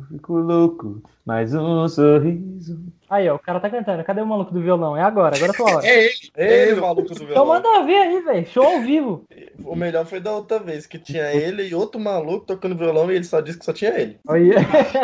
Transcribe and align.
eu 0.00 0.16
fico 0.16 0.34
louco. 0.34 1.02
Mais 1.24 1.54
um 1.54 1.88
sorriso. 1.88 2.78
Aí, 3.08 3.28
ó, 3.28 3.34
o 3.36 3.38
cara 3.38 3.60
tá 3.60 3.70
cantando. 3.70 4.02
Cadê 4.04 4.20
o 4.20 4.26
maluco 4.26 4.52
do 4.52 4.60
violão? 4.60 4.96
É 4.96 5.02
agora, 5.02 5.36
agora 5.36 5.52
é 5.52 5.54
tua 5.56 5.76
hora. 5.76 5.86
É 5.86 6.04
ele, 6.04 6.12
é 6.36 6.68
ele 6.68 6.80
o 6.80 6.82
maluco 6.82 7.02
do 7.08 7.14
Então 7.14 7.26
violão. 7.26 7.46
manda 7.46 7.84
ver 7.84 7.96
aí, 7.96 8.20
velho. 8.22 8.46
Show 8.46 8.64
ao 8.64 8.80
vivo. 8.80 9.24
O 9.64 9.74
melhor 9.76 10.04
foi 10.06 10.20
da 10.20 10.32
outra 10.32 10.58
vez, 10.58 10.86
que 10.86 10.98
tinha 10.98 11.32
ele 11.34 11.68
e 11.68 11.74
outro 11.74 12.00
maluco 12.00 12.46
tocando 12.46 12.76
violão 12.76 13.10
e 13.10 13.16
ele 13.16 13.24
só 13.24 13.40
disse 13.40 13.58
que 13.58 13.64
só 13.64 13.72
tinha 13.72 13.90
ele. 13.98 14.18
Aí, 14.28 14.50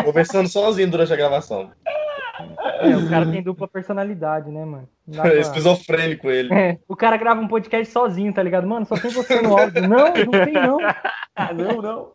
Conversando 0.04 0.48
sozinho 0.48 0.90
durante 0.90 1.12
a 1.12 1.16
gravação. 1.16 1.70
é, 2.80 2.96
o 2.96 3.08
cara 3.08 3.30
tem 3.30 3.42
dupla 3.42 3.68
personalidade, 3.68 4.50
né, 4.50 4.64
mano? 4.64 4.88
Dá 5.06 5.22
pra- 5.22 5.34
Esquizofrênico 5.36 6.30
ele. 6.30 6.52
É, 6.54 6.78
o 6.88 6.96
cara 6.96 7.16
grava 7.16 7.40
um 7.40 7.48
podcast 7.48 7.92
sozinho, 7.92 8.32
tá 8.32 8.42
ligado? 8.42 8.66
Mano, 8.66 8.86
só 8.86 8.96
tem 8.96 9.10
você 9.10 9.40
no 9.42 9.56
áudio. 9.58 9.88
Não, 9.88 9.98
não 9.98 10.12
tem 10.44 10.52
não. 10.54 10.78
Não, 11.56 11.80
não. 11.82 12.12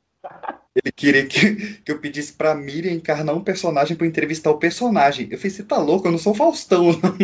Ele 0.76 0.92
queria 0.92 1.26
que, 1.26 1.56
que 1.86 1.92
eu 1.92 2.00
pedisse 2.00 2.34
pra 2.34 2.54
Miriam 2.54 2.92
encarnar 2.92 3.34
um 3.34 3.42
personagem 3.44 3.96
pra 3.96 4.06
entrevistar 4.06 4.52
o 4.52 4.58
personagem. 4.58 5.30
Eu 5.32 5.38
falei, 5.38 5.50
você 5.52 5.64
tá 5.64 5.78
louco? 5.78 6.06
Eu 6.08 6.12
não 6.12 6.20
sou 6.20 6.34
o 6.34 6.36
Faustão, 6.36 6.84
não. 6.88 7.16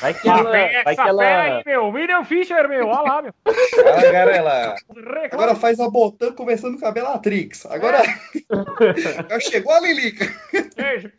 Vai 0.00 0.14
que 0.14 0.28
ela. 0.28 0.52
Vai 0.84 0.94
que 0.94 1.00
ela. 1.00 1.62
meu. 1.66 1.90
Miriam 1.90 2.24
Fischer, 2.24 2.68
meu. 2.68 2.86
Olha 2.86 3.00
lá, 3.02 3.22
meu. 3.22 3.32
Fala, 3.74 4.12
Garela. 4.12 4.76
Agora 5.32 5.56
faz 5.56 5.80
a 5.80 5.90
Botan 5.90 6.30
conversando 6.32 6.78
com 6.78 6.86
a 6.86 6.92
Bellatrix. 6.92 7.66
Agora. 7.66 8.00
Agora 9.18 9.40
chegou 9.40 9.72
a 9.72 9.80
Lilica. 9.80 10.24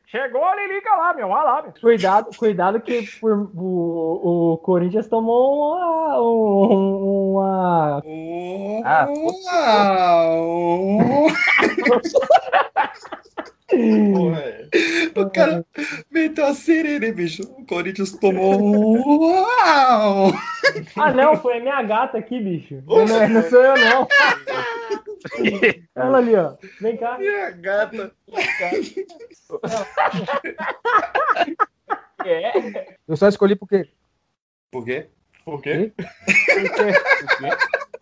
Chegou 0.07 0.45
a 0.45 0.55
Lilica 0.55 0.89
lá, 0.95 1.13
meu. 1.13 1.27
Olha 1.27 1.43
lá, 1.43 1.61
meu. 1.63 1.73
Cuidado, 1.81 2.29
cuidado 2.37 2.79
que 2.79 3.01
por- 3.19 3.51
o, 3.53 4.53
o 4.53 4.57
Corinthians 4.59 5.09
tomou 5.09 5.75
uma... 5.75 6.21
um- 6.21 7.31
uma... 7.33 8.01
Ah, 8.85 9.05
Uau! 9.09 11.27
Porra, 13.69 14.39
é. 14.39 14.69
O 15.13 15.29
cara 15.29 15.65
meteu 16.09 16.45
a 16.45 16.53
serena, 16.53 17.11
bicho. 17.11 17.43
O 17.43 17.65
Corinthians 17.65 18.13
tomou. 18.13 19.29
Uau! 19.33 20.31
Ah, 20.95 21.11
não, 21.13 21.35
foi 21.35 21.57
a 21.57 21.59
minha 21.59 21.83
gata 21.83 22.17
aqui, 22.17 22.39
bicho. 22.39 22.81
Não, 22.85 23.05
não 23.05 23.43
sou 23.49 23.61
eu, 23.61 23.75
não. 23.75 24.07
Ela 25.95 26.17
ali, 26.17 26.35
ó. 26.35 26.55
Vem 26.79 26.95
cá. 26.97 27.17
Minha 27.17 27.51
gata. 27.51 28.11
É. 32.25 32.95
Eu 33.07 33.17
só 33.17 33.27
escolhi 33.27 33.55
porque. 33.55 33.89
Por 34.71 34.85
quê? 34.85 35.07
Por 35.43 35.61
quê? 35.61 35.93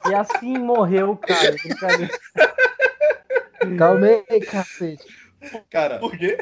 E 0.09 0.13
assim 0.13 0.57
morreu, 0.57 1.17
cara. 1.17 1.55
Calma 3.77 4.07
aí, 4.29 4.39
cacete. 4.41 5.03
Cara, 5.69 5.99
Por 5.99 6.17
quê? 6.17 6.37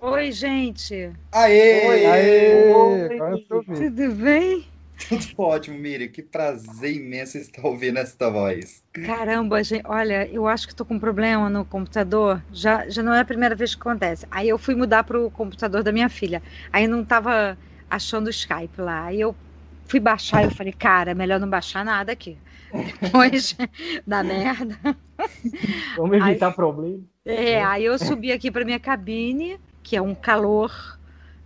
Oi, 0.00 0.30
gente. 0.32 1.10
aê! 1.32 2.06
Aê! 2.06 2.72
Oi, 2.72 3.44
tô 3.48 3.56
ouvindo. 3.56 3.78
Tudo 3.78 4.12
bem? 4.12 4.66
Tudo 5.08 5.26
ótimo, 5.38 5.78
Miriam. 5.78 6.08
Que 6.08 6.22
prazer 6.22 6.96
imenso 6.96 7.38
estar 7.38 7.64
ouvindo 7.64 7.98
essa 7.98 8.30
voz. 8.30 8.82
Caramba, 8.92 9.62
gente, 9.62 9.86
olha, 9.86 10.28
eu 10.28 10.46
acho 10.46 10.66
que 10.68 10.74
tô 10.74 10.84
com 10.84 10.94
um 10.94 10.98
problema 11.00 11.48
no 11.48 11.64
computador. 11.64 12.42
Já, 12.52 12.88
já 12.88 13.02
não 13.02 13.14
é 13.14 13.20
a 13.20 13.24
primeira 13.24 13.54
vez 13.54 13.74
que 13.74 13.80
acontece. 13.80 14.26
Aí 14.30 14.48
eu 14.48 14.58
fui 14.58 14.74
mudar 14.74 15.04
pro 15.04 15.30
computador 15.30 15.82
da 15.82 15.92
minha 15.92 16.08
filha. 16.08 16.42
Aí 16.72 16.86
não 16.86 17.04
tava 17.04 17.56
achando 17.88 18.26
o 18.26 18.30
Skype 18.30 18.80
lá. 18.80 19.04
Aí 19.04 19.20
eu 19.20 19.34
fui 19.88 19.98
baixar 19.98 20.42
e 20.42 20.44
eu 20.44 20.50
falei, 20.50 20.72
cara, 20.72 21.10
é 21.10 21.14
melhor 21.14 21.40
não 21.40 21.48
baixar 21.48 21.84
nada 21.84 22.12
aqui. 22.12 22.38
Depois 23.00 23.56
da 24.06 24.22
merda. 24.22 24.78
Vamos 25.96 26.18
evitar 26.18 26.52
problema. 26.52 27.00
É, 27.24 27.64
aí 27.64 27.84
eu 27.84 27.98
subi 27.98 28.30
aqui 28.30 28.50
para 28.50 28.64
minha 28.64 28.78
cabine, 28.78 29.58
que 29.82 29.96
é 29.96 30.02
um 30.02 30.14
calor 30.14 30.98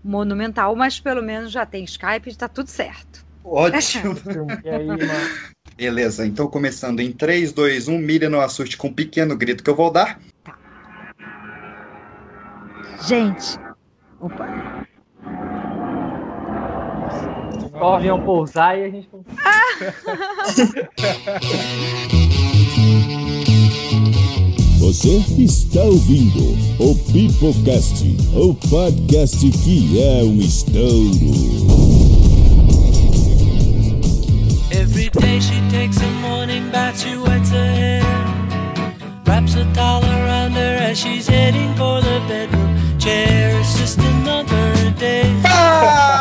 monumental, 0.04 0.74
mas 0.74 0.98
pelo 0.98 1.22
menos 1.22 1.52
já 1.52 1.64
tem 1.64 1.84
Skype 1.84 2.28
e 2.28 2.34
tá 2.34 2.48
tudo 2.48 2.68
certo. 2.68 3.24
Ótimo. 3.44 4.14
E 4.64 4.68
aí, 4.68 4.86
mano? 4.86 5.02
Beleza, 5.76 6.26
então 6.26 6.46
começando 6.48 7.00
em 7.00 7.10
3, 7.10 7.52
2, 7.52 7.88
1. 7.88 7.98
Miriam, 7.98 8.30
não 8.30 8.40
assuste 8.40 8.76
com 8.76 8.88
um 8.88 8.92
pequeno 8.92 9.36
grito 9.36 9.64
que 9.64 9.70
eu 9.70 9.74
vou 9.74 9.90
dar. 9.90 10.20
Gente, 13.06 13.58
opa, 14.20 14.86
o 17.82 17.94
avião 17.94 18.20
pousar 18.20 18.78
e 18.78 18.84
a 18.84 18.90
gente. 18.90 19.08
Você 24.78 25.22
está 25.38 25.80
ouvindo 25.80 26.54
o 26.78 26.94
Pipocast, 27.12 28.04
o 28.34 28.54
podcast 28.68 29.50
que 29.50 30.00
é 30.02 30.22
um 30.22 30.38
estouro. 30.38 31.32
Every 34.70 35.10
day 35.10 35.40
she 35.40 35.60
takes 35.70 35.98
a 36.02 36.06
morning 36.20 36.68
bath, 36.70 37.00
she 37.00 37.16
wets 37.16 37.50
her 37.50 37.72
hair. 37.74 38.02
Wraps 39.26 39.56
a 39.56 39.64
towel 39.72 40.04
around 40.04 40.54
her 40.56 40.78
as 40.90 40.98
she's 40.98 41.26
heading 41.26 41.74
for 41.76 42.00
the 42.00 42.20
bedroom 42.28 42.76
chair. 42.98 43.58
It's 43.58 43.78
just 43.78 43.98
another 43.98 44.90
day. 44.98 45.24
Galerinha 45.42 46.11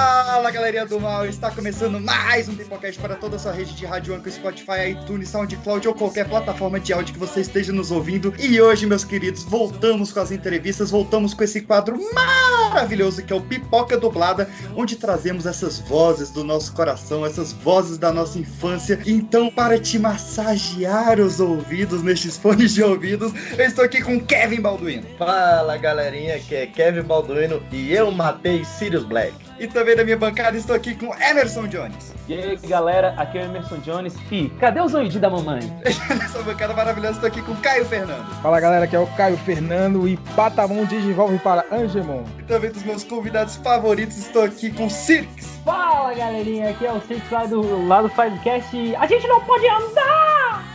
do 0.91 0.99
mal, 0.99 1.25
está 1.25 1.49
começando 1.49 2.01
mais 2.01 2.49
um 2.49 2.55
Pipocast 2.55 2.99
para 2.99 3.15
toda 3.15 3.37
a 3.37 3.39
sua 3.39 3.53
rede 3.53 3.73
de 3.73 3.85
rádio 3.85 4.13
Anchor, 4.13 4.29
Spotify, 4.29 4.89
iTunes, 4.89 5.29
SoundCloud 5.29 5.87
ou 5.87 5.93
qualquer 5.93 6.27
plataforma 6.27 6.81
de 6.81 6.91
áudio 6.91 7.13
que 7.13 7.19
você 7.19 7.39
esteja 7.39 7.71
nos 7.71 7.91
ouvindo. 7.91 8.33
E 8.37 8.59
hoje, 8.59 8.85
meus 8.85 9.05
queridos, 9.05 9.43
voltamos 9.43 10.11
com 10.11 10.19
as 10.19 10.31
entrevistas, 10.31 10.91
voltamos 10.91 11.33
com 11.33 11.45
esse 11.45 11.61
quadro 11.61 11.97
maravilhoso 12.13 13.23
que 13.23 13.31
é 13.31 13.35
o 13.37 13.39
Pipoca 13.39 13.97
Dublada, 13.97 14.49
onde 14.75 14.97
trazemos 14.97 15.45
essas 15.45 15.79
vozes 15.79 16.29
do 16.29 16.43
nosso 16.43 16.73
coração, 16.73 17.25
essas 17.25 17.53
vozes 17.53 17.97
da 17.97 18.11
nossa 18.11 18.37
infância. 18.37 18.99
Então, 19.05 19.49
para 19.49 19.79
te 19.79 19.97
massagear 19.97 21.21
os 21.21 21.39
ouvidos 21.39 22.03
nestes 22.03 22.35
fones 22.35 22.73
de 22.73 22.83
ouvidos, 22.83 23.31
eu 23.57 23.65
estou 23.65 23.85
aqui 23.85 24.01
com 24.01 24.19
Kevin 24.19 24.59
Balduino. 24.59 25.07
Fala, 25.17 25.77
galerinha, 25.77 26.37
que 26.37 26.53
é 26.53 26.67
Kevin 26.67 27.03
Balduino 27.03 27.63
e 27.71 27.93
eu 27.93 28.11
matei 28.11 28.65
Sirius 28.65 29.05
Black. 29.05 29.50
E 29.61 29.67
também 29.67 29.95
na 29.95 30.03
minha 30.03 30.17
bancada 30.17 30.57
estou 30.57 30.75
aqui 30.75 30.95
com 30.95 31.13
Emerson 31.21 31.67
Jones. 31.67 32.15
E 32.27 32.33
aí, 32.33 32.57
galera, 32.67 33.13
aqui 33.15 33.37
é 33.37 33.43
o 33.43 33.45
Emerson 33.45 33.77
Jones. 33.77 34.15
E 34.31 34.49
cadê 34.59 34.81
os 34.81 34.91
zoidinhos 34.91 35.21
da 35.21 35.29
mamãe? 35.29 35.61
Nessa 35.85 36.41
bancada 36.41 36.73
maravilhosa, 36.73 37.13
estou 37.13 37.27
aqui 37.27 37.43
com 37.43 37.55
Caio 37.57 37.85
Fernando. 37.85 38.25
Fala 38.41 38.59
galera, 38.59 38.85
aqui 38.85 38.95
é 38.95 38.99
o 38.99 39.05
Caio 39.15 39.37
Fernando 39.37 40.07
e 40.07 40.17
Patamon 40.35 40.83
desenvolve 40.85 41.37
para 41.37 41.63
Angemon. 41.71 42.23
E 42.39 42.41
também 42.41 42.71
dos 42.71 42.81
meus 42.81 43.03
convidados 43.03 43.57
favoritos, 43.57 44.17
estou 44.17 44.41
aqui 44.41 44.71
com 44.71 44.89
Cirques. 44.89 45.61
Fala, 45.63 46.11
galerinha. 46.15 46.71
Aqui 46.71 46.87
é 46.87 46.91
o 46.91 46.99
Six 47.01 47.21
lá 47.29 47.45
do, 47.45 47.87
lá 47.87 48.01
do 48.01 48.09
Finecast. 48.09 48.95
A 48.95 49.05
gente 49.05 49.27
não 49.27 49.41
pode 49.41 49.67
andar! 49.67 50.70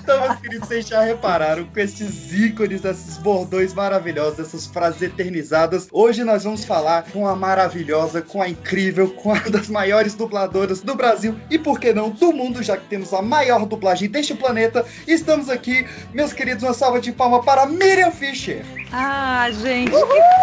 Então, 0.00 0.20
meus 0.20 0.40
queridos, 0.40 0.68
vocês 0.68 0.86
já 0.86 1.02
repararam 1.02 1.64
com 1.64 1.80
esses 1.80 2.32
ícones, 2.32 2.84
esses 2.84 3.18
bordões 3.18 3.74
maravilhosos, 3.74 4.38
essas 4.38 4.66
frases 4.66 5.02
eternizadas. 5.02 5.88
Hoje 5.90 6.22
nós 6.22 6.44
vamos 6.44 6.64
falar 6.64 7.02
com 7.12 7.26
a 7.26 7.34
maravilhosa, 7.34 8.22
com 8.22 8.40
a 8.40 8.48
incrível, 8.48 9.10
com 9.10 9.30
uma 9.32 9.50
das 9.50 9.68
maiores 9.68 10.14
dubladoras 10.14 10.80
do 10.80 10.94
Brasil 10.94 11.36
e, 11.50 11.58
por 11.58 11.80
que 11.80 11.92
não, 11.92 12.10
do 12.10 12.32
mundo, 12.32 12.62
já 12.62 12.76
que 12.76 12.86
temos 12.86 13.12
a 13.12 13.20
maior 13.20 13.66
dublagem 13.66 14.08
deste 14.08 14.34
planeta. 14.34 14.86
Estamos 15.06 15.48
aqui, 15.48 15.86
meus 16.12 16.32
queridos, 16.32 16.62
uma 16.62 16.74
salva 16.74 17.00
de 17.00 17.10
palma 17.10 17.42
para 17.42 17.66
Miriam 17.66 18.12
Fischer. 18.12 18.64
Ah, 18.92 19.48
gente, 19.50 19.90
que 19.90 19.96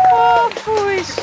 fofos! 0.09 1.15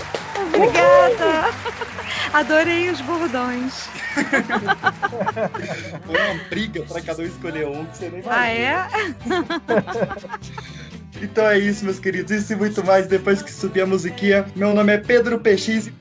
Obrigada! 0.46 1.99
Adorei 2.32 2.90
os 2.90 3.00
bordões. 3.00 3.88
Foi 6.06 6.16
uma 6.16 6.44
briga 6.48 6.82
para 6.82 7.00
cada 7.02 7.22
um 7.22 7.26
escolher 7.26 7.66
um 7.66 7.84
que 7.86 7.98
você 7.98 8.08
nem 8.08 8.20
imagina. 8.20 8.36
Ah, 8.36 8.48
é? 8.48 8.86
Então 11.22 11.44
é 11.46 11.58
isso, 11.58 11.84
meus 11.84 11.98
queridos. 11.98 12.32
Isso 12.32 12.54
e 12.54 12.56
muito 12.56 12.82
mais 12.82 13.06
depois 13.06 13.42
que 13.42 13.52
subir 13.52 13.82
a 13.82 13.86
musiquinha. 13.86 14.46
Meu 14.56 14.72
nome 14.72 14.94
é 14.94 14.98
Pedro 14.98 15.38
PX. 15.38 15.88
e 15.88 15.92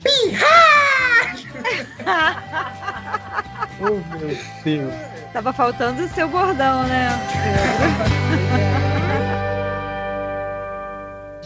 Oh 3.82 4.16
meu 4.16 4.38
Deus. 4.64 4.94
Tava 5.32 5.52
faltando 5.52 6.04
o 6.04 6.08
seu 6.08 6.26
bordão, 6.28 6.84
né? 6.84 7.10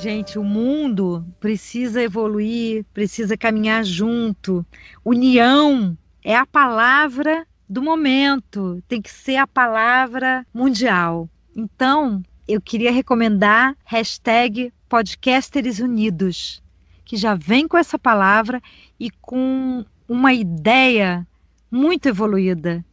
Gente, 0.05 0.39
o 0.39 0.45
mundo 0.45 1.25
precisa 1.41 2.03
evoluir, 2.03 2.85
precisa 2.93 3.39
caminhar 3.39 3.83
junto. 3.83 4.63
União 5.03 5.97
é 6.23 6.37
a 6.37 6.45
palavra 6.45 7.47
do 7.67 7.81
momento, 7.81 8.83
tem 8.87 9.01
que 9.01 9.11
ser 9.11 9.37
a 9.37 9.47
palavra 9.47 10.47
mundial. 10.53 11.27
Então, 11.57 12.23
eu 12.47 12.61
queria 12.61 12.93
recomendar 12.93 13.75
hashtag 13.83 14.71
Podcasters 14.91 15.79
Unidos, 15.79 16.63
que 17.03 17.17
já 17.17 17.35
vem 17.35 17.67
com 17.67 17.79
essa 17.79 17.99
palavra 17.99 18.61
e 19.01 19.11
com 19.11 19.87
uma 20.07 20.35
ideia 20.35 21.27
muito 21.71 22.11
evoluída. 22.11 22.85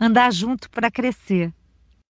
Andar 0.00 0.32
junto 0.32 0.70
para 0.70 0.90
crescer. 0.90 1.52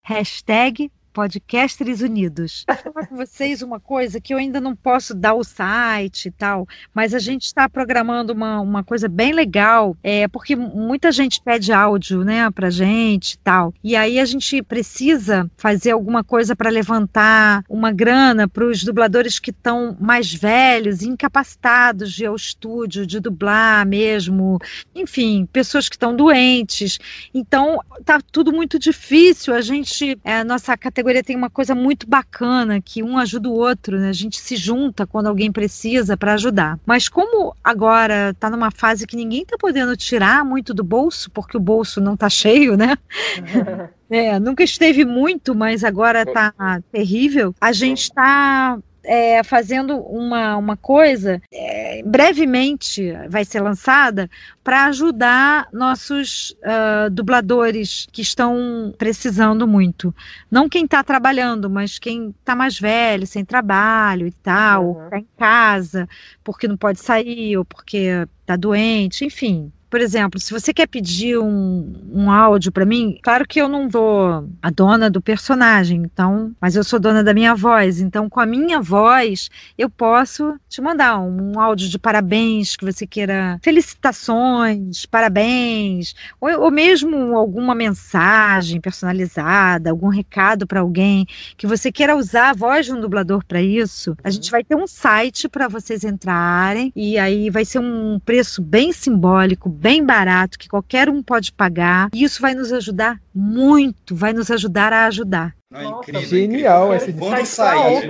Hashtag 0.05 0.93
Podcasters 1.13 2.01
Unidos. 2.01 2.65
Vou 2.69 2.93
falar 2.93 3.07
com 3.07 3.17
vocês 3.17 3.63
uma 3.63 3.81
coisa 3.81 4.21
que 4.21 4.33
eu 4.33 4.39
ainda 4.39 4.61
não 4.61 4.77
posso 4.77 5.15
dar 5.15 5.35
o 5.35 5.43
site 5.43 6.27
e 6.27 6.31
tal, 6.31 6.67
mas 6.95 7.15
a 7.15 7.19
gente 7.19 7.45
está 7.45 7.69
programando 7.69 8.33
uma, 8.33 8.61
uma 8.61 8.85
coisa 8.85 9.09
bem 9.09 9.33
legal, 9.33 9.97
é, 10.03 10.29
porque 10.29 10.55
muita 10.55 11.11
gente 11.11 11.41
pede 11.43 11.73
áudio, 11.73 12.23
né, 12.23 12.49
pra 12.51 12.71
gente 12.71 13.33
e 13.33 13.39
tal. 13.39 13.75
E 13.83 13.97
aí 13.97 14.21
a 14.21 14.25
gente 14.25 14.63
precisa 14.63 15.51
fazer 15.57 15.91
alguma 15.91 16.23
coisa 16.23 16.55
para 16.55 16.71
levantar 16.71 17.65
uma 17.69 17.91
grana 17.91 18.47
para 18.47 18.65
os 18.65 18.85
dubladores 18.85 19.39
que 19.39 19.51
estão 19.51 19.97
mais 20.01 20.33
velhos, 20.33 21.03
incapacitados 21.03 22.13
de 22.13 22.25
ir 22.25 22.27
ao 22.27 22.37
estúdio, 22.37 23.07
de 23.07 23.19
dublar 23.19 23.87
mesmo, 23.87 24.59
enfim, 24.95 25.49
pessoas 25.53 25.89
que 25.89 25.97
estão 25.97 26.15
doentes. 26.15 26.99
Então, 27.35 27.81
tá 28.05 28.21
tudo 28.31 28.53
muito 28.53 28.79
difícil. 28.79 29.55
A 29.55 29.61
gente, 29.61 30.19
é, 30.23 30.45
nossa 30.45 30.77
categoria 30.77 30.98
tem 31.23 31.37
uma 31.37 31.51
coisa 31.51 31.75
muito 31.75 32.09
bacana, 32.09 32.81
que 32.81 33.03
um 33.03 33.19
ajuda 33.19 33.49
o 33.49 33.53
outro, 33.55 33.99
né? 33.99 34.09
A 34.09 34.13
gente 34.13 34.39
se 34.39 34.57
junta 34.57 35.07
quando 35.07 35.27
alguém 35.27 35.51
precisa 35.51 36.17
para 36.17 36.35
ajudar. 36.35 36.79
Mas 36.87 37.09
como 37.09 37.55
agora 37.63 38.35
tá 38.39 38.51
numa 38.51 38.71
fase 38.71 39.07
que 39.07 39.17
ninguém 39.17 39.45
tá 39.45 39.57
podendo 39.59 39.97
tirar 39.97 40.45
muito 40.45 40.73
do 40.75 40.85
bolso, 40.85 41.31
porque 41.31 41.57
o 41.57 41.61
bolso 41.61 42.01
não 42.01 42.17
tá 42.17 42.29
cheio, 42.31 42.77
né? 42.77 42.97
É, 44.11 44.41
nunca 44.41 44.65
esteve 44.65 45.05
muito, 45.05 45.55
mas 45.55 45.85
agora 45.85 46.25
tá 46.25 46.81
terrível. 46.91 47.55
A 47.61 47.73
gente 47.73 48.05
está 48.05 48.79
é, 49.09 49.43
fazendo 49.43 49.97
uma, 49.97 50.55
uma 50.59 50.77
coisa, 50.77 51.41
é, 51.51 52.03
brevemente 52.05 53.11
vai 53.31 53.43
ser 53.43 53.61
lançada, 53.61 54.29
para 54.63 54.85
ajudar 54.85 55.67
nossos 55.73 56.51
uh, 56.51 57.09
dubladores 57.11 58.07
que 58.13 58.21
estão 58.21 58.95
precisando 58.99 59.67
muito. 59.67 60.15
Não 60.51 60.69
quem 60.69 60.85
está 60.85 61.03
trabalhando, 61.03 61.71
mas 61.71 61.99
quem 61.99 62.35
está 62.39 62.55
mais 62.55 62.79
velho, 62.79 63.27
sem 63.27 63.47
trabalho 63.47 64.27
e 64.27 64.33
tal, 64.33 64.93
está 64.93 65.17
uhum. 65.17 65.23
em 65.23 65.27
casa, 65.39 66.09
porque 66.45 66.69
não 66.69 66.77
pode 66.77 67.01
sair, 67.01 67.57
ou 67.57 67.65
porque 67.65 68.27
está 68.43 68.57
doente, 68.57 69.25
enfim 69.25 69.73
por 69.91 70.01
exemplo, 70.01 70.41
se 70.41 70.53
você 70.53 70.73
quer 70.73 70.87
pedir 70.87 71.39
um, 71.39 71.95
um 72.13 72.31
áudio 72.31 72.71
para 72.71 72.85
mim, 72.85 73.19
claro 73.23 73.47
que 73.47 73.61
eu 73.61 73.69
não 73.69 73.89
vou 73.89 74.49
a 74.61 74.71
dona 74.71 75.11
do 75.11 75.21
personagem, 75.21 76.03
então, 76.03 76.53
mas 76.61 76.77
eu 76.77 76.85
sou 76.85 77.01
dona 77.01 77.25
da 77.25 77.33
minha 77.33 77.55
voz, 77.55 78.01
então 78.01 78.29
com 78.29 78.41
a 78.41 78.47
minha 78.47 78.81
voz 78.81 79.49
eu 79.77 79.89
posso 79.89 80.59
te 80.69 80.81
mandar 80.81 81.19
um, 81.19 81.59
áudio 81.59 81.89
de 81.89 81.99
parabéns 81.99 82.77
que 82.77 82.85
você 82.85 83.07
queira, 83.07 83.59
felicitações, 83.63 85.07
parabéns, 85.07 86.15
ou, 86.41 86.51
ou 86.61 86.71
mesmo 86.71 87.37
alguma 87.37 87.75
mensagem 87.75 88.81
personalizada, 88.81 89.91
algum 89.91 90.09
recado 90.09 90.67
para 90.67 90.81
alguém 90.81 91.27
que 91.57 91.67
você 91.67 91.91
queira 91.91 92.17
usar 92.17 92.51
a 92.51 92.55
voz 92.55 92.87
de 92.87 92.93
um 92.93 93.01
dublador 93.01 93.45
para 93.45 93.63
isso. 93.63 94.17
A 94.23 94.31
gente 94.31 94.51
vai 94.51 94.63
ter 94.63 94.75
um 94.75 94.87
site 94.87 95.49
para 95.49 95.69
vocês 95.69 96.05
entrarem 96.05 96.93
e 96.95 97.19
aí 97.19 97.49
vai 97.51 97.65
ser 97.65 97.79
um 97.79 98.21
preço 98.25 98.61
bem 98.61 98.93
simbólico 98.93 99.69
bem 99.79 100.05
barato, 100.05 100.59
que 100.59 100.69
qualquer 100.69 101.09
um 101.09 101.23
pode 101.23 101.53
pagar. 101.53 102.09
E 102.13 102.25
isso 102.25 102.43
vai 102.43 102.55
nos 102.55 102.73
ajudar 102.73 103.21
muito, 103.35 104.15
vai 104.15 104.33
nos 104.33 104.51
ajudar 104.51 104.93
a 104.93 105.07
ajudar. 105.07 105.55
Não, 105.71 105.81
é 105.81 105.85
incrível, 105.85 106.23
genial 106.23 106.95
incrível. 106.95 107.09
esse 107.09 107.19
Quando 107.19 107.45
sair, 107.45 108.09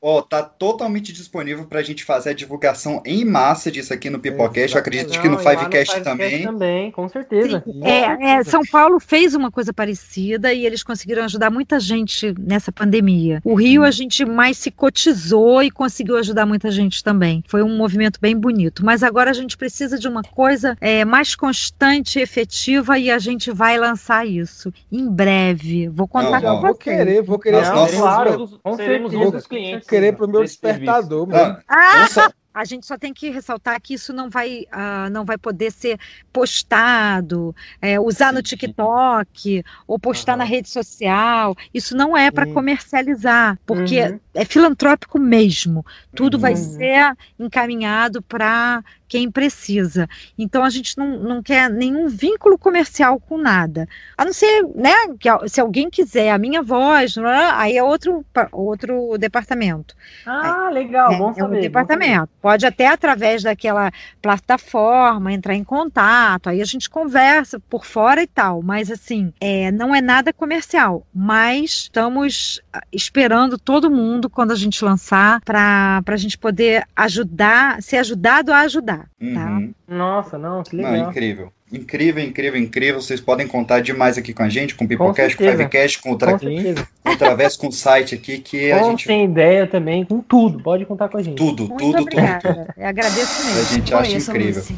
ó, 0.00 0.22
tá 0.22 0.44
totalmente 0.44 1.12
disponível 1.12 1.64
pra 1.64 1.82
gente 1.82 2.04
fazer 2.04 2.30
a 2.30 2.32
divulgação 2.32 3.02
em 3.04 3.24
massa 3.24 3.68
disso 3.68 3.92
aqui 3.92 4.08
no 4.08 4.20
Pipocast. 4.20 4.76
Eu 4.76 4.80
acredito 4.80 5.12
Não, 5.12 5.20
que 5.20 5.28
no 5.28 5.38
Fivecast 5.38 6.02
também. 6.02 6.44
também, 6.44 6.90
com 6.92 7.08
certeza. 7.08 7.64
É, 7.82 8.34
é, 8.34 8.44
São 8.44 8.60
Paulo 8.70 9.00
fez 9.00 9.34
uma 9.34 9.50
coisa 9.50 9.72
parecida 9.72 10.52
e 10.52 10.64
eles 10.64 10.84
conseguiram 10.84 11.24
ajudar 11.24 11.50
muita 11.50 11.80
gente 11.80 12.32
nessa 12.38 12.70
pandemia. 12.70 13.40
O 13.44 13.56
Rio 13.56 13.82
a 13.82 13.90
gente 13.90 14.24
mais 14.24 14.56
se 14.58 14.70
cotizou 14.70 15.64
e 15.64 15.70
conseguiu 15.70 16.16
ajudar 16.16 16.46
muita 16.46 16.70
gente 16.70 17.02
também. 17.02 17.42
Foi 17.48 17.64
um 17.64 17.76
movimento 17.76 18.20
bem 18.20 18.36
bonito. 18.36 18.84
Mas 18.84 19.02
agora 19.02 19.30
a 19.30 19.34
gente 19.34 19.56
precisa 19.56 19.98
de 19.98 20.06
uma 20.06 20.22
coisa 20.22 20.76
é, 20.80 21.04
mais 21.04 21.34
constante 21.34 22.20
e 22.20 22.22
efetiva 22.22 22.96
e 23.00 23.10
a 23.10 23.18
gente 23.18 23.50
vai 23.50 23.76
lançar 23.76 24.24
isso 24.24 24.72
em 24.92 25.08
breve. 25.10 25.88
Vou 25.88 26.06
contar 26.06 26.40
Não, 26.40 26.54
com 26.54 26.60
Vou 26.60 26.74
vocês. 26.74 26.99
Querer, 27.04 27.22
vou 27.22 27.38
querer. 27.38 27.56
Nossa, 27.62 27.74
Nossa, 27.74 27.96
claro, 27.96 28.48
com 28.62 28.76
seremos 28.76 29.10
certeza. 29.10 29.24
outros 29.26 29.46
clientes. 29.46 29.80
Vou 29.80 29.88
querer 29.88 30.16
pro 30.16 30.28
meu 30.28 30.42
desse 30.42 30.56
serviço. 30.56 30.80
despertador. 30.80 31.28
Ah, 31.68 32.06
Ah, 32.16 32.30
a 32.52 32.64
gente 32.64 32.84
só 32.84 32.98
tem 32.98 33.14
que 33.14 33.30
ressaltar 33.30 33.80
que 33.80 33.94
isso 33.94 34.12
não 34.12 34.28
vai, 34.28 34.64
ah, 34.72 35.08
não 35.10 35.24
vai 35.24 35.38
poder 35.38 35.70
ser 35.70 35.98
postado, 36.32 37.54
é, 37.80 37.98
usar 38.00 38.32
no 38.32 38.42
TikTok 38.42 39.62
ou 39.86 39.98
postar 39.98 40.36
na 40.36 40.44
rede 40.44 40.68
social. 40.68 41.54
Isso 41.72 41.96
não 41.96 42.16
é 42.16 42.30
para 42.30 42.46
comercializar, 42.46 43.58
porque 43.64 44.00
Uhum. 44.02 44.20
é 44.34 44.44
filantrópico 44.44 45.18
mesmo. 45.18 45.84
Tudo 46.14 46.38
vai 46.38 46.52
Uhum. 46.52 46.56
ser 46.56 47.16
encaminhado 47.38 48.20
para 48.22 48.82
quem 49.10 49.28
precisa. 49.28 50.08
Então 50.38 50.62
a 50.62 50.70
gente 50.70 50.96
não, 50.96 51.18
não 51.18 51.42
quer 51.42 51.68
nenhum 51.68 52.08
vínculo 52.08 52.56
comercial 52.56 53.18
com 53.18 53.36
nada. 53.36 53.88
A 54.16 54.24
não 54.24 54.32
ser, 54.32 54.62
né, 54.74 54.94
que 55.18 55.28
se 55.48 55.60
alguém 55.60 55.90
quiser 55.90 56.30
a 56.30 56.38
minha 56.38 56.62
voz, 56.62 57.18
aí 57.54 57.76
é 57.76 57.82
outro, 57.82 58.24
outro 58.52 59.18
departamento. 59.18 59.96
Ah, 60.24 60.70
legal, 60.72 61.12
É, 61.12 61.18
bom 61.18 61.30
é 61.32 61.34
saber. 61.34 61.44
um 61.48 61.54
bom 61.56 61.60
departamento. 61.60 62.30
Pode 62.40 62.64
até 62.64 62.86
através 62.86 63.42
daquela 63.42 63.90
plataforma 64.22 65.32
entrar 65.32 65.56
em 65.56 65.64
contato, 65.64 66.48
aí 66.48 66.62
a 66.62 66.64
gente 66.64 66.88
conversa 66.88 67.58
por 67.58 67.84
fora 67.84 68.22
e 68.22 68.28
tal, 68.28 68.62
mas 68.62 68.92
assim, 68.92 69.32
é, 69.40 69.72
não 69.72 69.92
é 69.92 70.00
nada 70.00 70.32
comercial, 70.32 71.04
mas 71.12 71.70
estamos 71.82 72.62
ah, 72.72 72.80
esperando 72.92 73.58
todo 73.58 73.90
mundo 73.90 74.30
quando 74.30 74.52
a 74.52 74.56
gente 74.56 74.84
lançar 74.84 75.40
para 75.40 76.00
a 76.06 76.16
gente 76.16 76.38
poder 76.38 76.86
ajudar, 76.94 77.82
ser 77.82 77.96
ajudado 77.96 78.52
a 78.52 78.60
ajudar. 78.60 78.99
Tá? 79.02 79.24
Uhum. 79.26 79.34
saber. 79.34 79.70
Nossa, 79.88 80.38
não, 80.38 80.62
que 80.62 80.76
Não, 80.76 80.90
legal. 80.90 81.10
incrível. 81.10 81.52
Incrível, 81.72 82.24
incrível, 82.24 82.60
incrível. 82.60 83.00
Vocês 83.00 83.20
podem 83.20 83.46
contar 83.46 83.80
demais 83.80 84.18
aqui 84.18 84.32
com 84.34 84.42
a 84.42 84.48
gente, 84.48 84.74
com 84.74 84.84
o 84.84 84.88
Pipocast, 84.88 85.36
com 85.36 85.44
o. 85.44 85.50
Fivecast, 85.50 86.02
com 86.02 86.12
o 86.12 86.18
Tra... 86.18 86.36
Com 87.02 87.10
o 87.12 87.16
Través, 87.16 87.56
com 87.56 87.68
o 87.68 87.72
site 87.72 88.14
aqui, 88.14 88.38
que 88.38 88.70
a 88.72 88.78
Com 88.80 88.90
gente. 88.90 89.06
sem 89.06 89.24
ideia 89.24 89.66
também, 89.66 90.04
com 90.04 90.20
tudo. 90.20 90.62
Pode 90.62 90.84
contar 90.84 91.08
com 91.08 91.16
a 91.18 91.22
gente. 91.22 91.36
Tudo, 91.36 91.68
Muito 91.68 91.78
tudo, 91.78 91.92
tudo, 91.92 91.92
tudo. 91.92 92.02
obrigada. 92.02 92.74
Eu 92.76 92.86
agradeço 92.86 93.42
A 93.42 93.44
mesmo. 93.54 93.64
gente 93.74 93.94
acha 93.94 94.10
Oi, 94.10 94.16
eu 94.16 94.20
sou 94.20 94.34
incrível. 94.34 94.60
Lucy. 94.62 94.76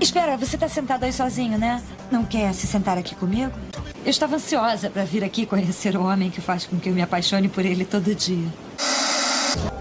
Espera, 0.00 0.36
você 0.36 0.58
tá 0.58 0.68
sentado 0.68 1.04
aí 1.04 1.12
sozinho, 1.12 1.56
né? 1.58 1.80
Não 2.10 2.24
quer 2.24 2.52
se 2.54 2.66
sentar 2.66 2.98
aqui 2.98 3.14
comigo? 3.14 3.52
Eu 4.04 4.10
estava 4.10 4.34
ansiosa 4.36 4.90
para 4.90 5.04
vir 5.04 5.22
aqui 5.22 5.46
conhecer 5.46 5.96
o 5.96 6.02
homem 6.04 6.28
que 6.28 6.40
faz 6.40 6.66
com 6.66 6.76
que 6.78 6.88
eu 6.88 6.92
me 6.94 7.02
apaixone 7.02 7.48
por 7.48 7.64
ele 7.64 7.84
todo 7.84 8.12
dia. 8.14 8.48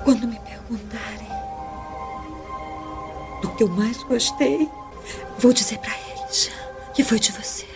Quando 0.03 0.27
me 0.27 0.37
perguntarem 0.39 1.17
do 1.17 1.20
que 3.61 3.63
eu 3.63 3.69
mais 3.69 4.01
gostei, 4.01 4.67
vou 5.37 5.53
dizer 5.53 5.77
para 5.77 5.93
eles 6.17 6.49
que 6.95 7.03
foi 7.03 7.19
de 7.19 7.31
você. 7.31 7.67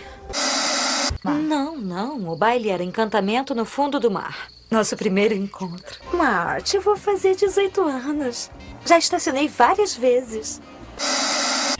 Não, 1.22 1.76
não. 1.76 2.28
O 2.28 2.34
baile 2.34 2.70
era 2.70 2.82
encantamento 2.82 3.54
no 3.54 3.64
fundo 3.64 4.00
do 4.00 4.10
mar. 4.10 4.48
Nosso 4.68 4.96
primeiro 4.96 5.32
encontro. 5.32 6.00
Mart, 6.12 6.74
eu 6.74 6.80
vou 6.80 6.96
fazer 6.96 7.36
18 7.36 7.80
anos. 7.82 8.50
Já 8.84 8.98
estacionei 8.98 9.46
várias 9.46 9.94
vezes. 9.94 10.60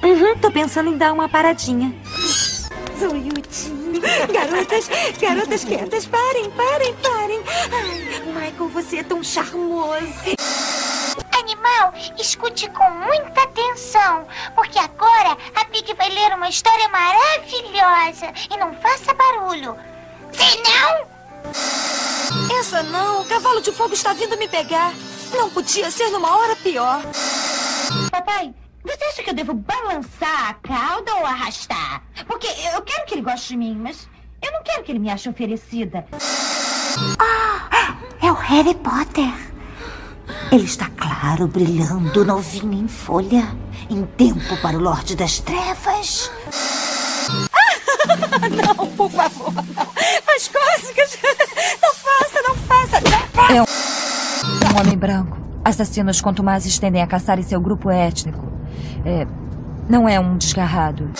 Uhum, 0.00 0.38
tô 0.38 0.52
pensando 0.52 0.90
em 0.90 0.96
dar 0.96 1.12
uma 1.12 1.28
paradinha. 1.28 1.92
Zoiudinho. 2.96 4.00
Garotas, 4.32 4.88
garotas 5.20 5.64
quietas, 5.64 6.06
parem, 6.06 6.48
parem, 6.50 6.94
parem. 7.02 7.40
Ai, 7.72 8.50
Michael, 8.50 8.68
você 8.68 8.98
é 8.98 9.02
tão 9.02 9.20
charmoso. 9.24 10.36
Animal, 11.46 11.94
escute 12.18 12.68
com 12.70 12.90
muita 12.90 13.44
atenção, 13.44 14.26
porque 14.56 14.80
agora 14.80 15.38
a 15.54 15.64
Pig 15.66 15.94
vai 15.94 16.08
ler 16.08 16.34
uma 16.34 16.48
história 16.48 16.88
maravilhosa 16.88 18.32
e 18.52 18.56
não 18.56 18.74
faça 18.80 19.14
barulho. 19.14 19.76
Senão, 20.32 21.06
Essa 22.58 22.82
não, 22.82 23.22
o 23.22 23.26
cavalo 23.26 23.60
de 23.60 23.70
fogo 23.70 23.94
está 23.94 24.12
vindo 24.12 24.36
me 24.36 24.48
pegar. 24.48 24.92
Não 25.32 25.48
podia 25.48 25.88
ser 25.88 26.10
numa 26.10 26.36
hora 26.36 26.56
pior. 26.56 27.00
papai, 28.10 28.52
você 28.82 29.04
acha 29.04 29.22
que 29.22 29.30
eu 29.30 29.34
devo 29.34 29.54
balançar 29.54 30.50
a 30.50 30.54
cauda 30.54 31.14
ou 31.14 31.26
arrastar? 31.26 32.02
Porque 32.26 32.48
eu 32.74 32.82
quero 32.82 33.06
que 33.06 33.14
ele 33.14 33.22
goste 33.22 33.50
de 33.50 33.56
mim, 33.56 33.76
mas 33.80 34.08
eu 34.42 34.50
não 34.50 34.64
quero 34.64 34.82
que 34.82 34.90
ele 34.90 34.98
me 34.98 35.10
ache 35.10 35.28
oferecida. 35.28 36.04
Ah, 37.20 37.96
é 38.20 38.32
o 38.32 38.34
Harry 38.34 38.74
Potter. 38.74 39.45
Ele 40.50 40.64
está 40.64 40.88
claro, 40.96 41.46
brilhando, 41.46 42.24
novinho 42.24 42.72
em 42.72 42.88
folha, 42.88 43.46
em 43.90 44.04
tempo 44.04 44.56
para 44.62 44.76
o 44.76 44.80
Lorde 44.80 45.16
das 45.16 45.38
Trevas. 45.40 46.30
Não, 48.66 48.86
por 48.88 49.10
favor, 49.10 49.52
não. 49.52 49.86
Faz 50.22 50.48
cócegas. 50.48 51.18
Não 51.82 51.94
faça, 51.94 52.42
não 52.46 52.54
faça, 52.54 53.00
não 53.00 53.20
faça. 53.32 53.52
É 53.52 53.62
um, 53.62 53.64
um 53.64 54.80
homem 54.80 54.96
branco. 54.96 55.36
Assassinos 55.64 56.20
contumazes 56.20 56.78
tendem 56.78 57.02
a 57.02 57.06
caçar 57.06 57.38
em 57.38 57.42
seu 57.42 57.60
grupo 57.60 57.90
étnico. 57.90 58.52
É, 59.04 59.26
não 59.88 60.08
é 60.08 60.18
um 60.20 60.36
desgarrado. 60.36 61.10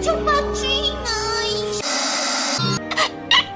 Tio 0.00 0.16
Patinhas! 0.24 1.80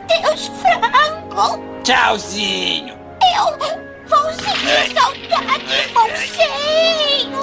Deus 0.08 0.50
fraco! 0.60 1.60
Tchauzinho. 1.82 3.01
Eu 3.42 3.58
vou 4.06 4.32
sentir 4.34 4.94
saudade, 4.94 5.92
Monsinho. 5.92 7.42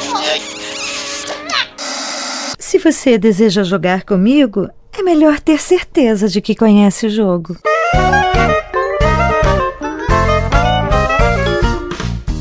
Se 2.57 2.77
você 2.77 3.17
deseja 3.17 3.63
jogar 3.63 4.03
comigo, 4.03 4.69
é 4.97 5.01
melhor 5.03 5.39
ter 5.39 5.59
certeza 5.59 6.29
de 6.29 6.39
que 6.39 6.55
conhece 6.55 7.07
o 7.07 7.09
jogo. 7.09 7.57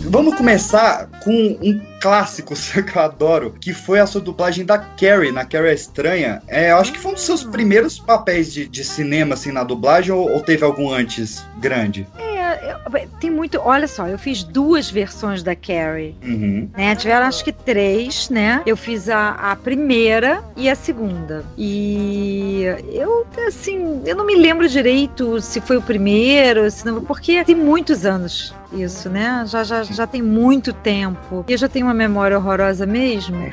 Vamos 0.04 0.36
começar 0.36 1.08
com 1.22 1.58
um 1.60 1.80
clássico 2.00 2.54
que 2.82 2.96
eu 2.96 3.02
adoro, 3.02 3.54
que 3.60 3.72
foi 3.72 4.00
a 4.00 4.06
sua 4.06 4.20
dublagem 4.20 4.64
da 4.64 4.78
Carrie, 4.78 5.32
na 5.32 5.44
Carrie 5.44 5.74
Estranha. 5.74 6.42
É, 6.46 6.70
eu 6.70 6.76
acho 6.76 6.92
que 6.92 6.98
foi 6.98 7.12
um 7.12 7.14
dos 7.14 7.24
seus 7.24 7.44
primeiros 7.44 7.98
papéis 7.98 8.52
de, 8.52 8.66
de 8.68 8.84
cinema, 8.84 9.34
assim, 9.34 9.52
na 9.52 9.64
dublagem, 9.64 10.12
ou, 10.12 10.30
ou 10.30 10.40
teve 10.40 10.64
algum 10.64 10.90
antes 10.90 11.44
grande? 11.60 12.06
É, 12.18 12.37
eu- 12.56 13.08
tem 13.20 13.30
muito. 13.30 13.60
Olha 13.62 13.86
só, 13.88 14.06
eu 14.06 14.18
fiz 14.18 14.42
duas 14.42 14.90
versões 14.90 15.42
da 15.42 15.54
Carrie. 15.54 16.14
Uhum. 16.22 16.68
Né? 16.76 16.94
Tiveram 16.94 17.26
acho 17.26 17.44
que 17.44 17.52
três, 17.52 18.28
né? 18.30 18.62
Eu 18.66 18.76
fiz 18.76 19.08
a, 19.08 19.30
a 19.30 19.56
primeira 19.56 20.42
e 20.56 20.68
a 20.68 20.74
segunda. 20.74 21.44
E 21.56 22.62
eu, 22.92 23.26
assim, 23.46 24.02
eu 24.06 24.16
não 24.16 24.24
me 24.26 24.34
lembro 24.36 24.68
direito 24.68 25.40
se 25.40 25.60
foi 25.60 25.76
o 25.76 25.82
primeiro, 25.82 26.70
se 26.70 26.84
não, 26.86 27.02
porque 27.02 27.42
tem 27.44 27.54
muitos 27.54 28.04
anos 28.06 28.54
isso, 28.72 29.08
né? 29.08 29.44
Já, 29.46 29.64
já, 29.64 29.82
já 29.82 30.06
tem 30.06 30.20
muito 30.20 30.72
tempo. 30.72 31.44
E 31.48 31.52
eu 31.52 31.58
já 31.58 31.68
tenho 31.68 31.86
uma 31.86 31.94
memória 31.94 32.36
horrorosa 32.36 32.84
mesmo. 32.86 33.36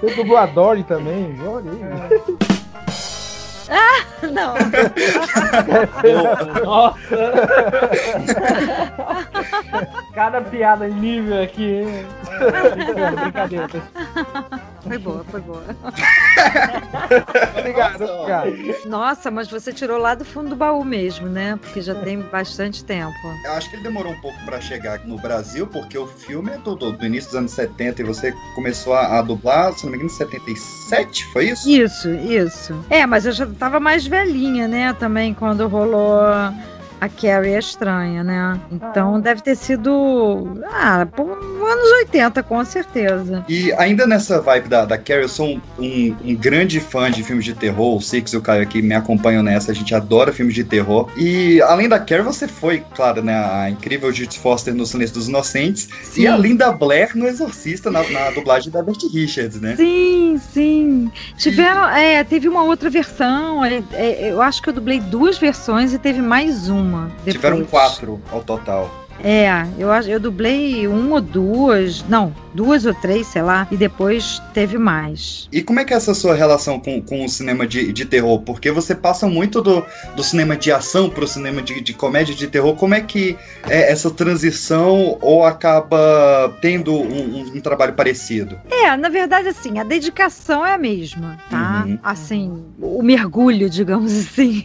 Você 0.00 0.14
dublou 0.14 0.38
a 0.38 0.46
Dory 0.46 0.82
também? 0.84 1.36
Olha 1.46 1.70
aí. 3.70 4.30
Não. 4.32 4.54
Nossa. 6.64 7.32
Cada 10.14 10.40
piada 10.40 10.88
nível 10.88 11.42
aqui. 11.42 11.82
hein? 11.82 12.06
Brincadeira, 13.20 13.68
pessoal. 13.68 14.60
Foi 14.88 14.98
boa, 14.98 15.24
foi 15.24 15.40
boa. 15.40 15.62
Obrigado, 17.58 18.04
obrigado. 18.04 18.88
Nossa, 18.88 19.30
mas 19.30 19.48
você 19.48 19.72
tirou 19.72 19.98
lá 19.98 20.14
do 20.14 20.24
fundo 20.24 20.50
do 20.50 20.56
baú 20.56 20.84
mesmo, 20.84 21.28
né? 21.28 21.58
Porque 21.60 21.80
já 21.80 21.94
tem 21.94 22.20
bastante 22.20 22.84
tempo. 22.84 23.12
Eu 23.44 23.52
acho 23.52 23.68
que 23.68 23.76
ele 23.76 23.82
demorou 23.82 24.12
um 24.12 24.20
pouco 24.20 24.38
pra 24.44 24.60
chegar 24.60 24.94
aqui 24.94 25.08
no 25.08 25.18
Brasil, 25.18 25.66
porque 25.66 25.96
o 25.98 26.06
filme 26.06 26.50
é 26.52 26.58
do, 26.58 26.74
do, 26.74 26.92
do 26.92 27.06
início 27.06 27.30
dos 27.30 27.38
anos 27.38 27.52
70 27.52 28.02
e 28.02 28.04
você 28.04 28.32
começou 28.54 28.94
a, 28.94 29.18
a 29.18 29.22
dublar, 29.22 29.72
se 29.74 29.84
não 29.84 29.92
me 29.92 29.98
engano, 29.98 30.10
em 30.10 30.14
77, 30.14 31.24
foi 31.26 31.50
isso? 31.50 31.68
Isso, 31.68 32.10
isso. 32.10 32.84
É, 32.88 33.04
mas 33.06 33.26
eu 33.26 33.32
já 33.32 33.46
tava 33.46 33.78
mais 33.78 34.06
velhinha, 34.06 34.66
né? 34.66 34.92
Também 34.94 35.34
quando 35.34 35.66
rolou 35.68 36.22
a 37.00 37.08
Carrie 37.08 37.52
é 37.52 37.58
estranha, 37.58 38.24
né? 38.24 38.60
Então 38.72 39.20
deve 39.20 39.40
ter 39.42 39.56
sido. 39.56 40.60
Ah, 40.72 41.06
por 41.06 41.26
anos 41.30 41.90
80, 42.04 42.42
com 42.42 42.64
certeza. 42.64 43.44
E 43.48 43.72
ainda 43.74 44.06
nessa 44.06 44.40
vibe 44.40 44.68
da, 44.68 44.84
da 44.84 44.96
Carrie, 44.98 45.22
eu 45.22 45.28
sou 45.28 45.46
um, 45.48 45.60
um- 45.78 46.16
um 46.24 46.34
grande 46.34 46.80
fã 46.80 47.10
de 47.10 47.22
filmes 47.22 47.44
de 47.44 47.54
terror. 47.54 47.96
O 47.96 48.00
Six 48.00 48.32
e 48.32 48.36
o 48.36 48.40
Caio 48.42 48.62
aqui 48.62 48.80
me 48.82 48.94
acompanham 48.94 49.42
nessa. 49.42 49.70
A 49.72 49.74
gente 49.74 49.94
adora 49.94 50.32
filmes 50.32 50.54
de 50.54 50.64
terror. 50.64 51.08
E 51.16 51.60
além 51.62 51.88
da 51.88 51.98
Carrie, 51.98 52.24
você 52.24 52.48
foi, 52.48 52.82
claro, 52.94 53.22
né? 53.22 53.34
A 53.34 53.70
incrível 53.70 54.12
Judith 54.12 54.38
Foster 54.40 54.74
no 54.74 54.86
Silêncio 54.86 55.14
dos 55.14 55.28
Inocentes. 55.28 55.88
E 56.16 56.26
a 56.26 56.36
Linda 56.36 56.72
Blair 56.72 57.10
no 57.16 57.26
Exorcista, 57.26 57.90
na, 57.90 58.02
na 58.10 58.30
dublagem 58.30 58.72
da 58.72 58.82
Beth 58.82 58.98
Richards, 59.12 59.60
né? 59.60 59.76
Sim, 59.76 60.40
sim. 60.52 61.10
Tiveram. 61.36 61.88
É, 61.90 62.24
teve 62.24 62.48
uma 62.48 62.62
outra 62.64 62.88
versão. 62.90 63.64
é, 63.64 63.82
é, 63.92 64.30
eu 64.32 64.40
acho 64.42 64.62
que 64.62 64.68
eu 64.70 64.72
dublei 64.74 65.00
duas 65.00 65.38
versões 65.38 65.92
e 65.92 65.98
teve 65.98 66.20
mais 66.22 66.68
uma. 66.68 66.87
Depois. 67.24 67.34
Tiveram 67.34 67.64
quatro 67.64 68.20
ao 68.32 68.42
total. 68.42 68.90
É, 69.22 69.48
eu, 69.76 69.90
acho- 69.90 70.08
eu 70.08 70.20
dublei 70.20 70.86
uma 70.86 71.16
ou 71.16 71.20
duas. 71.20 72.04
Não, 72.08 72.32
duas 72.58 72.84
ou 72.84 72.92
três, 72.92 73.28
sei 73.28 73.40
lá. 73.42 73.68
E 73.70 73.76
depois 73.76 74.42
teve 74.52 74.76
mais. 74.76 75.48
E 75.52 75.62
como 75.62 75.78
é 75.78 75.84
que 75.84 75.94
é 75.94 75.96
essa 75.96 76.12
sua 76.12 76.34
relação 76.34 76.80
com, 76.80 77.00
com 77.00 77.24
o 77.24 77.28
cinema 77.28 77.64
de, 77.66 77.92
de 77.92 78.04
terror? 78.04 78.40
Porque 78.42 78.72
você 78.72 78.96
passa 78.96 79.28
muito 79.28 79.62
do, 79.62 79.84
do 80.16 80.24
cinema 80.24 80.56
de 80.56 80.72
ação 80.72 81.08
pro 81.08 81.26
cinema 81.26 81.62
de, 81.62 81.80
de 81.80 81.92
comédia 81.94 82.34
de 82.34 82.48
terror. 82.48 82.74
Como 82.74 82.94
é 82.94 83.00
que 83.00 83.36
é 83.68 83.92
essa 83.92 84.10
transição 84.10 85.16
ou 85.20 85.44
acaba 85.44 86.52
tendo 86.60 86.92
um, 86.92 87.52
um- 87.54 87.60
trabalho 87.60 87.92
parecido? 87.92 88.58
É, 88.70 88.96
na 88.96 89.08
verdade, 89.08 89.48
assim, 89.48 89.78
a 89.78 89.84
dedicação 89.84 90.64
é 90.64 90.74
a 90.74 90.78
mesma, 90.78 91.38
tá? 91.50 91.84
Uhum. 91.86 91.98
Assim, 92.02 92.64
o 92.80 93.02
mergulho, 93.02 93.68
digamos 93.68 94.12
assim, 94.18 94.64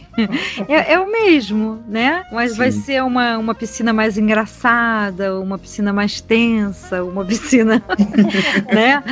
é, 0.68 0.94
é 0.94 0.98
o 0.98 1.10
mesmo, 1.10 1.82
né? 1.88 2.24
Mas 2.32 2.56
vai 2.56 2.72
Sim. 2.72 2.80
ser 2.82 3.02
uma, 3.02 3.36
uma 3.38 3.54
piscina 3.54 3.92
mais 3.92 4.16
engraçada, 4.16 5.38
uma 5.38 5.58
piscina 5.58 5.92
mais 5.92 6.20
tensa, 6.20 7.02
uma 7.04 7.24
piscina, 7.26 7.82
né? 8.72 9.02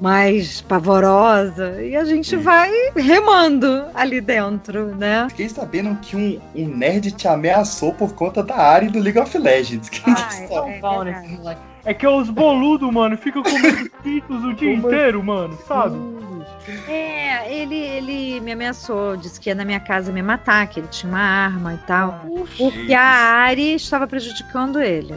Mais 0.00 0.60
pavorosa. 0.60 1.82
E 1.82 1.96
a 1.96 2.04
gente 2.04 2.36
vai 2.36 2.70
remando 2.96 3.84
ali 3.94 4.20
dentro, 4.20 4.94
né? 4.96 5.26
Fiquei 5.30 5.48
sabendo 5.48 5.96
que 6.00 6.16
um, 6.16 6.40
um 6.54 6.68
nerd 6.68 7.12
te 7.12 7.28
ameaçou 7.28 7.92
por 7.94 8.14
conta 8.14 8.42
da 8.42 8.56
área 8.56 8.90
do 8.90 8.98
League 8.98 9.18
of 9.18 9.36
Legends. 9.36 9.88
Quem 9.88 10.14
que 10.14 10.54
é 10.54 10.80
moleque. 10.80 11.60
É 11.84 11.94
que 11.94 12.06
os 12.06 12.28
boludos, 12.28 12.92
mano, 12.92 13.16
ficam 13.16 13.42
comendo 13.42 13.90
pitos 14.02 14.44
o 14.44 14.52
dia 14.52 14.76
Como 14.76 14.88
inteiro, 14.88 15.24
mano, 15.24 15.58
sabe? 15.66 15.96
É, 16.88 17.52
ele, 17.52 17.74
ele 17.74 18.40
me 18.40 18.52
ameaçou, 18.52 19.16
disse 19.16 19.40
que 19.40 19.48
ia 19.50 19.54
na 19.54 19.64
minha 19.64 19.80
casa 19.80 20.12
me 20.12 20.22
matar, 20.22 20.66
que 20.66 20.78
ele 20.80 20.88
tinha 20.88 21.10
uma 21.10 21.20
arma 21.20 21.74
e 21.74 21.78
tal. 21.78 22.24
Porque 22.56 22.92
a 22.94 23.02
Ari 23.02 23.74
estava 23.74 24.06
prejudicando 24.06 24.80
ele 24.80 25.14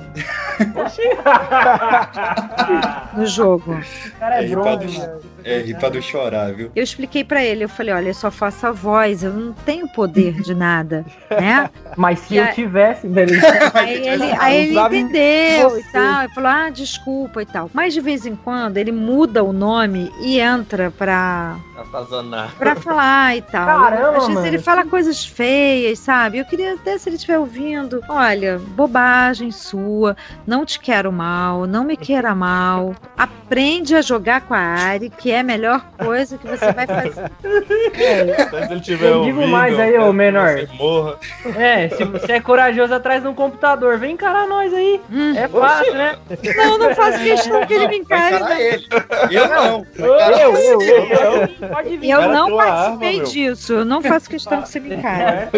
no 3.16 3.26
jogo. 3.26 3.78
Cara 4.20 4.42
é 4.42 4.46
É, 4.46 4.48
drone, 4.48 4.86
ripa 4.86 5.00
velho. 5.08 5.34
É, 5.46 5.60
rir 5.60 5.78
pra 5.78 5.90
não 5.90 6.02
chorar, 6.02 6.54
viu? 6.54 6.72
Eu 6.74 6.82
expliquei 6.84 7.22
pra 7.22 7.44
ele, 7.44 7.66
eu 7.66 7.70
falei, 7.70 7.94
olha, 7.94 8.08
eu 8.08 8.14
só 8.14 8.32
faço 8.32 8.66
a 8.66 8.72
voz, 8.72 9.24
eu 9.26 9.34
não 9.34 9.52
tenho 9.52 9.90
poder 9.90 10.42
de 10.42 10.56
nada, 10.56 11.06
né? 11.30 11.70
Mas 11.98 12.20
se 12.20 12.36
E 12.36 12.38
eu 12.38 12.46
a- 12.46 12.48
tivesse, 12.48 13.06
beleza. 13.10 13.46
Aí 13.74 13.94
ele, 14.08 14.32
aí 14.40 14.70
ele 14.70 14.80
entendeu 15.00 15.78
e 15.78 15.84
você. 15.84 15.92
tal, 15.92 16.24
ele 16.24 16.34
falou, 16.34 16.50
ah, 16.50 16.70
desculpa 16.70 17.42
e 17.42 17.46
tal. 17.46 17.70
Mas 17.74 17.94
de 17.94 18.00
vez 18.00 18.26
em 18.26 18.38
quando 18.38 18.78
ele 18.78 18.94
muda 18.94 19.44
o 19.44 19.52
nome 19.52 20.10
e 20.22 20.40
entra 20.40 20.90
pra, 20.92 21.33
Kota. 21.34 21.73
Atazanar. 21.78 22.52
pra 22.58 22.76
falar 22.76 23.36
e 23.38 23.42
tal. 23.42 23.66
Caramba, 23.66 24.08
Às 24.10 24.14
vezes 24.14 24.30
mano. 24.30 24.48
ele 24.48 24.60
fala 24.60 24.86
coisas 24.86 25.26
feias, 25.26 26.00
sabe? 26.00 26.38
Eu 26.38 26.46
queria 26.46 26.74
até, 26.76 26.98
se 26.98 27.10
ele 27.10 27.16
estiver 27.16 27.40
ouvindo, 27.40 28.02
olha, 28.08 28.60
bobagem 28.60 29.52
sua, 29.52 30.16
não 30.46 30.66
te 30.66 30.80
quero 30.80 31.12
mal, 31.12 31.66
não 31.66 31.84
me 31.84 31.98
queira 31.98 32.36
mal. 32.36 32.94
Aprende 33.18 33.96
a 33.96 34.02
jogar 34.02 34.42
com 34.42 34.54
a 34.54 34.60
Ari, 34.60 35.10
que 35.10 35.32
é 35.32 35.40
a 35.40 35.44
melhor 35.44 35.84
coisa 35.98 36.38
que 36.38 36.48
você 36.48 36.72
vai 36.72 36.86
fazer. 36.88 37.32
Se 37.42 38.72
ele 38.72 38.82
tiver 38.82 39.08
Eu 39.10 39.24
digo 39.24 39.38
ouvindo, 39.40 39.52
mais 39.52 39.80
aí, 39.80 39.98
ô 39.98 40.14
menor. 40.14 40.68
Morra. 40.74 41.18
É, 41.56 41.90
se 41.90 42.04
você 42.04 42.34
é 42.34 42.40
corajoso 42.40 42.94
atrás 42.94 43.22
de 43.22 43.28
um 43.28 43.34
computador, 43.34 43.98
vem 43.98 44.14
encarar 44.14 44.48
nós 44.48 44.74
aí. 44.74 45.02
Hum. 45.12 45.34
É 45.36 45.48
fácil, 45.48 45.94
né? 45.96 46.16
Não, 46.56 46.78
não 46.78 46.96
faço 46.96 47.20
questão 47.20 47.66
que 47.66 47.74
ele 47.74 47.88
me 47.88 47.98
encare. 47.98 48.36
ele. 48.62 48.88
Eu 49.32 49.48
não. 49.50 49.86
Eu, 49.98 50.06
eu, 50.16 50.56
eu, 50.56 50.82
eu, 50.82 51.08
eu. 51.08 51.63
Pode 51.70 51.98
vir. 51.98 52.10
Eu 52.10 52.20
Cara, 52.20 52.34
não 52.34 52.58
participei 52.58 53.16
arma, 53.20 53.30
disso. 53.30 53.74
Eu 53.74 53.86
não 53.86 54.02
faço 54.02 54.30
questão 54.30 54.62
que 54.62 54.70
você 54.70 54.80
me 54.80 54.96
encare. 54.96 55.50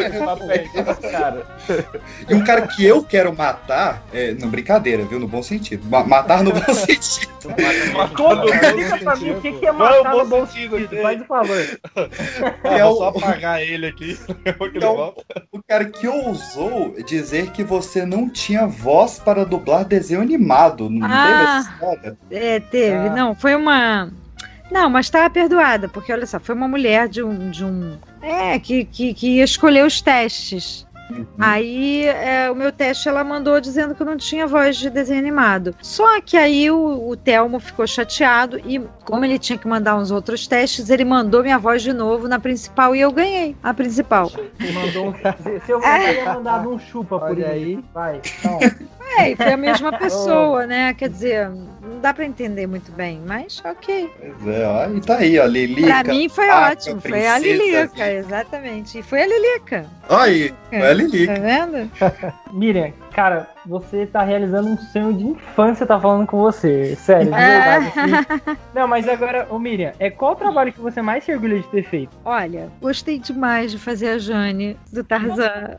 cara. 1.12 1.45
E 2.29 2.33
um 2.35 2.43
cara 2.43 2.67
que 2.67 2.85
eu 2.85 3.03
quero 3.03 3.35
matar, 3.35 4.03
é, 4.13 4.33
não, 4.33 4.50
brincadeira, 4.50 5.03
viu? 5.05 5.19
No 5.19 5.27
bom 5.27 5.41
sentido. 5.43 5.85
Ma- 5.89 6.03
matar 6.03 6.43
no 6.43 6.51
bom 6.51 6.74
sentido. 6.74 7.33
Explica 7.45 8.97
pra 9.03 9.15
mim 9.15 9.31
o 9.31 9.41
que, 9.41 9.51
que 9.53 9.65
é 9.67 9.74
Qual 9.74 9.93
é 9.93 10.00
o 10.00 10.03
matar 10.03 10.15
no 10.17 10.25
bom 10.25 10.45
sentido 10.47 10.77
sentido. 10.77 10.93
aqui? 10.93 11.01
Faz 11.01 11.21
o 11.21 11.25
favor. 11.25 11.57
É 12.63 12.81
Eu 12.81 12.85
o- 12.88 12.89
vou 12.89 12.97
só 12.97 13.07
apagar 13.09 13.62
ele 13.62 13.88
aqui. 13.88 14.17
Então. 14.75 15.13
O 15.51 15.62
cara 15.63 15.85
que 15.85 16.07
ousou 16.07 16.95
dizer 17.05 17.51
que 17.51 17.63
você 17.63 18.05
não 18.05 18.29
tinha 18.29 18.67
voz 18.67 19.19
para 19.19 19.45
dublar 19.45 19.85
desenho 19.85 20.21
animado. 20.21 20.89
Não 20.89 21.07
Ah. 21.09 21.24
teve 21.25 21.43
essa 21.43 21.71
história? 21.71 22.17
É, 22.31 22.59
teve. 22.59 23.07
Ah. 23.07 23.09
Não, 23.15 23.35
foi 23.35 23.55
uma. 23.55 24.09
Não, 24.72 24.89
mas 24.89 25.05
estava 25.05 25.29
perdoada, 25.29 25.88
porque 25.88 26.12
olha 26.12 26.25
só, 26.25 26.39
foi 26.39 26.55
uma 26.55 26.67
mulher 26.67 27.07
de 27.07 27.22
um. 27.22 27.50
De 27.50 27.63
um 27.63 27.98
é, 28.22 28.57
que, 28.60 28.86
que, 28.86 29.13
que 29.13 29.38
ia 29.38 29.43
escolher 29.43 29.86
os 29.86 30.01
testes. 30.01 30.86
Aí 31.38 32.05
é, 32.05 32.50
o 32.50 32.55
meu 32.55 32.72
teste 32.72 33.07
ela 33.07 33.24
mandou 33.24 33.62
dizendo 33.62 33.93
que 33.93 34.01
eu 34.01 34.05
não 34.05 34.17
tinha 34.17 34.48
voz 34.48 34.75
de 34.77 34.89
desenho 34.89 35.19
animado. 35.19 35.75
Só 35.81 36.19
que 36.19 36.36
aí 36.36 36.72
o, 36.72 37.10
o 37.10 37.15
Telmo 37.15 37.60
ficou 37.60 37.86
chateado 37.86 38.60
e, 38.65 38.79
como 39.03 39.24
ele 39.24 39.38
tinha 39.38 39.57
que 39.57 39.67
mandar 39.67 39.95
uns 39.98 40.10
outros 40.10 40.48
testes, 40.48 40.89
ele 40.89 41.05
mandou 41.05 41.43
minha 41.43 41.60
voz 41.60 41.84
de 41.84 41.93
novo 41.93 42.27
na 42.27 42.39
principal 42.39 42.95
e 42.95 43.01
eu 43.01 43.12
ganhei 43.12 43.55
a 43.62 43.74
principal. 43.74 44.31
Mandou 44.74 45.10
um... 45.10 45.13
Se 45.65 45.72
eu 45.72 45.79
teria 45.79 46.34
mandado 46.34 46.69
um 46.69 46.79
chupa 46.79 47.19
por 47.19 47.29
Olha 47.29 47.55
isso. 47.55 47.77
aí. 47.77 47.86
Vai. 47.93 48.22
Então, 48.45 48.60
É, 49.17 49.31
e 49.31 49.36
foi 49.36 49.51
a 49.53 49.57
mesma 49.57 49.91
pessoa, 49.98 50.65
né? 50.65 50.93
Quer 50.93 51.10
dizer, 51.10 51.50
não 51.50 52.00
dá 52.01 52.13
pra 52.13 52.25
entender 52.25 52.67
muito 52.67 52.91
bem, 52.91 53.22
mas 53.25 53.62
ok. 53.65 54.10
Pois 54.19 54.55
é, 54.55 54.65
ó, 54.67 54.89
e 54.89 55.01
tá 55.01 55.17
aí, 55.17 55.39
ó, 55.39 55.45
Lilica. 55.45 55.88
Pra 55.88 56.03
mim 56.13 56.27
foi 56.29 56.48
vaca, 56.48 56.72
ótimo, 56.72 57.01
foi 57.01 57.27
a. 57.27 57.38
Lilica, 57.39 58.12
exatamente. 58.12 59.00
E 59.00 59.03
foi 59.03 59.22
a 59.24 59.27
Lilica. 59.27 59.86
Aí, 60.10 60.53
foi 60.69 60.81
a 60.81 60.93
Lilica. 60.93 61.34
Tá 61.34 61.39
vendo? 61.39 61.91
Miriam, 62.53 62.91
cara, 63.13 63.50
você 63.65 64.05
tá 64.05 64.22
realizando 64.24 64.69
um 64.69 64.77
sonho 64.77 65.13
de 65.13 65.24
infância, 65.25 65.86
tá 65.86 66.00
falando 66.00 66.27
com 66.27 66.38
você. 66.39 66.95
Sério, 66.95 67.31
de 67.31 67.38
É. 67.38 67.79
verdade. 67.79 67.88
assim. 68.00 68.57
Não, 68.74 68.88
mas 68.88 69.07
agora, 69.07 69.48
ô 69.50 69.57
Miriam, 69.60 69.91
é 70.00 70.10
qual 70.10 70.34
o 70.34 70.36
trabalho 70.36 70.72
que 70.72 70.79
você 70.79 71.01
mais 71.01 71.24
se 71.24 71.31
orgulha 71.34 71.60
de 71.60 71.67
ter 71.67 71.84
feito? 71.84 72.15
Olha, 72.24 72.69
gostei 72.81 73.19
demais 73.19 73.72
de 73.72 73.77
fazer 73.79 74.10
a 74.10 74.17
Jane 74.17 74.77
do 74.91 75.03
Tarzan. 75.03 75.77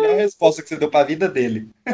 Melhor 0.00 0.16
resposta 0.16 0.62
que 0.62 0.68
você 0.68 0.76
deu 0.76 0.90
pra 0.90 1.04
vida 1.04 1.28
dele. 1.28 1.68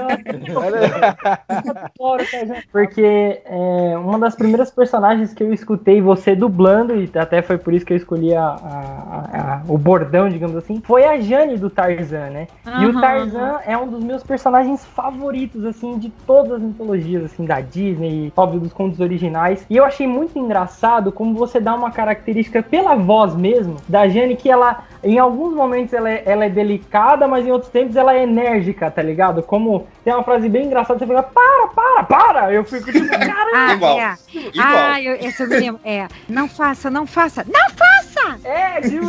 Porque 2.73 3.41
é, 3.45 3.97
uma 3.99 4.19
das 4.19 4.35
primeiras 4.35 4.71
personagens 4.71 5.33
que 5.33 5.43
eu 5.43 5.53
escutei 5.53 6.01
você 6.01 6.35
dublando, 6.35 6.95
e 6.97 7.11
até 7.17 7.43
foi 7.43 7.59
por 7.59 7.73
isso 7.73 7.85
que 7.87 7.93
eu 7.93 7.97
escolhi 7.97 8.35
a, 8.35 8.45
a- 8.45 9.25
a- 9.33 9.63
o 9.69 9.79
bordão, 9.79 10.29
digamos 10.29 10.57
assim, 10.57 10.81
foi 10.85 11.05
a 11.05 11.21
Jane 11.21 11.57
do 11.57 11.71
Tarzan, 11.71 12.31
né? 12.31 12.47
E 12.81 12.87
o. 12.87 13.01
Tarzan 13.01 13.61
é 13.67 13.77
um 13.77 13.89
dos 13.89 14.03
meus 14.03 14.23
personagens 14.23 14.85
favoritos, 14.85 15.65
assim, 15.65 15.99
de 15.99 16.11
todas 16.27 16.53
as 16.53 16.63
mitologias, 16.63 17.25
assim, 17.25 17.45
da 17.45 17.61
Disney, 17.61 18.33
óbvio, 18.37 18.61
dos 18.61 18.73
contos 18.73 19.01
originais. 19.01 19.65
E 19.71 19.77
eu 19.77 19.85
achei 19.85 20.07
muito 20.07 20.39
engraçado 20.39 21.13
como 21.13 21.35
você 21.35 21.61
dá 21.61 21.75
uma 21.75 21.91
característica 21.91 22.63
pela 22.63 22.95
voz 22.95 23.35
mesmo 23.35 23.77
da 23.89 24.09
Jane, 24.09 24.37
que 24.37 24.51
ela, 24.51 24.85
em 25.03 25.19
alguns 25.19 25.55
momentos, 25.55 25.93
ela 25.95 26.11
é, 26.11 26.23
ela 26.27 26.45
é 26.47 26.51
delicada, 26.51 27.27
mas 27.29 27.47
em 27.47 27.53
outros 27.53 27.71
tempos 27.71 27.94
ela 27.97 28.15
é 28.15 28.23
enérgica, 28.23 28.91
tá 28.91 29.03
ligado? 29.03 29.43
Como 29.43 29.87
tem 30.05 30.13
uma 30.13 30.23
frase 30.23 30.49
bem 30.49 30.67
engraçada, 30.67 30.99
você 30.99 31.07
fica, 31.07 31.23
para, 31.23 31.69
para, 31.69 32.05
para! 32.05 32.53
Eu 32.53 32.65
fico 32.65 32.91
tipo, 32.91 33.09
caramba! 33.11 33.55
Ah, 33.55 33.75
Igual. 33.75 34.01
é. 34.01 34.17
Igual. 34.35 34.67
Ah, 34.67 35.03
eu, 35.03 35.15
esse 35.17 35.43
eu 35.43 35.49
me 35.49 35.57
lembro. 35.59 35.81
É, 35.85 36.09
não 36.29 36.49
faça, 36.49 36.91
não 36.91 37.07
faça. 37.07 37.45
Não 37.45 37.71
faça! 37.71 38.39
É, 38.45 38.81
viu? 38.81 39.03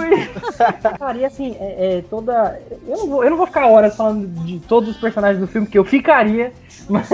Cara, 0.99 1.17
e 1.17 1.25
assim, 1.25 1.55
é, 1.59 1.97
é 1.97 2.03
toda. 2.09 2.59
Eu 2.87 2.97
não, 2.97 3.07
vou, 3.07 3.23
eu 3.23 3.29
não 3.29 3.37
vou 3.37 3.47
ficar 3.47 3.67
horas 3.67 3.95
falando 3.95 4.27
de 4.45 4.59
todos 4.59 4.89
os 4.89 4.97
personagens 4.97 5.39
do 5.39 5.47
filme, 5.47 5.67
que 5.67 5.77
eu 5.77 5.85
ficaria, 5.85 6.51
mas 6.89 7.09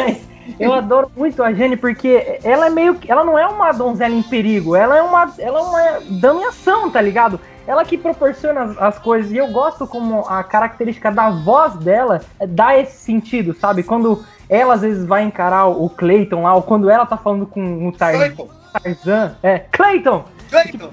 eu 0.60 0.74
adoro 0.74 1.12
muito 1.16 1.44
a 1.44 1.54
Jenny 1.54 1.78
porque 1.78 2.40
ela 2.44 2.68
é 2.68 2.70
meio 2.70 2.96
que. 2.96 3.12
Ela 3.12 3.24
não 3.24 3.38
é 3.38 3.48
uma 3.48 3.72
donzela 3.72 4.14
em 4.14 4.24
perigo, 4.24 4.76
ela 4.76 4.98
é 4.98 5.02
uma. 5.02 5.34
Ela 5.38 5.60
é 5.60 5.62
uma 5.62 6.00
dama 6.20 6.42
em 6.42 6.46
ação, 6.46 6.90
tá 6.90 7.02
ligado? 7.02 7.40
Ela 7.68 7.86
que 7.86 7.98
proporciona 7.98 8.64
as, 8.64 8.78
as 8.78 9.00
coisas, 9.00 9.32
e 9.32 9.38
eu 9.38 9.48
gosto 9.50 9.86
como 9.88 10.22
a 10.28 10.44
característica 10.44 11.12
da 11.12 11.30
voz 11.30 11.76
dela 11.76 12.22
é, 12.40 12.48
dá 12.48 12.78
esse 12.78 12.98
sentido, 12.98 13.54
sabe? 13.54 13.84
Quando 13.84 14.24
ela 14.50 14.74
às 14.74 14.82
vezes 14.82 15.06
vai 15.06 15.24
encarar 15.24 15.68
o 15.68 15.90
Clayton 15.90 16.42
lá, 16.44 16.56
ou 16.56 16.62
quando 16.62 16.90
ela 16.90 17.06
tá 17.06 17.18
falando 17.18 17.46
com 17.46 17.88
o 17.88 17.92
Tar 17.92 18.14
Clayton, 18.14 18.50
Tarzan. 18.82 19.36
É, 19.44 19.60
Clayton! 19.72 20.26
Clayton. 20.50 20.90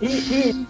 E, 0.00 0.06
e- 0.06 0.66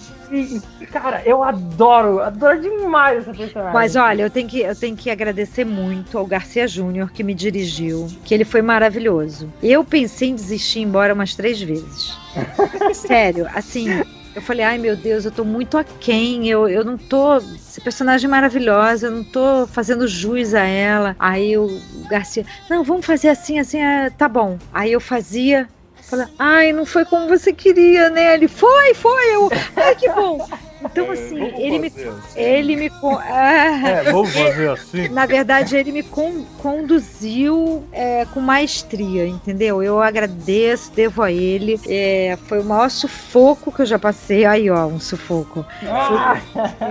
e, 0.80 0.86
cara, 0.86 1.22
eu 1.26 1.42
adoro, 1.44 2.20
adoro 2.20 2.58
demais 2.60 3.18
essa 3.18 3.34
personagem. 3.34 3.74
Mas 3.74 3.96
olha, 3.96 4.22
eu 4.22 4.30
tenho 4.30 4.48
que, 4.48 4.60
eu 4.60 4.74
tenho 4.74 4.96
que 4.96 5.10
agradecer 5.10 5.62
muito 5.64 6.16
ao 6.16 6.26
Garcia 6.26 6.66
Júnior 6.66 7.10
que 7.12 7.22
me 7.22 7.34
dirigiu, 7.34 8.08
que 8.24 8.32
ele 8.32 8.44
foi 8.44 8.62
maravilhoso. 8.62 9.52
Eu 9.62 9.84
pensei 9.84 10.30
em 10.30 10.34
desistir 10.34 10.78
e 10.78 10.82
ir 10.82 10.84
embora 10.86 11.12
umas 11.12 11.34
três 11.34 11.60
vezes. 11.60 12.16
Sério, 12.96 13.46
assim, 13.54 14.02
eu 14.34 14.42
falei, 14.42 14.64
ai 14.64 14.78
meu 14.78 14.96
Deus, 14.96 15.24
eu 15.24 15.30
tô 15.30 15.44
muito 15.44 15.76
aquém, 15.76 16.48
eu, 16.48 16.68
eu 16.68 16.84
não 16.84 16.96
tô. 16.96 17.36
Essa 17.36 17.80
personagem 17.80 18.28
maravilhosa, 18.28 19.06
eu 19.06 19.10
não 19.10 19.24
tô 19.24 19.66
fazendo 19.66 20.08
jus 20.08 20.54
a 20.54 20.64
ela. 20.64 21.16
Aí 21.18 21.56
o 21.56 21.80
Garcia, 22.08 22.44
não, 22.68 22.82
vamos 22.82 23.04
fazer 23.04 23.28
assim, 23.28 23.58
assim, 23.58 23.78
é, 23.78 24.10
tá 24.10 24.28
bom. 24.28 24.58
Aí 24.72 24.92
eu 24.92 25.00
fazia. 25.00 25.68
Falei, 26.02 26.26
ai, 26.38 26.72
não 26.72 26.84
foi 26.84 27.04
como 27.04 27.28
você 27.28 27.52
queria, 27.52 28.10
né? 28.10 28.34
Ele 28.34 28.48
foi, 28.48 28.92
foi, 28.94 29.34
eu. 29.34 29.48
Ai, 29.76 29.94
que 29.94 30.08
bom. 30.10 30.46
Então, 30.92 31.10
assim, 31.10 31.38
Vamos 31.38 31.58
ele 31.58 31.78
me 31.78 31.86
assim. 31.86 32.10
ele 32.36 32.76
me. 32.76 32.92
Ah, 33.02 33.88
É, 33.88 34.02
vamos 34.12 34.32
fazer 34.32 34.68
assim. 34.70 35.08
na 35.08 35.26
verdade, 35.26 35.76
ele 35.76 35.90
me 35.90 36.02
con- 36.02 36.44
conduziu 36.62 37.84
é, 37.92 38.24
com 38.26 38.40
maestria, 38.40 39.26
entendeu? 39.26 39.82
Eu 39.82 40.00
agradeço, 40.02 40.92
devo 40.92 41.22
a 41.22 41.32
ele. 41.32 41.80
É, 41.88 42.36
foi 42.46 42.60
o 42.60 42.64
maior 42.64 42.90
sufoco 42.90 43.72
que 43.72 43.82
eu 43.82 43.86
já 43.86 43.98
passei. 43.98 44.44
Aí, 44.44 44.68
ó, 44.70 44.86
um 44.86 45.00
sufoco. 45.00 45.64
Ah, 45.86 46.38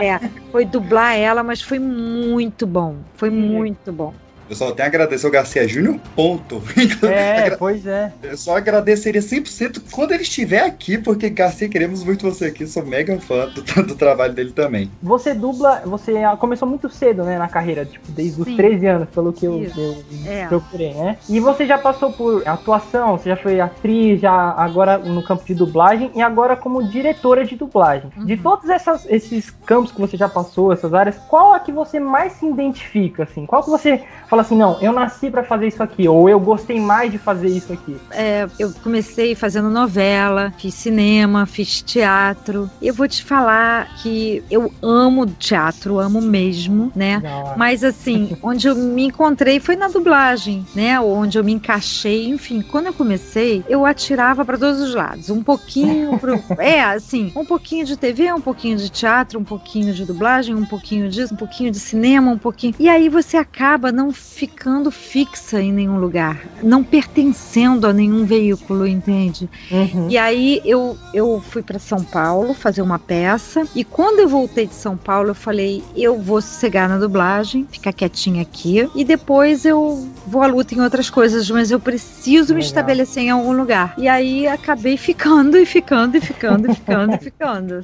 É, 0.03 0.19
foi 0.51 0.65
dublar 0.65 1.15
ela, 1.15 1.43
mas 1.43 1.61
foi 1.61 1.79
muito 1.79 2.65
bom. 2.65 2.95
Foi 3.15 3.29
muito 3.29 3.91
bom. 3.93 4.13
Eu 4.51 4.55
só 4.57 4.69
tenho 4.73 4.85
a 4.85 4.89
agradecer 4.89 5.25
ao 5.25 5.31
Garcia 5.31 5.65
Júnior, 5.65 5.97
ponto. 6.13 6.61
é, 7.09 7.51
pois 7.51 7.87
é. 7.87 8.11
Eu 8.21 8.35
só 8.35 8.57
agradeceria 8.57 9.21
100% 9.21 9.81
quando 9.89 10.11
ele 10.11 10.23
estiver 10.23 10.65
aqui, 10.65 10.97
porque 10.97 11.29
Garcia, 11.29 11.69
queremos 11.69 12.03
muito 12.03 12.29
você 12.29 12.47
aqui. 12.47 12.67
Sou 12.67 12.85
mega 12.85 13.17
fã 13.21 13.47
do, 13.47 13.61
do 13.87 13.95
trabalho 13.95 14.33
dele 14.33 14.51
também. 14.51 14.91
Você 15.01 15.33
dubla, 15.33 15.81
você 15.85 16.15
começou 16.37 16.67
muito 16.67 16.89
cedo, 16.89 17.23
né, 17.23 17.37
na 17.39 17.47
carreira, 17.47 17.85
tipo, 17.85 18.11
desde 18.11 18.41
os 18.41 18.45
Sim. 18.45 18.57
13 18.57 18.85
anos, 18.87 19.09
pelo 19.15 19.31
que 19.31 19.45
eu, 19.45 19.63
eu 19.77 20.03
É. 20.27 20.47
procurei, 20.47 20.93
né? 20.95 21.15
E 21.29 21.39
você 21.39 21.65
já 21.65 21.77
passou 21.77 22.11
por 22.11 22.45
atuação, 22.45 23.17
você 23.17 23.29
já 23.29 23.37
foi 23.37 23.61
atriz, 23.61 24.19
já 24.19 24.33
agora 24.33 24.97
no 24.97 25.23
campo 25.23 25.45
de 25.45 25.55
dublagem 25.55 26.11
e 26.13 26.21
agora 26.21 26.57
como 26.57 26.83
diretora 26.89 27.45
de 27.45 27.55
dublagem. 27.55 28.11
De 28.25 28.33
Uhum. 28.33 28.41
todos 28.43 28.69
essas- 28.69 29.05
esses 29.09 29.49
campos 29.65 29.93
que 29.93 30.01
você 30.01 30.17
já 30.17 30.27
passou, 30.27 30.73
essas 30.73 30.93
áreas, 30.93 31.15
qual 31.29 31.53
a 31.53 31.59
que 31.61 31.71
você 31.71 32.01
mais 32.01 32.33
se 32.33 32.45
identifica, 32.45 33.23
assim? 33.23 33.45
Qual 33.45 33.63
que 33.63 33.69
você 33.69 34.03
fala 34.27 34.40
assim, 34.41 34.55
não, 34.55 34.79
eu 34.81 34.91
nasci 34.91 35.29
pra 35.29 35.43
fazer 35.43 35.67
isso 35.67 35.81
aqui, 35.81 36.07
ou 36.07 36.29
eu 36.29 36.39
gostei 36.39 36.79
mais 36.79 37.11
de 37.11 37.17
fazer 37.17 37.47
isso 37.47 37.71
aqui? 37.73 37.97
É, 38.11 38.47
eu 38.59 38.71
comecei 38.83 39.35
fazendo 39.35 39.69
novela, 39.69 40.53
fiz 40.57 40.73
cinema, 40.73 41.45
fiz 41.45 41.81
teatro. 41.81 42.69
Eu 42.81 42.93
vou 42.93 43.07
te 43.07 43.23
falar 43.23 43.87
que 44.01 44.43
eu 44.49 44.71
amo 44.81 45.25
teatro, 45.25 45.99
amo 45.99 46.21
mesmo, 46.21 46.91
né? 46.95 47.21
Mas 47.57 47.83
assim, 47.83 48.37
onde 48.43 48.67
eu 48.67 48.75
me 48.75 49.05
encontrei 49.05 49.59
foi 49.59 49.75
na 49.75 49.87
dublagem, 49.87 50.65
né? 50.75 50.99
Onde 50.99 51.37
eu 51.37 51.43
me 51.43 51.53
encaixei, 51.53 52.27
enfim, 52.27 52.61
quando 52.61 52.87
eu 52.87 52.93
comecei, 52.93 53.63
eu 53.69 53.85
atirava 53.85 54.43
para 54.43 54.57
todos 54.57 54.81
os 54.81 54.93
lados, 54.93 55.29
um 55.29 55.43
pouquinho 55.43 56.17
pro, 56.17 56.39
é, 56.57 56.81
assim, 56.81 57.31
um 57.35 57.45
pouquinho 57.45 57.85
de 57.85 57.97
TV, 57.97 58.31
um 58.33 58.41
pouquinho 58.41 58.77
de 58.77 58.89
teatro, 58.89 59.39
um 59.39 59.43
pouquinho 59.43 59.93
de 59.93 60.05
dublagem, 60.05 60.55
um 60.55 60.65
pouquinho 60.65 61.09
disso, 61.09 61.33
um 61.33 61.37
pouquinho 61.37 61.71
de 61.71 61.79
cinema, 61.79 62.31
um 62.31 62.37
pouquinho. 62.37 62.73
E 62.79 62.89
aí 62.89 63.09
você 63.09 63.37
acaba 63.37 63.91
não 63.91 64.11
ficando 64.33 64.89
fixa 64.89 65.61
em 65.61 65.71
nenhum 65.71 65.99
lugar, 65.99 66.41
não 66.63 66.83
pertencendo 66.83 67.85
a 67.85 67.93
nenhum 67.93 68.25
veículo, 68.25 68.87
entende? 68.87 69.49
Uhum. 69.69 70.07
E 70.09 70.17
aí 70.17 70.61
eu, 70.65 70.97
eu 71.13 71.41
fui 71.41 71.61
para 71.61 71.77
São 71.77 72.03
Paulo 72.03 72.53
fazer 72.53 72.81
uma 72.81 72.97
peça. 72.97 73.67
E 73.75 73.83
quando 73.83 74.19
eu 74.19 74.27
voltei 74.27 74.65
de 74.65 74.73
São 74.73 74.97
Paulo, 74.97 75.29
eu 75.29 75.35
falei: 75.35 75.83
eu 75.95 76.19
vou 76.19 76.41
sossegar 76.41 76.89
na 76.89 76.97
dublagem, 76.97 77.67
ficar 77.69 77.93
quietinha 77.93 78.41
aqui. 78.41 78.89
E 78.95 79.03
depois 79.03 79.65
eu 79.65 80.07
vou 80.25 80.41
à 80.41 80.47
luta 80.47 80.73
em 80.73 80.81
outras 80.81 81.09
coisas, 81.09 81.49
mas 81.49 81.69
eu 81.69 81.79
preciso 81.79 82.53
me 82.53 82.61
Legal. 82.61 82.67
estabelecer 82.67 83.23
em 83.23 83.29
algum 83.29 83.51
lugar. 83.51 83.93
E 83.97 84.07
aí 84.07 84.47
acabei 84.47 84.97
ficando 84.97 85.57
e 85.57 85.65
ficando 85.65 86.17
e 86.17 86.21
ficando 86.21 86.71
e 86.71 86.73
ficando 86.73 87.15
e 87.15 87.17
ficando. 87.19 87.81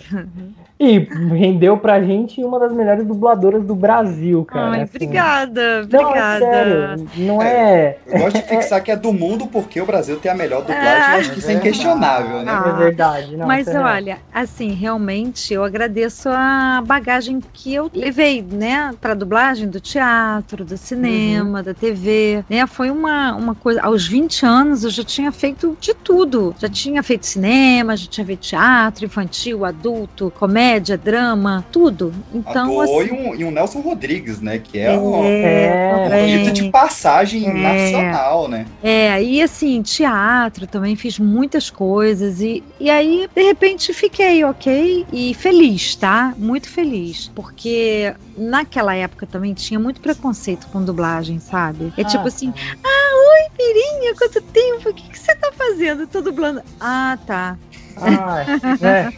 E 0.79 0.99
rendeu 0.99 1.75
pra 1.77 2.01
gente 2.03 2.43
uma 2.43 2.59
das 2.59 2.71
melhores 2.71 3.05
dubladoras 3.05 3.65
do 3.65 3.73
Brasil, 3.73 4.45
cara. 4.45 4.71
Ai, 4.71 4.81
assim. 4.83 4.91
obrigada, 4.95 5.87
Não, 5.91 6.01
obrigada. 6.01 6.36
Sério, 6.39 7.07
não 7.17 7.41
é. 7.41 7.97
Eu 8.05 8.19
gosto 8.19 8.35
de 8.37 8.41
fixar 8.43 8.81
que 8.83 8.91
é 8.91 8.95
do 8.95 9.11
mundo 9.13 9.47
porque 9.47 9.79
o 9.81 9.85
Brasil 9.85 10.17
tem 10.17 10.31
a 10.31 10.35
melhor 10.35 10.61
dublagem. 10.61 10.87
Ah. 10.87 11.15
acho 11.17 11.31
que 11.31 11.39
isso 11.39 11.49
é 11.49 11.53
inquestionável, 11.53 12.43
né? 12.43 12.51
Ah. 12.51 12.73
É 12.75 12.79
verdade. 12.83 13.35
Não, 13.37 13.47
Mas 13.47 13.67
é 13.67 13.79
olha, 13.79 14.17
assim, 14.33 14.73
realmente 14.73 15.53
eu 15.53 15.63
agradeço 15.63 16.29
a 16.29 16.81
bagagem 16.85 17.39
que 17.53 17.73
eu 17.73 17.89
levei, 17.93 18.41
né, 18.41 18.91
para 18.99 19.13
dublagem 19.13 19.67
do 19.67 19.79
teatro, 19.79 20.63
do 20.65 20.71
Uhum. 20.71 20.77
cinema, 20.77 21.63
da 21.63 21.73
TV, 21.73 22.43
né? 22.49 22.65
Foi 22.67 22.89
uma, 22.89 23.33
uma 23.35 23.55
coisa, 23.55 23.81
aos 23.81 24.07
20 24.07 24.45
anos 24.45 24.83
eu 24.83 24.89
já 24.89 25.03
tinha 25.03 25.31
feito 25.31 25.77
de 25.79 25.93
tudo. 25.93 26.55
Já 26.59 26.69
tinha 26.69 27.01
feito 27.03 27.25
cinema, 27.25 27.95
já 27.97 28.07
tinha 28.07 28.25
feito 28.25 28.41
teatro, 28.41 29.05
infantil, 29.05 29.65
adulto, 29.65 30.31
comédia, 30.39 30.97
drama, 30.97 31.65
tudo. 31.71 32.13
Então, 32.33 32.79
Atuou 32.79 33.01
assim, 33.01 33.07
e, 33.07 33.11
um, 33.11 33.35
e 33.35 33.45
um 33.45 33.51
Nelson 33.51 33.79
Rodrigues, 33.81 34.39
né? 34.41 34.59
Que 34.59 34.79
é, 34.79 34.93
É, 34.93 34.97
um 34.97 36.03
também. 36.03 36.16
Dito 36.25 36.51
de 36.51 36.69
passagem 36.71 37.45
É. 37.47 37.53
nacional, 37.53 38.47
né? 38.47 38.65
É, 38.81 39.21
e 39.21 39.41
assim, 39.41 39.81
teatro 39.81 40.65
também 40.65 40.95
fiz 40.95 41.19
muitas 41.19 41.69
coisas 41.69 42.41
e, 42.41 42.63
e 42.79 42.89
aí, 42.89 43.29
de 43.33 43.43
repente, 43.43 43.93
fiquei 43.93 44.43
ok 44.43 45.05
e 45.11 45.33
feliz, 45.33 45.95
tá? 45.95 46.33
Muito 46.37 46.69
feliz. 46.69 47.31
Porque 47.35 48.13
naquela 48.37 48.95
época 48.95 49.25
também 49.25 49.53
tinha 49.53 49.79
muito 49.79 49.99
preconceito 50.01 50.67
com 50.67 50.83
dublagem, 50.83 51.39
sabe? 51.39 51.91
É 51.97 52.03
tipo 52.03 52.23
Ah, 52.23 52.27
assim, 52.27 52.53
ah, 52.83 53.26
oi, 53.37 53.49
Pirinha, 53.55 54.15
quanto 54.15 54.41
tempo? 54.41 54.89
O 54.89 54.93
que, 54.93 55.09
que 55.09 55.19
você 55.19 55.35
tá 55.35 55.51
fazendo? 55.55 56.07
Tô 56.07 56.21
dublando. 56.21 56.61
Ah, 56.79 57.17
tá. 57.25 57.57
Ah, 57.99 58.45
é, 58.79 59.09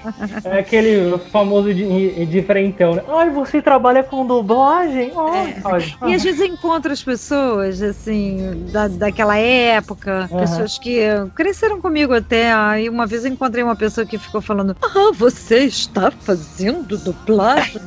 é 0.46 0.60
aquele 0.60 1.18
famoso 1.34 1.74
de, 1.74 2.26
diferentão, 2.26 2.96
né? 2.96 3.04
Ai, 3.10 3.30
você 3.30 3.62
trabalha 3.62 4.02
com 4.04 4.26
dublagem? 4.26 5.12
Ai, 5.18 5.56
ai. 5.66 6.10
E 6.10 6.16
às 6.16 6.24
vezes 6.24 6.40
eu 6.40 6.48
encontro 6.48 6.90
as 6.90 7.04
pessoas, 7.04 7.82
assim, 7.82 8.70
da, 8.72 8.88
daquela 8.88 9.38
época, 9.38 10.30
Aham. 10.32 10.40
pessoas 10.40 10.78
que 10.80 10.98
cresceram 11.36 11.82
comigo 11.82 12.14
até. 12.14 12.54
Aí 12.54 12.88
uma 12.88 13.06
vez 13.06 13.26
eu 13.26 13.32
encontrei 13.34 13.62
uma 13.66 13.76
pessoa 13.76 14.08
que 14.08 14.18
ficou 14.18 14.40
falando: 14.40 14.74
Ah, 14.82 15.12
você 15.14 15.66
está 15.66 16.10
fazendo 16.10 16.98
dublagem? 16.98 17.82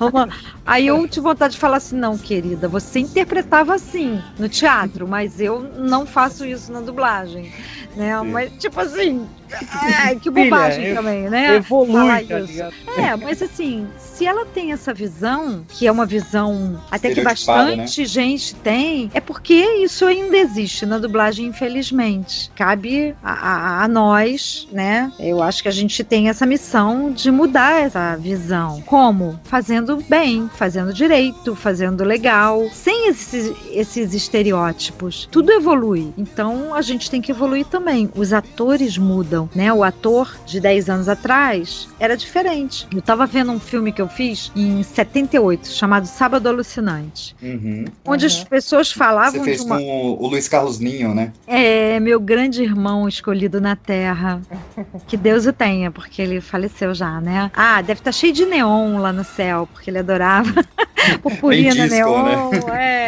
Uma- 0.00 0.28
Aí 0.64 0.86
eu 0.86 1.06
tive 1.06 1.24
vontade 1.24 1.52
de 1.54 1.60
falar 1.60 1.76
assim: 1.76 1.96
Não, 1.96 2.16
querida, 2.16 2.68
você 2.68 3.00
interpretava 3.00 3.74
assim 3.74 4.18
no 4.38 4.48
teatro, 4.48 4.81
mas 5.06 5.40
eu 5.40 5.60
não 5.60 6.06
faço 6.06 6.44
isso 6.44 6.72
na 6.72 6.80
dublagem. 6.80 7.52
Né? 7.96 8.20
Mas, 8.22 8.52
tipo 8.58 8.80
assim, 8.80 9.26
é, 9.52 10.14
que 10.14 10.30
Filha, 10.30 10.44
bobagem 10.44 10.84
eu- 10.86 10.94
também, 10.96 11.28
né? 11.28 11.56
Evolui, 11.56 12.24
tá 12.26 12.38
ligado? 12.38 12.74
É, 12.96 13.16
mas 13.16 13.42
assim, 13.42 13.86
se 13.98 14.26
ela 14.26 14.44
tem 14.46 14.72
essa 14.72 14.92
visão, 14.94 15.64
que 15.68 15.86
é 15.86 15.92
uma 15.92 16.06
visão 16.06 16.80
até 16.90 17.08
que 17.10 17.18
Estereotipada, 17.20 17.76
bastante 17.76 18.04
gente 18.06 18.54
tem, 18.56 19.10
é 19.14 19.20
porque 19.20 19.54
isso 19.54 20.04
ainda 20.04 20.36
existe 20.36 20.84
na 20.86 20.98
dublagem, 20.98 21.46
infelizmente. 21.46 22.50
Cabe 22.54 23.14
a, 23.22 23.32
a- 23.32 23.84
a 23.84 23.88
nós, 23.88 24.68
né? 24.72 25.12
Eu 25.18 25.42
acho 25.42 25.62
que 25.62 25.68
a 25.68 25.72
gente 25.72 26.02
tem 26.04 26.28
essa 26.28 26.46
missão 26.46 27.10
de 27.10 27.30
mudar 27.30 27.80
essa 27.82 28.16
visão. 28.16 28.80
Como? 28.86 29.38
Fazendo 29.44 30.02
bem, 30.08 30.48
fazendo 30.54 30.92
direito, 30.92 31.54
fazendo 31.54 32.04
legal, 32.04 32.68
sem 32.72 33.08
esses, 33.08 33.52
esses 33.70 34.14
estereótipos. 34.14 35.28
Tudo 35.30 35.50
evolui. 35.52 36.12
Então 36.16 36.74
a 36.74 36.82
gente 36.82 37.10
tem 37.10 37.20
que 37.20 37.30
evoluir 37.32 37.64
também. 37.66 38.10
Os 38.14 38.32
atores 38.32 38.96
mudam, 38.98 39.41
né? 39.54 39.72
O 39.72 39.82
ator 39.82 40.36
de 40.46 40.60
10 40.60 40.88
anos 40.88 41.08
atrás 41.08 41.88
era 41.98 42.16
diferente. 42.16 42.86
Eu 42.94 43.02
tava 43.02 43.26
vendo 43.26 43.52
um 43.52 43.60
filme 43.60 43.92
que 43.92 44.00
eu 44.00 44.08
fiz 44.08 44.52
em 44.54 44.82
78, 44.82 45.68
chamado 45.68 46.06
Sábado 46.06 46.48
Alucinante. 46.48 47.34
Uhum. 47.42 47.84
Onde 48.04 48.26
as 48.26 48.42
pessoas 48.44 48.88
Você 48.88 48.98
falavam 48.98 49.44
fez 49.44 49.60
de 49.60 49.66
uma. 49.66 49.78
com 49.78 49.84
o, 49.84 50.22
o 50.22 50.26
Luiz 50.28 50.48
Carlos 50.48 50.78
Ninho, 50.78 51.14
né? 51.14 51.32
É, 51.46 51.98
meu 52.00 52.20
grande 52.20 52.62
irmão 52.62 53.08
escolhido 53.08 53.60
na 53.60 53.76
Terra. 53.76 54.40
Que 55.06 55.16
Deus 55.16 55.46
o 55.46 55.52
tenha, 55.52 55.90
porque 55.90 56.20
ele 56.20 56.40
faleceu 56.40 56.94
já, 56.94 57.20
né? 57.20 57.50
Ah, 57.54 57.80
deve 57.82 58.00
estar 58.00 58.12
cheio 58.12 58.32
de 58.32 58.44
neon 58.44 58.98
lá 58.98 59.12
no 59.12 59.24
céu, 59.24 59.68
porque 59.72 59.90
ele 59.90 59.98
adorava 59.98 60.64
purpurina, 61.22 61.74
disco, 61.88 61.94
neon. 61.94 62.50
né? 62.50 62.60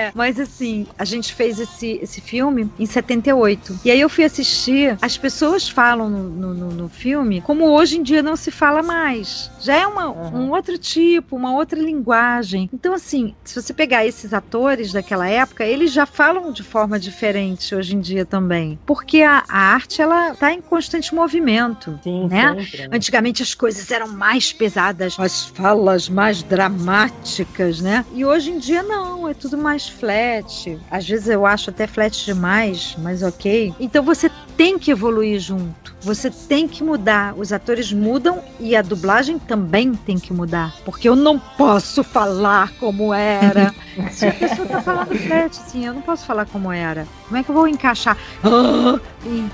É. 0.07 0.13
Mas 0.15 0.39
assim, 0.39 0.87
a 0.99 1.05
gente 1.05 1.33
fez 1.35 1.59
esse, 1.59 1.99
esse 2.03 2.21
filme 2.21 2.71
em 2.79 2.87
78. 2.87 3.81
E 3.85 3.91
aí 3.91 4.01
eu 4.01 4.09
fui 4.09 4.25
assistir. 4.25 4.97
As 5.01 5.17
pessoas 5.17 5.69
falam 5.69 6.09
no, 6.09 6.55
no, 6.55 6.71
no- 6.71 6.89
filme 6.89 7.41
como 7.41 7.65
hoje 7.71 7.99
em 7.99 8.03
dia 8.03 8.23
não 8.23 8.37
se 8.37 8.51
fala 8.51 8.83
mais. 8.83 9.51
Já 9.61 9.75
é 9.75 9.87
uma, 9.87 10.09
um 10.11 10.51
outro 10.51 10.79
tipo, 10.79 11.35
uma 11.35 11.53
outra 11.55 11.79
linguagem. 11.79 12.69
Então, 12.73 12.93
assim, 12.95 13.35
se 13.43 13.61
você 13.61 13.73
pegar 13.73 14.07
esses 14.07 14.33
atores 14.33 14.93
daquela 14.93 15.27
época, 15.29 15.65
eles 15.65 15.93
já 15.93 16.07
falam 16.07 16.53
de 16.53 16.63
forma 16.63 16.99
diferente 17.01 17.75
hoje 17.75 17.97
em 17.97 18.01
dia 18.01 18.25
também. 18.25 18.79
Porque 18.87 19.23
a, 19.23 19.43
a 19.49 19.59
arte, 19.59 20.01
ela 20.01 20.35
tá 20.35 20.53
em 20.53 20.61
constante 20.61 21.15
movimento. 21.15 21.99
Sim, 22.03 22.29
né? 22.29 22.55
sempre, 22.61 22.83
né? 22.83 22.89
Antigamente 22.93 23.43
as 23.43 23.55
coisas 23.55 23.91
eram 23.91 24.09
mais 24.09 24.53
pesadas, 24.53 25.17
as 25.19 25.47
falas 25.47 26.09
mais 26.09 26.43
dramáticas, 26.43 27.81
né? 27.85 28.05
E 28.15 28.25
hoje 28.25 28.51
em 28.51 28.59
dia 28.59 28.83
não, 28.83 29.29
é 29.29 29.35
tudo 29.35 29.59
mais 29.59 29.87
flat. 29.87 30.81
Às 30.91 31.07
vezes 31.07 31.29
eu 31.29 31.45
acho 31.45 31.69
até 31.69 31.87
flat 31.87 32.25
demais, 32.25 32.97
mas 32.99 33.23
ok. 33.23 33.75
Então 33.79 34.03
você 34.03 34.31
tem 34.57 34.79
que 34.79 34.91
evoluir 34.91 35.39
junto. 35.39 35.95
Você 36.01 36.31
tem 36.31 36.67
que 36.67 36.83
mudar. 36.83 37.35
Os 37.37 37.53
atores 37.53 37.93
mudam 37.93 38.43
e 38.59 38.75
a 38.75 38.81
dublagem 38.81 39.39
também 39.39 39.95
tem 39.95 40.19
que 40.19 40.33
mudar. 40.33 40.75
Porque 40.83 41.07
eu 41.07 41.15
não 41.15 41.39
posso 41.39 42.03
falar 42.03 42.73
como 42.81 43.13
era. 43.13 43.75
Se 44.11 44.27
a 44.27 44.33
pessoa 44.33 44.67
tá 44.67 44.81
falando 44.81 45.15
flat, 45.19 45.61
assim, 45.61 45.87
eu 45.87 45.93
não 45.93 46.01
posso 46.01 46.25
falar 46.25 46.47
como 46.47 46.73
era. 46.73 47.07
Como 47.27 47.37
é 47.37 47.43
que 47.43 47.51
eu 47.51 47.55
vou 47.55 47.69
encaixar? 47.69 48.17
Ah, 48.43 48.99
e, 49.27 49.45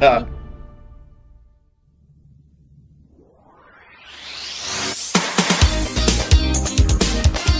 ah, 0.00 0.26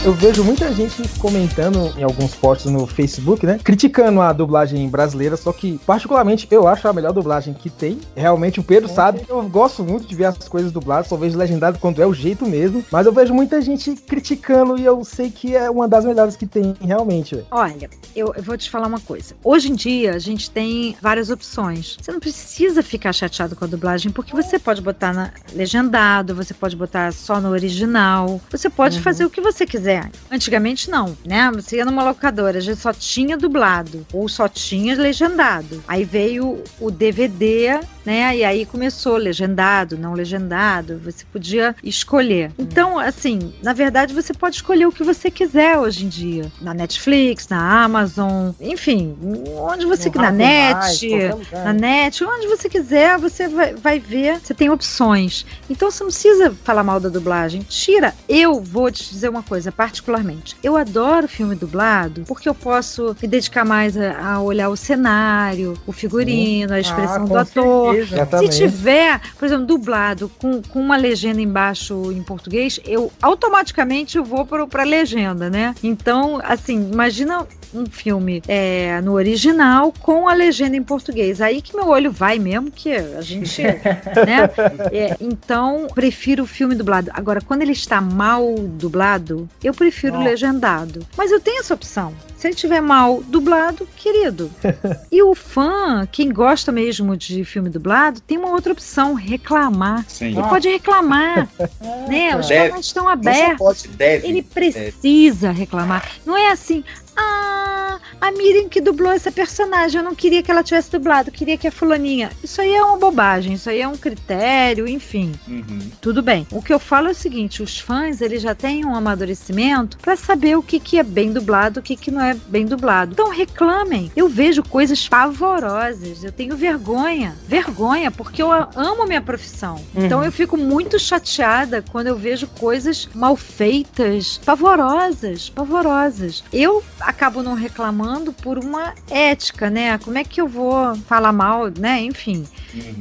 Eu 0.07 0.12
vejo 0.12 0.45
muita 0.45 0.73
gente 0.73 1.03
comentando 1.19 1.92
em 1.99 2.05
alguns 2.05 2.33
posts 2.33 2.71
no 2.71 2.87
Facebook, 2.87 3.45
né? 3.45 3.59
Criticando 3.64 4.21
a 4.21 4.33
dublagem 4.33 4.88
brasileira, 4.88 5.37
só 5.37 5.53
que, 5.53 5.81
particularmente, 5.85 6.47
eu 6.49 6.69
acho 6.69 6.87
a 6.87 6.92
melhor 6.92 7.12
dublagem 7.12 7.53
que 7.53 7.69
tem. 7.69 7.99
Realmente, 8.14 8.61
o 8.61 8.62
Pedro 8.62 8.88
sabe, 8.88 9.23
eu 9.29 9.42
gosto 9.49 9.83
muito 9.83 10.07
de 10.07 10.14
ver 10.14 10.27
as 10.27 10.38
coisas 10.47 10.71
dubladas, 10.71 11.09
só 11.09 11.16
vejo 11.16 11.37
legendado 11.37 11.81
quando 11.81 12.01
é 12.01 12.07
o 12.07 12.14
jeito 12.14 12.47
mesmo. 12.47 12.85
Mas 12.88 13.05
eu 13.05 13.12
vejo 13.12 13.35
muita 13.35 13.61
gente 13.61 13.97
criticando 13.97 14.79
e 14.79 14.85
eu 14.85 15.05
sei 15.05 15.29
que 15.29 15.57
é 15.57 15.69
uma 15.69 15.88
das 15.88 16.05
melhores 16.05 16.37
que 16.37 16.47
tem, 16.47 16.77
realmente, 16.81 17.35
velho. 17.35 17.49
Olha, 17.51 17.90
eu, 18.14 18.33
eu 18.37 18.42
vou 18.45 18.57
te 18.57 18.71
falar 18.71 18.87
uma 18.87 19.01
coisa. 19.01 19.35
Hoje 19.42 19.73
em 19.73 19.75
dia, 19.75 20.12
a 20.12 20.21
gente 20.21 20.49
tem 20.53 20.97
várias 21.03 21.31
opções. 21.31 21.97
Você 22.01 22.12
não 22.12 22.21
precisa 22.21 22.81
ficar 22.81 23.12
chateado 23.12 23.57
com 23.57 23.64
a 23.64 23.69
dublagem, 23.69 24.12
porque 24.12 24.33
você 24.33 24.57
pode 24.57 24.81
botar 24.81 25.12
na 25.12 25.33
legendado, 25.53 26.33
você 26.33 26.55
pode 26.55 26.77
botar 26.77 27.12
só 27.12 27.40
no 27.40 27.49
original, 27.49 28.40
você 28.49 28.71
pode 28.71 29.01
fazer 29.01 29.25
o 29.25 29.31
que 29.31 29.40
você 29.40 29.66
quiser. 29.66 29.95
Antigamente, 30.30 30.90
não, 30.90 31.16
né? 31.24 31.50
Você 31.54 31.76
ia 31.76 31.85
numa 31.85 32.04
locadora, 32.04 32.61
já 32.61 32.74
só 32.74 32.92
tinha 32.92 33.37
dublado, 33.37 34.06
ou 34.12 34.28
só 34.28 34.48
tinha 34.48 34.94
legendado. 34.96 35.82
Aí 35.87 36.04
veio 36.04 36.62
o 36.80 36.90
DVD, 36.90 37.80
né? 38.04 38.37
E 38.37 38.44
aí 38.44 38.64
começou 38.64 39.16
legendado, 39.16 39.98
não 39.98 40.14
legendado, 40.14 41.00
você 41.04 41.24
podia 41.32 41.74
escolher. 41.82 42.52
Então, 42.59 42.98
assim, 42.98 43.52
na 43.62 43.72
verdade, 43.72 44.14
você 44.14 44.32
pode 44.32 44.56
escolher 44.56 44.87
o 44.87 44.92
que 44.92 45.02
você 45.02 45.30
quiser 45.30 45.78
hoje 45.78 46.04
em 46.04 46.09
dia. 46.09 46.50
Na 46.61 46.72
Netflix, 46.72 47.48
na 47.48 47.85
Amazon, 47.85 48.52
enfim, 48.61 49.16
onde 49.59 49.87
você 49.87 50.09
quiser. 50.09 50.22
Na 50.22 50.32
net, 50.32 51.09
na 51.52 51.72
net, 51.72 52.24
onde 52.24 52.46
você 52.46 52.68
quiser, 52.68 53.18
você 53.18 53.48
vai, 53.48 53.74
vai 53.74 53.98
ver, 53.98 54.40
você 54.40 54.54
tem 54.54 54.70
opções. 54.70 55.44
Então 55.68 55.90
você 55.90 56.04
não 56.04 56.11
precisa 56.11 56.54
falar 56.64 56.85
mal 56.85 57.00
da 57.00 57.09
dublagem. 57.09 57.62
Tira. 57.62 58.14
Eu 58.28 58.61
vou 58.61 58.90
te 58.90 59.09
dizer 59.11 59.28
uma 59.28 59.42
coisa, 59.42 59.72
particularmente. 59.77 60.57
Eu 60.62 60.77
adoro 60.77 61.29
filme 61.29 61.55
dublado 61.55 62.23
porque 62.27 62.49
eu 62.49 62.55
posso 62.55 63.17
me 63.21 63.29
dedicar 63.29 63.65
mais 63.65 63.97
a, 63.97 64.35
a 64.35 64.41
olhar 64.41 64.69
o 64.69 64.77
cenário, 64.77 65.75
o 65.87 65.93
figurino, 65.93 66.73
a 66.73 66.81
expressão 66.81 67.25
Ah, 67.25 67.27
do 67.27 67.37
ator. 67.37 67.95
certeza. 68.07 68.39
Se 68.39 68.49
tiver, 68.49 69.21
por 69.39 69.45
exemplo, 69.45 69.67
dublado 69.67 70.29
com, 70.39 70.62
com 70.62 70.81
uma 70.81 70.97
legenda 70.97 71.41
embaixo 71.41 72.11
em 72.12 72.23
português, 72.23 72.81
eu 72.85 73.12
automaticamente 73.21 74.17
eu 74.17 74.25
vou 74.25 74.47
para 74.47 74.83
a 74.83 74.87
legenda, 74.87 75.51
né? 75.51 75.75
Então, 75.83 76.41
assim, 76.43 76.91
imagina 76.93 77.47
um 77.75 77.85
filme 77.87 78.43
é, 78.49 79.01
no 79.03 79.12
original 79.12 79.93
com 80.01 80.29
a 80.29 80.35
legenda 80.35 80.77
em 80.77 80.83
português. 80.83 81.41
Aí 81.41 81.61
que 81.61 81.75
meu 81.77 81.89
olho 81.89 82.11
vai 82.11 82.39
mesmo, 82.39 82.71
que 82.71 82.93
a 82.95 83.21
gente, 83.21 83.62
né? 84.27 84.51
É, 84.93 85.17
então, 85.21 85.87
prefiro 85.95 86.45
o 86.45 86.47
filme 86.47 86.75
dublado. 86.75 87.11
Agora, 87.12 87.41
quando 87.41 87.62
ele 87.62 87.73
está 87.73 88.01
mal 88.01 88.55
dublado, 88.59 89.49
eu 89.66 89.74
prefiro 89.74 90.14
Nossa. 90.14 90.29
legendado. 90.29 91.07
Mas 91.16 91.31
eu 91.31 91.40
tenho 91.40 91.61
essa 91.61 91.74
opção. 91.74 92.14
Se 92.37 92.48
ele 92.48 92.55
tiver 92.55 92.81
mal 92.81 93.22
dublado, 93.22 93.88
querido. 93.96 94.50
E 95.11 95.22
o 95.22 95.35
fã, 95.35 96.07
quem 96.11 96.31
gosta 96.31 96.70
mesmo 96.70 97.16
de 97.16 97.42
filme 97.44 97.70
dublado, 97.70 98.20
tem 98.20 98.37
uma 98.37 98.50
outra 98.50 98.72
opção, 98.72 99.14
reclamar. 99.14 100.05
Sim. 100.09 100.26
Ele 100.26 100.42
pode 100.42 100.68
reclamar, 100.68 101.48
né? 102.09 102.37
Os 102.37 102.48
Deve. 102.48 102.68
canais 102.68 102.87
estão 102.87 103.09
abertos. 103.09 103.57
pode, 103.59 103.88
deve. 103.88 104.26
Ele 104.26 104.42
precisa 104.42 105.50
reclamar. 105.50 106.07
Não 106.26 106.37
é 106.37 106.50
assim, 106.50 106.85
ah, 107.16 107.98
a 108.20 108.31
Miriam 108.33 108.68
que 108.68 108.81
dublou 108.81 109.12
essa 109.12 109.31
personagem, 109.31 109.98
eu 110.00 110.05
não 110.05 110.14
queria 110.14 110.42
que 110.42 110.50
ela 110.50 110.62
tivesse 110.62 110.90
dublado, 110.90 111.29
eu 111.29 111.33
queria 111.33 111.57
que 111.57 111.66
a 111.68 111.72
fulaninha. 111.72 112.31
Isso 112.42 112.61
aí 112.61 112.74
é 112.74 112.83
uma 112.83 112.96
bobagem, 112.96 113.55
isso 113.55 113.68
aí 113.70 113.81
é 113.81 113.88
um 113.88 113.96
critério, 113.96 114.88
enfim. 114.88 115.33
Uhum. 115.46 115.79
Tudo 116.00 116.22
bem. 116.22 116.46
O 116.50 116.62
que 116.62 116.72
eu 116.72 116.79
falo 116.79 117.09
é 117.09 117.11
o 117.11 117.14
seguinte: 117.14 117.62
os 117.62 117.79
fãs 117.79 118.20
eles 118.20 118.42
já 118.42 118.55
têm 118.55 118.85
um 118.85 118.94
amadurecimento 118.94 119.98
para 119.98 120.16
saber 120.16 120.57
o 120.57 120.62
que, 120.62 120.79
que 120.81 120.98
é 120.98 121.02
bem 121.02 121.33
dublado, 121.33 121.81
o 121.81 121.83
que, 121.83 121.96
que 121.96 122.11
não 122.11 122.20
é 122.20 122.35
bem 122.35 122.64
dublado. 122.66 123.12
Então 123.12 123.31
reclamem. 123.31 124.11
Eu 124.16 124.29
vejo 124.29 124.62
coisas 124.62 125.09
pavorosas. 125.09 126.24
Eu 126.24 126.33
tenho 126.33 126.57
vergonha. 126.57 127.37
Vergonha, 127.46 128.11
porque 128.11 128.42
eu 128.42 128.50
a- 128.50 128.68
amo 128.74 129.07
minha 129.07 129.20
profissão. 129.22 129.83
Então 129.94 130.18
Uhum. 130.20 130.24
eu 130.24 130.33
fico 130.33 130.57
muito 130.57 130.98
chateada 130.98 131.83
quando 131.92 132.07
eu 132.09 132.16
vejo 132.16 132.46
coisas 132.48 133.09
mal 133.14 133.37
feitas, 133.37 134.40
pavorosas, 134.44 135.48
pavorosas. 135.50 136.42
Eu 136.52 136.83
acabo 137.07 137.42
não 137.42 137.55
reclamando 137.55 138.33
por 138.33 138.59
uma 138.59 138.95
ética, 139.09 139.71
né? 139.71 139.99
Como 139.99 140.19
é 140.19 140.25
que 140.25 140.40
eu 140.40 140.49
vou 140.49 140.97
falar 141.07 141.33
mal, 141.33 141.69
né? 141.79 142.01
Enfim, 142.03 142.49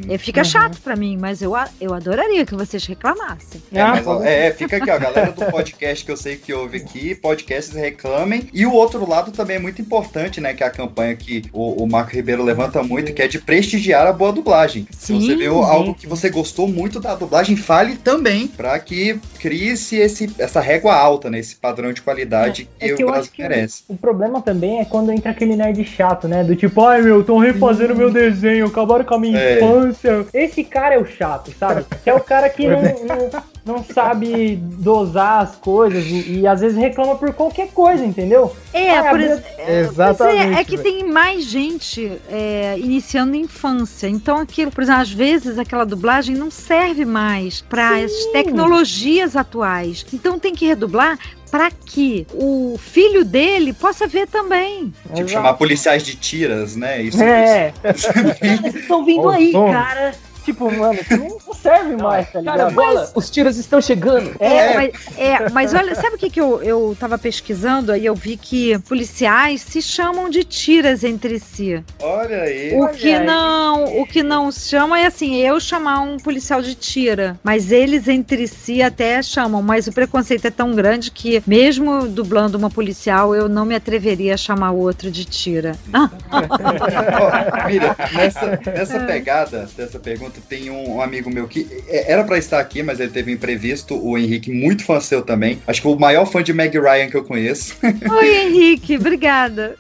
é, 0.08 0.18
fica 0.18 0.42
Uhum. 0.42 0.44
chato 0.44 0.82
pra 0.82 0.96
mim, 0.96 1.18
mas 1.18 1.42
eu, 1.42 1.54
eu 1.80 1.94
adoraria 1.94 2.46
que 2.46 2.56
vocês 2.56 2.86
reclamassem. 2.86 3.64
É, 3.72 3.86
mas, 3.86 4.08
ó, 4.08 4.22
é, 4.24 4.52
fica 4.54 4.78
aqui, 4.78 4.90
ó, 4.90 4.96
a 4.96 4.98
galera 5.00 5.32
do 5.32 5.44
podcast 5.46 6.06
que 6.06 6.12
eu 6.12 6.18
sei 6.18 6.38
que 6.38 6.54
ouve 6.54 6.78
aqui, 6.78 7.16
podcasts 7.16 7.74
reclamem. 7.76 8.50
E 8.54 8.66
o 8.66 8.72
outro 8.74 9.08
lado 9.08 9.32
também 9.32 9.58
é 9.58 9.60
muito 9.60 9.82
importante, 9.82 10.40
né? 10.40 10.54
Que 10.54 10.64
é 10.64 10.68
a 10.68 10.72
campanha 10.72 11.16
que 11.16 11.44
o, 11.52 11.84
o 11.84 11.88
Marco 11.88 12.12
Ribeiro 12.16 12.44
levanta 12.44 12.84
muito, 12.84 13.14
que 13.14 13.22
é 13.22 13.28
de 13.28 13.40
prestigiar 13.40 14.08
a 14.08 14.14
boa 14.14 14.32
dublagem. 14.32 14.88
Se 14.92 15.12
você 15.14 15.36
Sim, 15.36 15.38
viu 15.38 15.64
algo 15.64 15.96
que 15.96 16.08
você 16.08 16.30
gostou 16.30 16.68
muito 16.68 17.00
da 17.00 17.16
dublagem, 17.16 17.56
fale 17.58 17.98
também, 17.98 18.48
pra 18.48 18.80
que 18.80 19.20
crie-se 19.40 19.96
esse, 19.98 20.34
essa 20.38 20.62
régua 20.62 20.96
alta, 20.96 21.30
né? 21.30 21.40
Esse 21.40 21.56
padrão 21.56 21.92
de 21.94 22.02
qualidade 22.02 22.70
É 22.80 22.90
que 22.90 22.96
que 22.96 23.04
o 23.04 23.06
eu 23.06 23.08
Brasil 23.08 23.20
acho 23.20 23.32
que 23.32 23.44
merece. 23.44 23.84
o 23.88 23.95
problema 23.96 24.42
também 24.42 24.80
é 24.80 24.86
quando 24.86 25.12
entra 25.12 25.32
aquele 25.32 25.56
nerd 25.56 25.84
chato, 25.86 26.28
né? 26.28 26.44
Do 26.44 26.56
tipo, 26.56 26.82
ai 26.86 27.02
meu, 27.02 27.22
estão 27.22 27.38
refazendo 27.38 27.96
meu 27.96 28.12
desenho, 28.12 28.66
acabaram 28.68 29.04
com 29.06 29.16
a 29.16 29.20
minha 29.20 29.38
É. 29.40 29.58
infância. 29.58 30.26
Esse 30.34 30.64
cara 30.64 30.96
é 30.96 31.00
o 31.00 31.06
chato, 31.06 31.52
sabe? 31.60 31.86
Que 32.04 32.10
é 32.10 32.14
o 32.14 32.20
cara 32.20 32.50
que 32.50 32.68
não, 32.68 32.82
não, 32.82 33.76
não 33.78 33.84
sabe 33.84 34.56
dosar 34.56 35.42
as 35.44 35.56
coisas 35.56 36.06
e, 36.06 36.40
e 36.42 36.48
às 36.48 36.62
vezes 36.62 36.78
reclama 36.78 37.16
por 37.16 37.34
qualquer 37.34 37.70
coisa, 37.70 38.04
entendeu? 38.06 38.56
É, 38.74 38.98
Ah, 38.98 39.10
por 39.10 39.20
ex- 39.20 39.42
Exatamente. 39.68 40.18
Pois 40.46 40.58
é, 40.58 40.62
é 40.62 40.64
que 40.64 40.78
velho. 40.78 40.84
tem 40.84 41.08
mais 41.12 41.44
gente 41.46 42.12
é, 42.30 42.76
iniciando 42.78 43.36
infância. 43.36 44.08
Então, 44.08 44.38
aquilo, 44.38 44.72
por 44.72 44.84
exemplo, 44.84 45.02
às 45.02 45.12
vezes 45.12 45.58
aquela 45.58 45.86
dublagem 45.86 46.36
não 46.36 46.52
serve 46.52 47.06
mais 47.06 47.62
para 47.62 47.98
as 48.04 48.12
tecnologias 48.34 49.36
atuais. 49.36 50.06
Então, 50.14 50.40
tem 50.40 50.54
que 50.54 50.66
redublar 50.66 51.18
para 51.56 51.72
que 51.72 52.28
o 52.34 52.78
filho 52.78 53.24
dele 53.24 53.72
possa 53.72 54.06
ver 54.08 54.28
também. 54.28 54.94
Tipo, 55.14 55.30
chamar 55.30 55.54
policiais 55.54 56.04
de 56.04 56.14
tiras, 56.14 56.76
né? 56.76 57.02
Isso, 57.02 57.24
É. 57.24 57.72
isso. 57.96 58.10
Estão 58.78 59.06
vindo 59.06 59.22
Olha 59.28 59.38
aí, 59.38 59.54
som. 59.54 59.72
cara. 59.72 60.14
Tipo, 60.46 60.72
mano, 60.72 60.94
isso 60.94 61.18
não 61.18 61.54
serve 61.56 61.96
mais, 61.96 62.32
tá 62.32 62.40
ligado? 62.40 62.58
Cara, 62.58 62.70
bola, 62.70 63.12
os 63.16 63.32
tiros 63.32 63.58
estão 63.58 63.82
chegando. 63.82 64.36
É, 64.40 64.76
mas, 64.76 65.18
é, 65.18 65.50
mas 65.50 65.74
olha, 65.74 65.96
sabe 65.96 66.16
o 66.16 66.20
que, 66.20 66.30
que 66.30 66.40
eu, 66.40 66.62
eu 66.62 66.96
tava 67.00 67.18
pesquisando? 67.18 67.92
Aí 67.92 68.06
eu 68.06 68.14
vi 68.14 68.38
que 68.38 68.78
policiais 68.80 69.62
se 69.62 69.82
chamam 69.82 70.30
de 70.30 70.44
tiras 70.44 71.04
entre 71.04 71.40
si. 71.40 71.84
Olha 72.00 72.44
aí. 72.44 72.80
O 72.80 72.90
que 72.90 73.18
não, 73.20 74.02
o 74.02 74.06
que 74.06 74.22
não 74.22 74.52
se 74.52 74.70
chama 74.70 75.00
é 75.00 75.08
assim, 75.08 75.36
eu 75.38 75.60
chamar 75.60 76.02
um 76.02 76.18
policial 76.18 76.62
de 76.62 76.76
tira, 76.76 77.40
mas 77.44 77.72
eles 77.72 78.08
entre 78.08 78.48
si 78.48 78.84
até 78.84 79.24
chamam, 79.24 79.64
mas 79.64 79.88
o 79.88 79.92
preconceito 79.92 80.46
é 80.46 80.52
tão 80.52 80.76
grande 80.76 81.10
que 81.10 81.42
mesmo 81.48 82.08
dublando 82.08 82.56
uma 82.56 82.70
policial, 82.70 83.36
eu 83.36 83.50
não 83.50 83.66
me 83.66 83.74
atreveria 83.74 84.36
a 84.36 84.38
chamar 84.38 84.72
o 84.72 84.78
outro 84.78 85.10
de 85.10 85.26
tira. 85.26 85.76
Miriam, 87.68 87.96
nessa, 88.14 88.60
nessa 88.66 89.00
pegada 89.00 89.68
dessa 89.76 90.00
pergunta, 90.00 90.35
tem 90.42 90.70
um, 90.70 91.02
amigo 91.02 91.30
meu 91.30 91.48
que 91.48 91.68
é, 91.88 92.12
era 92.12 92.24
pra 92.24 92.38
estar 92.38 92.60
aqui, 92.60 92.84
mas 92.84 93.00
ele 93.00 93.12
teve 93.12 93.32
um 93.32 93.36
imprevisto, 93.36 93.96
o 93.96 94.18
Henrique, 94.18 94.52
muito 94.52 94.84
fã 94.84 95.00
seu 95.00 95.22
também. 95.22 95.60
Acho 95.68 95.82
que 95.82 95.88
o 95.88 95.98
maior 95.98 96.26
fã 96.26 96.42
de 96.44 96.54
Meg 96.54 96.78
Ryan 96.78 97.10
que 97.10 97.18
eu 97.18 97.24
conheço. 97.24 97.76
Oi, 97.84 98.36
Henrique, 98.36 98.98
obrigada. 98.98 99.76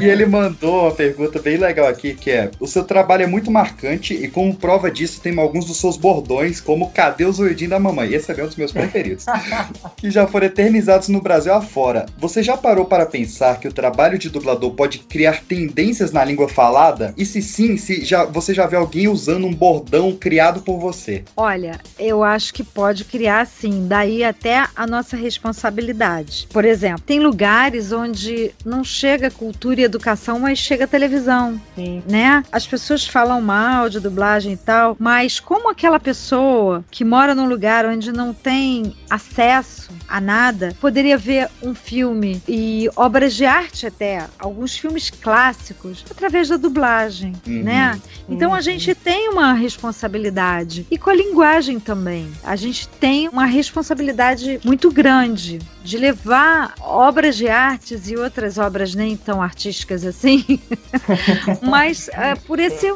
E 0.00 0.06
ele 0.06 0.26
mandou 0.26 0.82
uma 0.82 0.92
pergunta 0.92 1.40
bem 1.40 1.56
legal 1.56 1.86
aqui, 1.86 2.14
que 2.14 2.30
é: 2.30 2.50
O 2.60 2.66
seu 2.66 2.84
trabalho 2.84 3.22
é 3.22 3.26
muito 3.26 3.50
marcante 3.50 4.14
e 4.14 4.28
como 4.28 4.54
prova 4.54 4.90
disso 4.90 5.20
tem 5.20 5.36
alguns 5.38 5.64
dos 5.64 5.78
seus 5.78 5.96
bordões, 5.96 6.60
como 6.60 6.90
Cadê 6.90 7.24
o 7.24 7.32
zoidinho 7.32 7.70
da 7.70 7.78
mamãe? 7.78 8.12
Esse 8.12 8.30
é 8.30 8.44
um 8.44 8.46
dos 8.46 8.56
meus 8.56 8.72
preferidos. 8.72 9.24
que 9.96 10.10
já 10.10 10.26
foram 10.26 10.46
eternizados 10.46 11.08
no 11.08 11.20
Brasil 11.20 11.52
afora. 11.52 12.06
Você 12.18 12.42
já 12.42 12.56
parou 12.56 12.84
para 12.84 13.06
pensar 13.06 13.58
que 13.58 13.68
o 13.68 13.72
trabalho 13.72 14.18
de 14.18 14.28
dublador 14.28 14.72
pode 14.72 14.98
criar 15.00 15.42
tendências 15.42 16.12
na 16.12 16.24
língua 16.24 16.48
falada? 16.48 17.14
E 17.16 17.24
se 17.24 17.42
sim, 17.42 17.76
se 17.76 18.04
já, 18.04 18.24
você 18.24 18.54
já 18.54 18.66
vê 18.66 18.76
alguém 18.76 19.08
usando 19.08 19.46
um 19.46 19.52
bordão 19.52 19.81
criado 20.18 20.62
por 20.62 20.78
você? 20.78 21.24
Olha, 21.36 21.80
eu 21.98 22.22
acho 22.22 22.52
que 22.54 22.62
pode 22.64 23.04
criar 23.04 23.46
sim, 23.46 23.86
daí 23.88 24.24
até 24.24 24.66
a 24.74 24.86
nossa 24.86 25.16
responsabilidade. 25.16 26.46
Por 26.52 26.64
exemplo, 26.64 27.02
tem 27.06 27.20
lugares 27.20 27.92
onde 27.92 28.52
não 28.64 28.82
chega 28.84 29.30
cultura 29.30 29.80
e 29.80 29.84
educação, 29.84 30.38
mas 30.40 30.58
chega 30.58 30.86
televisão, 30.86 31.60
Sim. 31.74 32.02
né? 32.08 32.42
As 32.52 32.66
pessoas 32.66 33.06
falam 33.06 33.40
mal 33.40 33.88
de 33.88 34.00
dublagem 34.00 34.52
e 34.52 34.56
tal, 34.56 34.96
mas 34.98 35.38
como 35.40 35.70
aquela 35.70 36.00
pessoa 36.00 36.84
que 36.90 37.04
mora 37.04 37.34
num 37.34 37.48
lugar 37.48 37.86
onde 37.86 38.12
não 38.12 38.32
tem 38.34 38.94
acesso 39.08 39.90
a 40.08 40.20
nada, 40.20 40.76
poderia 40.80 41.16
ver 41.16 41.48
um 41.62 41.74
filme 41.74 42.42
e 42.48 42.88
obras 42.96 43.34
de 43.34 43.44
arte 43.44 43.86
até, 43.86 44.26
alguns 44.38 44.76
filmes 44.76 45.10
clássicos, 45.10 46.04
através 46.10 46.48
da 46.48 46.56
dublagem, 46.56 47.32
Uhum. 47.46 47.62
né? 47.62 48.00
Então 48.28 48.52
a 48.54 48.60
gente 48.60 48.94
tem 48.94 49.28
uma 49.28 49.52
responsabilidade. 49.52 49.71
E 50.90 50.98
com 50.98 51.10
a 51.10 51.14
linguagem 51.14 51.78
também. 51.80 52.30
A 52.44 52.56
gente 52.56 52.88
tem 52.88 53.28
uma 53.28 53.46
responsabilidade 53.46 54.60
muito 54.64 54.90
grande 54.90 55.58
de 55.82 55.98
levar 55.98 56.74
obras 56.80 57.36
de 57.36 57.48
artes 57.48 58.08
e 58.08 58.16
outras 58.16 58.58
obras 58.58 58.94
nem 58.94 59.16
tão 59.16 59.42
artísticas 59.42 60.04
assim, 60.04 60.60
mas 61.62 62.08
é, 62.08 62.34
por 62.34 62.58
esse 62.58 62.86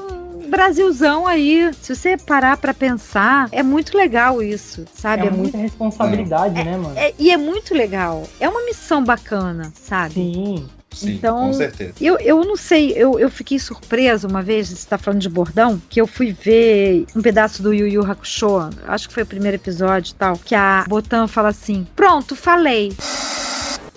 Brasilzão 0.49 1.27
aí, 1.27 1.71
se 1.81 1.95
você 1.95 2.17
parar 2.17 2.57
pra 2.57 2.73
pensar, 2.73 3.49
é 3.51 3.63
muito 3.63 3.97
legal 3.97 4.43
isso, 4.43 4.85
sabe? 4.95 5.27
É 5.27 5.31
muita 5.31 5.59
responsabilidade, 5.59 6.55
né, 6.63 6.77
mano? 6.77 6.97
É- 6.97 7.13
e 7.19 7.31
é 7.31 7.37
muito 7.37 7.75
legal. 7.75 8.29
É 8.39 8.49
uma 8.49 8.65
missão 8.65 9.03
bacana, 9.03 9.73
sabe? 9.75 10.15
Sim. 10.15 10.69
Sim, 10.97 11.15
Então, 11.15 11.47
com 11.47 11.53
certeza. 11.53 11.93
Eu, 12.01 12.19
eu 12.19 12.45
não 12.45 12.57
sei, 12.57 12.93
eu, 12.93 13.19
eu 13.19 13.31
fiquei 13.31 13.59
surpresa 13.59 14.27
uma 14.27 14.43
vez, 14.43 14.69
você 14.69 14.89
tá 14.89 14.97
falando 14.97 15.21
de 15.21 15.29
bordão, 15.29 15.81
que 15.89 16.01
eu 16.01 16.07
fui 16.07 16.33
ver 16.33 17.05
um 17.15 17.21
pedaço 17.21 17.63
do 17.63 17.73
Yu 17.73 17.87
Yu 17.87 18.11
Hakusho, 18.11 18.71
acho 18.87 19.09
que 19.09 19.15
foi 19.15 19.23
o 19.23 19.27
primeiro 19.27 19.57
episódio 19.57 20.13
e 20.13 20.15
tal, 20.15 20.39
que 20.43 20.55
a 20.55 20.85
Botan 20.89 21.27
fala 21.27 21.49
assim: 21.49 21.87
Pronto, 21.95 22.35
falei. 22.35 22.93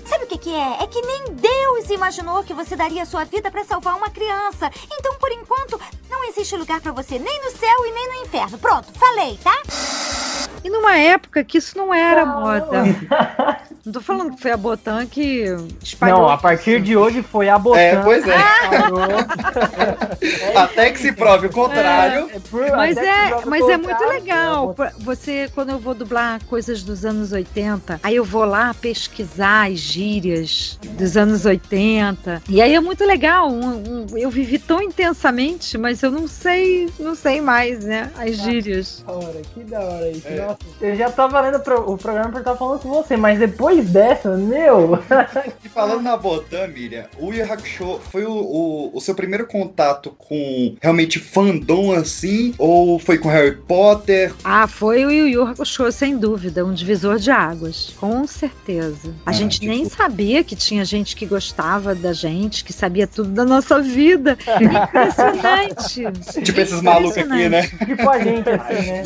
Sabe 0.10 0.24
o 0.24 0.28
que, 0.28 0.40
que 0.40 0.56
é? 0.56 0.84
É 0.84 0.88
que 0.88 1.00
nem 1.02 1.36
Deus 1.36 1.90
imaginou 1.92 2.44
que 2.44 2.52
você 2.52 2.76
daria 2.76 3.06
sua 3.06 3.26
vida 3.26 3.52
pra 3.52 3.64
salvar 3.64 3.96
uma 3.96 4.10
criança. 4.10 4.72
Então, 4.92 5.14
por 5.20 5.32
enquanto, 5.32 5.80
não 6.10 6.24
existe 6.24 6.56
lugar 6.56 6.82
pra 6.82 6.92
você 6.92 7.20
nem 7.20 7.44
no 7.44 7.52
céu 7.52 7.86
e 7.86 7.92
nem 7.92 8.08
no 8.08 8.26
inferno. 8.26 8.58
Pronto, 8.58 8.92
falei, 8.98 9.38
tá? 9.44 9.56
E 10.64 10.70
numa 10.70 10.98
época 10.98 11.44
que 11.44 11.60
isso 11.60 11.78
não 11.78 11.94
era 11.94 12.26
moda. 12.26 12.84
Não 13.86 13.94
tô 13.94 14.02
falando 14.02 14.36
que 14.36 14.42
foi 14.42 14.52
a 14.52 14.58
Botan 14.58 15.06
que 15.08 15.46
espalhou. 15.82 16.20
Não, 16.20 16.30
a 16.30 16.38
partir 16.38 16.82
de 16.82 16.98
hoje 16.98 17.24
foi 17.24 17.48
a 17.50 17.58
Botan. 17.58 17.80
É, 17.80 17.96
pois 18.04 18.28
é. 18.28 18.38
Parou. 18.70 19.00
Até 20.62 20.92
que 20.92 21.00
se 21.00 21.12
prove 21.14 21.48
o 21.48 21.50
contrário. 21.50 22.30
Mas 22.76 22.98
Até 22.98 23.28
que 23.30 23.34
é, 23.34 23.46
mas 23.46 23.68
é 23.68 23.78
muito 23.78 24.04
legal. 24.06 24.76
Você, 25.00 25.50
quando 25.56 25.70
eu 25.70 25.80
vou 25.80 25.96
dublar 25.96 26.44
coisas 26.46 26.84
dos 26.84 27.06
anos 27.06 27.32
80, 27.32 28.02
aí 28.04 28.16
eu 28.16 28.26
vou 28.26 28.44
lá 28.44 28.76
pesquisar 28.76 29.70
as 29.72 29.80
gírias 30.04 30.80
dos 30.98 31.18
anos 31.18 31.46
80. 31.46 32.42
E 32.50 32.62
aí 32.62 32.74
é 32.74 32.80
muito 32.80 33.04
legal. 33.06 33.50
Um- 33.52 34.04
um- 34.14 34.18
eu 34.18 34.30
vivi 34.30 34.58
tão 34.58 34.82
intensamente, 34.82 35.78
mas 35.78 36.02
eu 36.02 36.10
não 36.12 36.28
sei, 36.28 36.90
não 37.00 37.16
sei 37.16 37.42
mais, 37.42 37.84
né? 37.84 38.10
As 38.18 38.38
gírias. 38.38 39.04
Da 39.06 39.14
hora, 39.14 39.42
que 39.54 39.60
da 39.64 39.80
hora 39.82 40.10
isso. 40.12 40.30
Nossa, 40.30 40.58
eu 40.82 40.96
já 40.96 41.10
tava 41.12 41.42
lendo 41.42 41.60
pro- 41.60 41.92
o 41.92 41.98
programa 41.98 42.30
por 42.32 42.40
estar 42.40 42.56
falando 42.56 42.80
com 42.80 42.90
você, 42.90 43.18
mas 43.18 43.40
depois 43.40 43.90
dessa, 43.90 44.36
meu. 44.38 45.00
E 45.64 45.70
falando 45.70 46.02
na 46.02 46.16
Botan, 46.16 46.68
Miriam, 46.68 47.06
o 47.20 47.32
Yu 47.34 47.40
Yu 47.40 47.52
Hakusho 47.54 48.00
foi 48.12 48.26
o, 48.26 48.32
o, 48.32 48.92
o 48.98 49.02
seu 49.02 49.16
primeiro 49.16 49.46
contato 49.48 50.14
com 50.18 50.76
realmente 50.82 51.20
fandom 51.20 51.92
assim? 51.92 52.54
Ou 52.58 53.00
foi 53.00 53.18
com 53.18 53.28
Harry 53.30 53.56
Potter? 53.68 54.34
Ah, 54.44 54.68
foi 54.68 55.06
o 55.06 55.12
Yu 55.12 55.28
Yu 55.28 55.44
Hakusho, 55.44 55.92
sem 55.92 56.18
dúvida, 56.18 56.66
um 56.66 56.74
divisor 56.74 57.18
de 57.18 57.32
águas, 57.32 57.94
com 58.00 58.26
certeza. 58.28 59.14
A 59.26 59.30
Ah, 59.30 59.34
gente 59.34 59.60
tipo- 59.60 59.72
nem 59.74 59.89
sabia 59.90 60.44
que 60.44 60.56
tinha 60.56 60.86
gente 60.86 61.16
que 61.16 61.26
gostava 61.26 61.94
da 61.94 62.14
gente, 62.14 62.64
que 62.64 62.72
sabia 62.72 63.08
tudo 63.08 63.30
da 63.30 63.46
nossa 63.46 63.82
vida. 63.82 64.38
Impressionante. 64.62 66.04
Tipo 66.44 66.60
esses 66.62 66.82
malucos 66.82 67.18
aqui, 67.18 67.50
né? 67.50 67.64
tipo 67.68 68.10
a 68.10 68.20
gente, 68.20 68.50
assim, 68.50 68.92
né? 68.92 69.04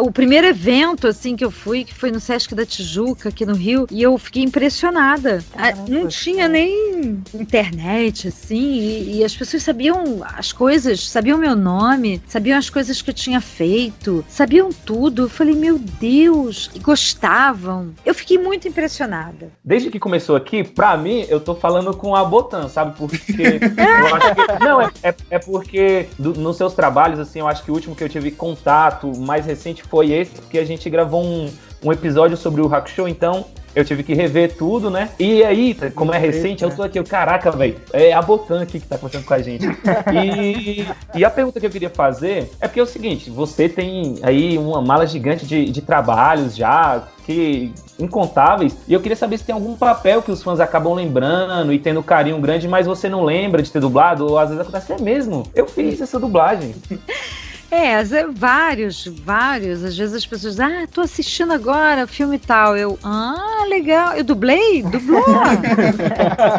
O 0.00 0.12
primeiro 0.12 0.46
evento, 0.46 1.08
assim, 1.08 1.34
que 1.34 1.44
eu 1.44 1.50
fui, 1.50 1.82
que 1.84 1.92
foi 1.92 2.12
no 2.12 2.20
Sesc 2.20 2.54
da 2.54 2.64
Tijuca, 2.64 3.30
aqui 3.30 3.44
no 3.44 3.54
Rio, 3.54 3.86
e 3.90 4.00
eu 4.00 4.16
fiquei 4.16 4.44
impressionada. 4.44 5.44
Ah, 5.56 5.74
Não 5.88 6.06
tinha 6.06 6.46
nem 6.46 7.20
internet, 7.34 8.28
assim, 8.28 8.78
e, 8.78 9.18
e 9.18 9.24
as 9.24 9.34
pessoas 9.36 9.64
sabiam 9.64 10.20
as 10.22 10.52
coisas, 10.52 11.08
sabiam 11.08 11.36
meu 11.36 11.56
nome, 11.56 12.22
sabiam 12.28 12.56
as 12.56 12.70
coisas 12.70 13.02
que 13.02 13.10
eu 13.10 13.14
tinha 13.14 13.40
feito, 13.40 14.24
sabiam 14.28 14.70
tudo. 14.70 15.22
Eu 15.22 15.28
falei, 15.28 15.56
meu 15.56 15.78
Deus, 15.78 16.70
e 16.74 16.78
gostavam. 16.78 17.92
Eu 18.06 18.14
fiquei 18.14 18.38
muito 18.38 18.67
impressionada. 18.68 19.50
Desde 19.64 19.90
que 19.90 19.98
começou 19.98 20.36
aqui, 20.36 20.62
pra 20.62 20.96
mim, 20.96 21.24
eu 21.28 21.40
tô 21.40 21.54
falando 21.54 21.94
com 21.96 22.14
a 22.14 22.24
Botan, 22.24 22.68
sabe? 22.68 22.96
Porque 22.96 23.18
que. 23.18 23.42
Não, 24.64 24.80
é, 24.80 24.90
é, 25.02 25.14
é 25.30 25.38
porque 25.38 26.08
do- 26.18 26.34
nos 26.34 26.56
seus 26.56 26.74
trabalhos, 26.74 27.18
assim, 27.18 27.40
eu 27.40 27.48
acho 27.48 27.62
que 27.64 27.70
o 27.70 27.74
último 27.74 27.94
que 27.94 28.04
eu 28.04 28.08
tive 28.08 28.30
contato 28.30 29.10
mais 29.18 29.46
recente 29.46 29.82
foi 29.82 30.12
esse, 30.12 30.32
porque 30.32 30.58
a 30.58 30.64
gente 30.64 30.88
gravou 30.88 31.22
um, 31.24 31.50
um 31.84 31.92
episódio 31.92 32.36
sobre 32.36 32.60
o 32.60 32.72
Hakusho, 32.74 33.08
então 33.08 33.44
eu 33.78 33.84
tive 33.84 34.02
que 34.02 34.12
rever 34.12 34.56
tudo, 34.56 34.90
né? 34.90 35.10
E 35.18 35.44
aí, 35.44 35.72
como 35.94 36.12
é 36.12 36.18
recente, 36.18 36.64
eu 36.64 36.74
tô 36.74 36.82
aqui, 36.82 36.98
eu, 36.98 37.04
caraca, 37.04 37.50
velho, 37.52 37.76
é 37.92 38.12
a 38.12 38.20
Botan 38.20 38.62
aqui 38.62 38.80
que 38.80 38.86
tá 38.86 38.96
acontecendo 38.96 39.24
com 39.24 39.34
a 39.34 39.38
gente. 39.38 39.66
E, 40.12 40.86
e 41.14 41.24
a 41.24 41.30
pergunta 41.30 41.60
que 41.60 41.66
eu 41.66 41.70
queria 41.70 41.90
fazer 41.90 42.50
é 42.60 42.66
porque 42.66 42.80
é 42.80 42.82
o 42.82 42.86
seguinte, 42.86 43.30
você 43.30 43.68
tem 43.68 44.18
aí 44.22 44.56
uma 44.56 44.80
mala 44.80 45.06
gigante 45.06 45.46
de, 45.46 45.66
de 45.70 45.82
trabalhos 45.82 46.56
já, 46.56 47.06
que 47.24 47.72
incontáveis. 47.98 48.76
E 48.88 48.94
eu 48.94 49.00
queria 49.00 49.16
saber 49.16 49.38
se 49.38 49.44
tem 49.44 49.54
algum 49.54 49.76
papel 49.76 50.22
que 50.22 50.30
os 50.30 50.42
fãs 50.42 50.60
acabam 50.60 50.94
lembrando 50.94 51.72
e 51.72 51.78
tendo 51.78 52.02
carinho 52.02 52.40
grande, 52.40 52.66
mas 52.66 52.86
você 52.86 53.08
não 53.08 53.22
lembra 53.22 53.62
de 53.62 53.70
ter 53.70 53.80
dublado, 53.80 54.26
ou 54.26 54.38
às 54.38 54.48
vezes 54.48 54.62
acontece 54.62 54.92
é 54.92 54.98
mesmo. 54.98 55.44
Eu 55.54 55.66
fiz 55.66 56.00
essa 56.00 56.18
dublagem. 56.18 56.74
É, 57.70 58.02
vários, 58.34 59.06
vários. 59.06 59.84
Às 59.84 59.96
vezes 59.96 60.14
as 60.14 60.26
pessoas, 60.26 60.58
ah, 60.58 60.86
tô 60.92 61.02
assistindo 61.02 61.52
agora 61.52 62.06
filme 62.06 62.38
tal. 62.38 62.76
Eu, 62.76 62.98
ah, 63.04 63.64
legal. 63.68 64.14
Eu 64.16 64.24
dublei? 64.24 64.82
Dublou. 64.82 65.24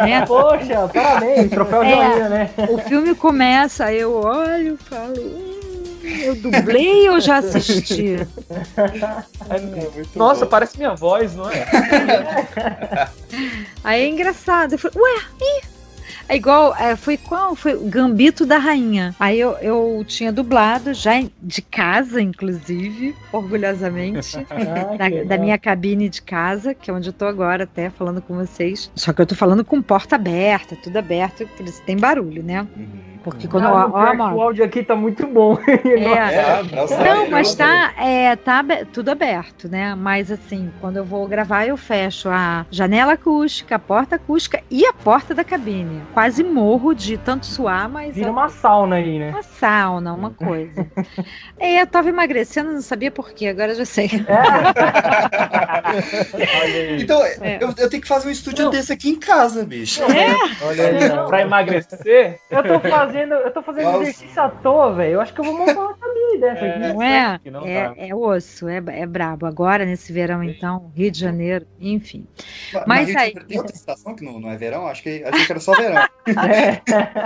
É. 0.08 0.26
Poxa, 0.26 0.88
parabéns, 0.94 1.50
troféu 1.50 1.84
É. 1.84 1.90
joinha, 1.96 2.30
né? 2.30 2.50
O 2.70 2.78
filme 2.80 3.16
começa, 3.16 3.86
aí 3.86 4.00
eu 4.00 4.14
olho 4.14 4.74
e 4.76 4.78
falo, 4.78 5.14
hum, 5.20 5.60
eu 6.04 6.36
dublei 6.36 7.10
ou 7.10 7.20
já 7.20 7.38
assisti? 7.38 8.28
Nossa, 10.16 10.46
parece 10.46 10.78
minha 10.78 10.96
voz, 10.96 11.36
não 11.36 11.50
é? 11.50 11.66
Aí 13.84 14.02
é 14.04 14.08
engraçado. 14.08 14.74
Eu 14.74 14.80
falei, 14.80 15.00
ué, 15.02 15.22
ih. 15.42 15.79
É 16.30 16.36
igual, 16.36 16.76
é, 16.78 16.96
foi 16.96 17.18
qual? 17.18 17.56
Foi 17.56 17.74
o 17.74 17.90
Gambito 17.90 18.46
da 18.46 18.60
Rainha. 18.60 19.16
Aí 19.20 19.40
eu, 19.40 19.54
eu 19.54 20.06
tinha 20.08 20.32
dublado, 20.32 20.94
já 20.94 21.14
de 21.42 21.60
casa, 21.60 22.22
inclusive, 22.22 23.16
orgulhosamente, 23.34 24.38
Ah, 24.52 24.96
da, 24.96 25.24
da 25.24 25.38
minha 25.38 25.58
cabine 25.58 26.08
de 26.08 26.22
casa, 26.22 26.76
que 26.76 26.92
é 26.92 26.94
onde 26.94 27.10
eu 27.10 27.14
tô 27.14 27.26
agora 27.26 27.64
até 27.64 27.90
falando 27.90 28.22
com 28.22 28.36
vocês. 28.36 28.92
Só 28.94 29.12
que 29.12 29.22
eu 29.22 29.26
tô 29.26 29.34
falando 29.34 29.66
com 29.66 29.82
porta 29.82 30.16
aberta, 30.16 30.76
tudo 30.76 30.98
aberto, 30.98 31.48
por 31.58 31.66
isso 31.66 31.82
tem 31.84 31.98
barulho, 31.98 32.44
né? 32.44 32.68
Porque 33.24 33.48
quando 33.48 33.66
Ah, 33.66 33.86
ó, 33.94 34.14
no 34.14 34.24
ó, 34.24 34.34
o 34.34 34.42
áudio 34.42 34.64
aqui 34.64 34.82
tá 34.82 34.96
muito 34.96 35.28
bom. 35.28 35.58
É. 35.68 36.64
nossa, 36.76 36.98
Não, 37.04 37.26
eu- 37.26 37.32
mas 37.32 37.54
tá, 37.54 37.94
é, 37.98 38.36
tá 38.36 38.64
tudo 38.94 39.10
aberto, 39.10 39.68
né? 39.68 39.94
Mas 39.96 40.32
assim, 40.32 40.72
quando 40.80 40.98
eu 40.98 41.04
vou 41.06 41.28
gravar, 41.28 41.66
eu 41.66 41.76
fecho 41.76 42.30
a 42.30 42.66
janela 42.72 43.14
acústica, 43.14 43.76
a 43.76 43.80
porta 43.80 44.16
acústica 44.16 44.62
e 44.72 44.86
a 44.86 44.94
porta 44.94 45.36
da 45.36 45.44
cabine. 45.44 46.02
Quase 46.14 46.44
morro 46.44 46.94
de 46.94 47.18
tanto 47.18 47.46
suar, 47.46 47.90
mas. 47.90 48.16
Vira 48.16 48.28
é 48.28 48.32
uma 48.32 48.48
sauna 48.50 48.96
aí, 48.96 49.20
né? 49.20 49.30
uma 49.32 49.44
sauna, 49.44 50.14
uma 50.14 50.32
coisa. 50.32 50.88
é, 51.60 51.82
eu 51.82 51.88
tava 51.88 52.10
emagrecendo, 52.10 52.72
não 52.72 52.82
sabia 52.82 53.12
por 53.12 53.32
quê, 53.32 53.48
agora 53.48 53.72
eu 53.74 53.76
já 53.76 53.86
sei. 53.86 54.10
Então, 57.00 57.24
É. 57.42 57.58
eu, 57.62 57.74
eu 57.78 57.90
tenho 57.90 58.02
que 58.02 58.08
fazer 58.08 58.28
um 58.28 58.32
estúdio 58.32 58.70
desse 58.70 58.92
aqui 58.94 59.10
em 59.10 59.16
casa, 59.16 59.66
bicho. 59.66 60.02
Olha 60.62 60.88
aí, 60.88 61.10
ó. 61.12 61.26
pra 61.26 61.42
emagrecer. 61.42 62.40
Eu 62.50 62.64
tô 62.64 62.80
fazendo, 62.80 63.09
eu 63.16 63.52
tô 63.52 63.62
fazendo 63.62 63.86
Nossa. 63.86 64.02
exercício 64.04 64.42
à 64.42 64.50
toa, 64.50 64.94
velho. 64.94 65.14
Eu 65.14 65.22
acho 65.22 65.34
que 65.34 65.40
eu 65.42 65.46
vou 65.46 65.58
montar 65.58 65.80
uma 65.80 65.98
cabine 65.98 66.38
dessa 66.40 66.66
aqui. 66.66 66.80
Não 66.80 67.02
é? 67.04 67.40
não 67.46 67.66
É, 67.66 67.84
dá. 67.90 67.94
é 67.98 68.16
osso, 68.16 68.68
é, 68.68 68.82
é 68.88 69.06
brabo. 69.06 69.46
Agora, 69.46 69.86
nesse 69.86 70.12
verão, 70.14 70.44
então, 70.44 70.92
Rio 70.96 71.12
de 71.12 71.20
Janeiro, 71.20 71.66
enfim. 71.80 72.26
Mas 72.74 72.84
Mas 72.88 73.08
Rio 73.10 73.20
aí- 73.20 73.34
Tem 73.34 73.58
outra 73.58 73.76
estação 73.76 74.16
que 74.16 74.24
não, 74.24 74.40
não 74.40 74.50
é 74.52 74.58
verão? 74.58 74.88
Acho 74.88 75.04
que, 75.04 75.24
achei 75.24 75.46
que 75.46 75.52
era 75.52 75.60
só 75.60 75.74
verão. 75.74 76.08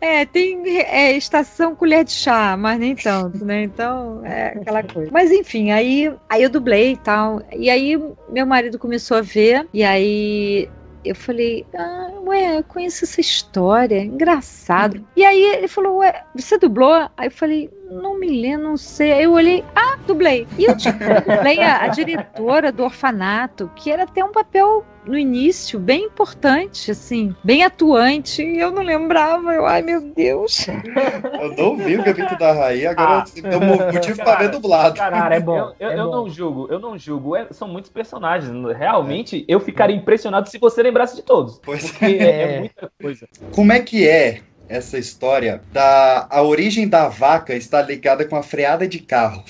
É, 0.00 0.24
tem 0.24 0.62
é, 0.80 1.12
estação 1.16 1.74
colher 1.74 2.04
de 2.04 2.12
chá, 2.12 2.56
mas 2.56 2.78
nem 2.78 2.94
tanto, 2.94 3.44
né? 3.44 3.62
Então, 3.62 4.24
é 4.24 4.48
aquela 4.48 4.82
coisa. 4.82 5.10
Mas 5.12 5.30
enfim, 5.30 5.70
aí, 5.70 6.12
aí 6.28 6.42
eu 6.42 6.50
dublei 6.50 6.92
e 6.92 6.96
tal. 6.96 7.40
E 7.52 7.68
aí 7.70 7.96
meu 8.28 8.46
marido 8.46 8.78
começou 8.78 9.16
a 9.16 9.20
ver, 9.20 9.66
e 9.72 9.82
aí 9.84 10.68
eu 11.04 11.14
falei, 11.14 11.66
ah, 11.76 12.10
ué, 12.24 12.58
eu 12.58 12.64
conheço 12.64 13.04
essa 13.04 13.20
história, 13.20 14.02
engraçado. 14.02 15.04
E 15.16 15.24
aí 15.24 15.42
ele 15.56 15.68
falou, 15.68 15.98
ué, 15.98 16.24
você 16.34 16.58
dublou? 16.58 17.08
Aí 17.16 17.26
eu 17.26 17.30
falei, 17.30 17.70
não 17.90 18.18
me 18.18 18.40
lembro, 18.40 18.68
não 18.68 18.76
sei. 18.76 19.12
Aí 19.12 19.24
eu 19.24 19.32
olhei, 19.32 19.64
ah, 19.74 19.98
dublei. 20.06 20.46
E 20.58 20.64
eu 20.64 20.76
tipo, 20.76 20.98
dublei 21.26 21.60
a, 21.60 21.84
a 21.84 21.88
diretora 21.88 22.72
do 22.72 22.84
orfanato, 22.84 23.70
que 23.76 23.90
era 23.90 24.04
até 24.04 24.24
um 24.24 24.32
papel 24.32 24.84
no 25.04 25.18
início 25.18 25.78
bem 25.80 26.04
importante, 26.04 26.90
assim, 26.90 27.34
bem 27.42 27.64
atuante, 27.64 28.42
e 28.42 28.58
eu 28.58 28.70
não 28.70 28.82
lembrava. 28.82 29.52
Eu, 29.52 29.66
ai 29.66 29.82
meu 29.82 30.00
Deus. 30.00 30.66
Eu 30.68 31.56
não 31.56 31.76
vi 31.76 31.96
o 31.96 32.02
Gambito 32.04 32.36
da 32.38 32.52
Rainha, 32.52 32.90
agora 32.92 33.10
Ah. 33.18 33.24
tem 33.24 33.44
um 33.44 33.92
motivo 33.92 34.16
pra 34.22 34.36
ver 34.36 34.50
dublado. 34.50 34.96
Cara, 34.96 35.34
é 35.34 35.40
bom. 35.40 35.56
Eu, 35.58 35.74
eu- 35.80 35.90
é 35.90 35.98
eu 35.98 36.04
bom. 36.06 36.10
não 36.12 36.28
julgo, 36.28 36.68
eu 36.70 36.78
não 36.78 36.96
julgo. 36.98 37.34
É- 37.36 37.46
são 37.50 37.66
muitos 37.68 37.90
personagens. 37.90 38.52
Realmente, 38.76 39.44
eu 39.48 39.58
ficaria 39.60 39.96
impressionado 39.96 40.48
se 40.48 40.58
você 40.58 40.82
lembrasse 40.82 41.16
de 41.16 41.22
todos. 41.22 41.60
Pois 41.64 41.90
Porque 41.90 42.04
é, 42.04 42.22
É. 42.22 42.54
é 42.54 42.58
muita 42.60 42.92
coisa. 43.00 43.26
Como 43.52 43.72
é 43.72 43.80
que 43.80 44.08
é 44.08 44.40
essa 44.68 44.96
história 44.98 45.60
da 45.72 46.26
a 46.30 46.42
origem 46.42 46.88
da 46.88 47.08
vaca 47.08 47.54
está 47.54 47.82
ligada 47.82 48.24
com 48.24 48.36
a 48.36 48.42
freada 48.42 48.86
de 48.86 49.00
carro? 49.00 49.42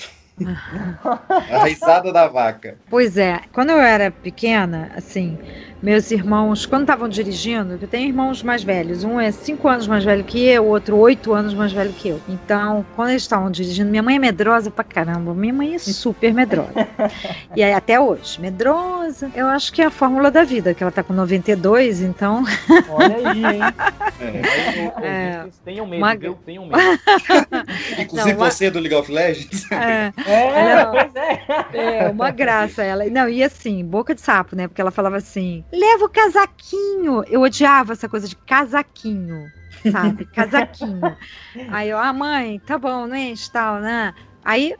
A 1.51 1.65
risada 1.65 2.11
da 2.11 2.27
vaca. 2.27 2.77
Pois 2.89 3.17
é, 3.17 3.41
quando 3.51 3.69
eu 3.69 3.77
era 3.79 4.09
pequena, 4.11 4.91
assim, 4.95 5.37
meus 5.81 6.09
irmãos, 6.11 6.65
quando 6.65 6.83
estavam 6.83 7.07
dirigindo, 7.07 7.77
eu 7.81 7.87
tenho 7.87 8.07
irmãos 8.07 8.41
mais 8.41 8.63
velhos, 8.63 9.03
um 9.03 9.19
é 9.19 9.31
cinco 9.31 9.67
anos 9.67 9.85
mais 9.87 10.03
velho 10.03 10.23
que 10.23 10.43
eu, 10.43 10.63
o 10.63 10.67
outro 10.69 10.97
oito 10.97 11.33
anos 11.33 11.53
mais 11.53 11.71
velho 11.71 11.91
que 11.93 12.09
eu. 12.09 12.21
Então, 12.27 12.85
quando 12.95 13.09
eles 13.09 13.21
estavam 13.21 13.51
dirigindo, 13.51 13.89
minha 13.91 14.01
mãe 14.01 14.15
é 14.15 14.19
medrosa 14.19 14.71
pra 14.71 14.83
caramba, 14.83 15.33
minha 15.33 15.53
mãe 15.53 15.75
é 15.75 15.77
super 15.79 16.33
medrosa. 16.33 16.87
e 17.55 17.61
aí, 17.63 17.73
até 17.73 17.99
hoje, 17.99 18.39
medrosa. 18.41 19.29
Eu 19.35 19.47
acho 19.47 19.71
que 19.73 19.81
é 19.81 19.85
a 19.85 19.91
fórmula 19.91 20.31
da 20.31 20.43
vida, 20.43 20.73
que 20.73 20.81
ela 20.81 20.91
tá 20.91 21.03
com 21.03 21.13
92, 21.13 22.01
então. 22.01 22.43
Olha 22.89 23.15
aí, 23.29 23.43
hein? 23.45 23.61
É. 25.01 25.05
É. 25.05 25.45
Tenham 25.65 25.85
medo, 25.85 25.97
Uma- 26.01 26.15
viu? 26.15 26.37
Tenham 26.45 26.65
medo. 26.65 26.79
Inclusive 27.99 28.33
Não, 28.33 28.39
você 28.49 28.69
do 28.71 28.79
League 28.79 28.95
of 28.95 29.11
Legends. 29.11 29.69
É, 29.71 30.13
É, 30.25 30.75
Não. 30.83 30.91
pois 30.91 31.15
é. 31.15 31.45
É, 31.73 32.09
uma 32.09 32.31
graça 32.31 32.83
ela. 32.83 33.05
Não, 33.05 33.27
e 33.29 33.43
assim, 33.43 33.83
boca 33.85 34.13
de 34.15 34.21
sapo, 34.21 34.55
né? 34.55 34.67
Porque 34.67 34.81
ela 34.81 34.91
falava 34.91 35.17
assim: 35.17 35.63
leva 35.71 36.05
o 36.05 36.09
casaquinho. 36.09 37.23
Eu 37.27 37.41
odiava 37.41 37.93
essa 37.93 38.07
coisa 38.09 38.27
de 38.27 38.35
casaquinho, 38.35 39.45
sabe? 39.91 40.25
Casaquinho. 40.33 41.15
Aí 41.69 41.89
eu, 41.89 41.97
ah, 41.97 42.13
mãe, 42.13 42.59
tá 42.65 42.77
bom, 42.77 43.07
não 43.07 43.15
enche 43.15 43.51
tal, 43.51 43.79
né? 43.79 44.13
Aí 44.43 44.75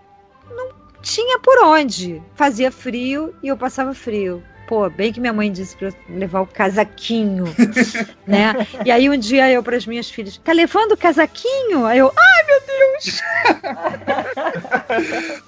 não 0.49 0.69
tinha 1.01 1.39
por 1.39 1.63
onde. 1.63 2.21
Fazia 2.36 2.71
frio 2.71 3.36
e 3.43 3.47
eu 3.47 3.58
passava 3.58 3.93
frio. 3.93 4.43
Pô, 4.67 4.89
bem 4.89 5.12
que 5.12 5.19
minha 5.19 5.34
mãe 5.34 5.52
disse 5.52 5.76
pra 5.76 5.89
eu 5.89 5.93
levar 6.10 6.41
o 6.41 6.47
casaquinho, 6.47 7.45
né? 8.26 8.54
E 8.86 8.91
aí 8.91 9.10
um 9.10 9.17
dia 9.17 9.49
eu 9.52 9.62
para 9.62 9.76
as 9.76 9.86
minhas 9.86 10.10
filhas, 10.10 10.38
tá 10.38 10.54
levando 10.54 10.93
o 10.93 10.97
casaquinho? 10.97 11.86
Aí 11.86 11.99
eu, 11.99 12.12
ai 12.15 12.43
meu 12.45 12.62
Deus! 12.67 13.21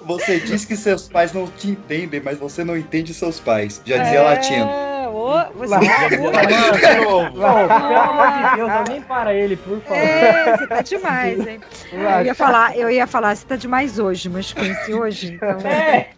Você 0.00 0.40
diz 0.40 0.64
que 0.64 0.76
seus 0.76 1.08
pais 1.08 1.32
não 1.32 1.46
te 1.46 1.68
entendem, 1.68 2.20
mas 2.20 2.38
você 2.38 2.64
não 2.64 2.76
entende 2.76 3.12
seus 3.14 3.40
pais. 3.40 3.80
Já 3.84 3.98
dizia 3.98 4.22
latino. 4.22 4.95
É, 5.16 5.50
você. 5.54 5.78
De 5.78 7.04
novo. 7.04 7.30
Pô, 7.30 7.38
pelo 7.38 7.96
amor 7.96 8.50
de 8.50 8.56
Deus, 8.56 8.70
alguém 8.76 9.02
para 9.02 9.34
ele, 9.34 9.56
por 9.56 9.80
favor. 9.80 9.96
É, 9.96 10.56
você 10.56 10.66
tá 10.66 10.82
demais, 10.82 11.46
hein? 11.46 11.60
Eu 11.92 12.24
ia 12.26 12.34
falar, 12.34 12.76
eu 12.76 12.90
ia 12.90 13.06
falar, 13.06 13.34
você 13.34 13.46
tá 13.46 13.56
demais 13.56 13.98
hoje, 13.98 14.28
mas 14.28 14.52
conheci 14.52 14.94
hoje, 14.94 15.34
então. 15.34 15.56
É. 15.66 16.08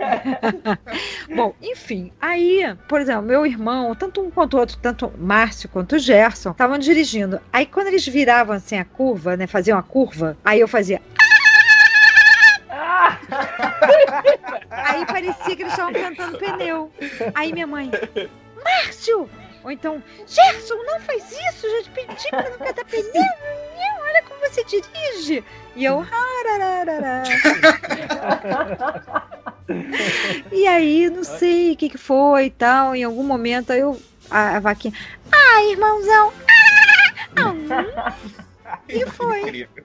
Bom, 1.35 1.55
enfim, 1.63 2.13
aí, 2.21 2.75
por 2.89 3.01
exemplo, 3.01 3.23
meu 3.23 3.47
irmão, 3.47 3.95
tanto 3.95 4.21
um 4.21 4.31
quanto 4.31 4.55
o 4.55 4.61
outro, 4.61 4.77
tanto 4.81 5.07
o 5.07 5.13
Márcio 5.19 5.69
quanto 5.69 5.97
o 5.97 5.99
Gerson, 5.99 6.51
estavam 6.51 6.79
dirigindo. 6.79 7.41
Aí 7.53 7.67
quando 7.67 7.89
eles 7.89 8.07
viravam 8.07 8.57
assim 8.57 8.79
a 8.79 8.85
curva, 8.85 9.37
né, 9.37 9.47
faziam 9.47 9.79
a 9.79 9.83
curva, 9.83 10.37
aí 10.45 10.61
eu 10.61 10.69
fazia. 10.69 11.01
Aí 14.71 15.07
parecia 15.07 15.57
que 15.57 15.63
eles 15.63 15.73
estavam 15.73 15.93
cantando 15.93 16.39
pneu. 16.39 16.91
Aí 17.35 17.53
minha 17.53 17.67
mãe, 17.67 17.91
Márcio! 18.69 19.29
Ou 19.65 19.71
então, 19.71 20.03
Gerson, 20.27 20.77
não 20.85 21.01
faz 21.01 21.31
isso, 21.33 21.69
já 21.69 21.83
te 21.83 21.91
pedi 21.91 22.29
pra 22.31 22.49
não 22.51 22.59
cantar 22.59 22.85
pneu. 22.85 23.23
Olha 24.03 24.23
como 24.23 24.41
você 24.41 24.65
dirige. 24.65 25.45
E 25.77 25.85
eu, 25.85 26.01
"Arararará." 26.01 27.23
E 30.53 30.67
aí, 30.67 31.11
não 31.11 31.25
sei 31.25 31.73
o 31.73 31.77
que, 31.77 31.91
que 31.91 31.99
foi 31.99 32.47
e 32.47 32.51
tal. 32.51 32.95
Em 32.95 33.05
algum 33.05 33.23
momento, 33.23 33.73
aí 33.73 33.81
eu, 33.81 34.01
a, 34.31 34.57
a 34.57 34.61
vaquinha, 34.61 34.95
ah, 35.31 35.63
irmãozão. 35.65 36.33
Ah, 37.37 37.53
ah." 38.07 38.15
E 38.89 39.05
foi. 39.07 39.41
Incrível. 39.43 39.85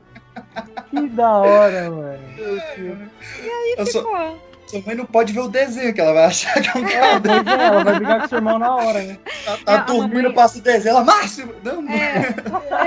Que 0.90 1.08
da 1.10 1.32
hora, 1.38 1.90
mano. 1.90 2.20
E 2.38 3.50
aí 3.50 3.76
Eu 3.78 3.86
só- 3.86 4.00
ficou. 4.00 4.53
Sua 4.74 4.82
mãe 4.88 4.96
não 4.96 5.06
pode 5.06 5.32
ver 5.32 5.40
o 5.42 5.48
desenho, 5.48 5.94
que 5.94 6.02
ela 6.02 6.14
vai 6.14 6.26
achar 6.26 6.54
que 6.60 6.68
é 6.78 6.82
um 6.82 6.88
É, 6.88 7.00
quadro. 7.00 7.32
pois 7.44 7.48
é, 7.60 7.64
ela 7.66 7.84
vai 7.84 7.96
brigar 7.96 8.22
com 8.22 8.28
seu 8.28 8.38
irmão 8.40 8.58
na 8.58 8.76
hora, 8.76 9.04
né? 9.04 9.18
Tá, 9.46 9.58
tá 9.66 9.72
É, 9.72 9.76
a 9.76 9.78
dormindo, 9.82 10.16
mamãe- 10.16 10.34
passa 10.34 10.58
o 10.58 10.62
desenho, 10.62 10.90
ela, 10.96 11.04
Márcio! 11.04 11.56
Não, 11.64 11.88
É, 11.90 12.34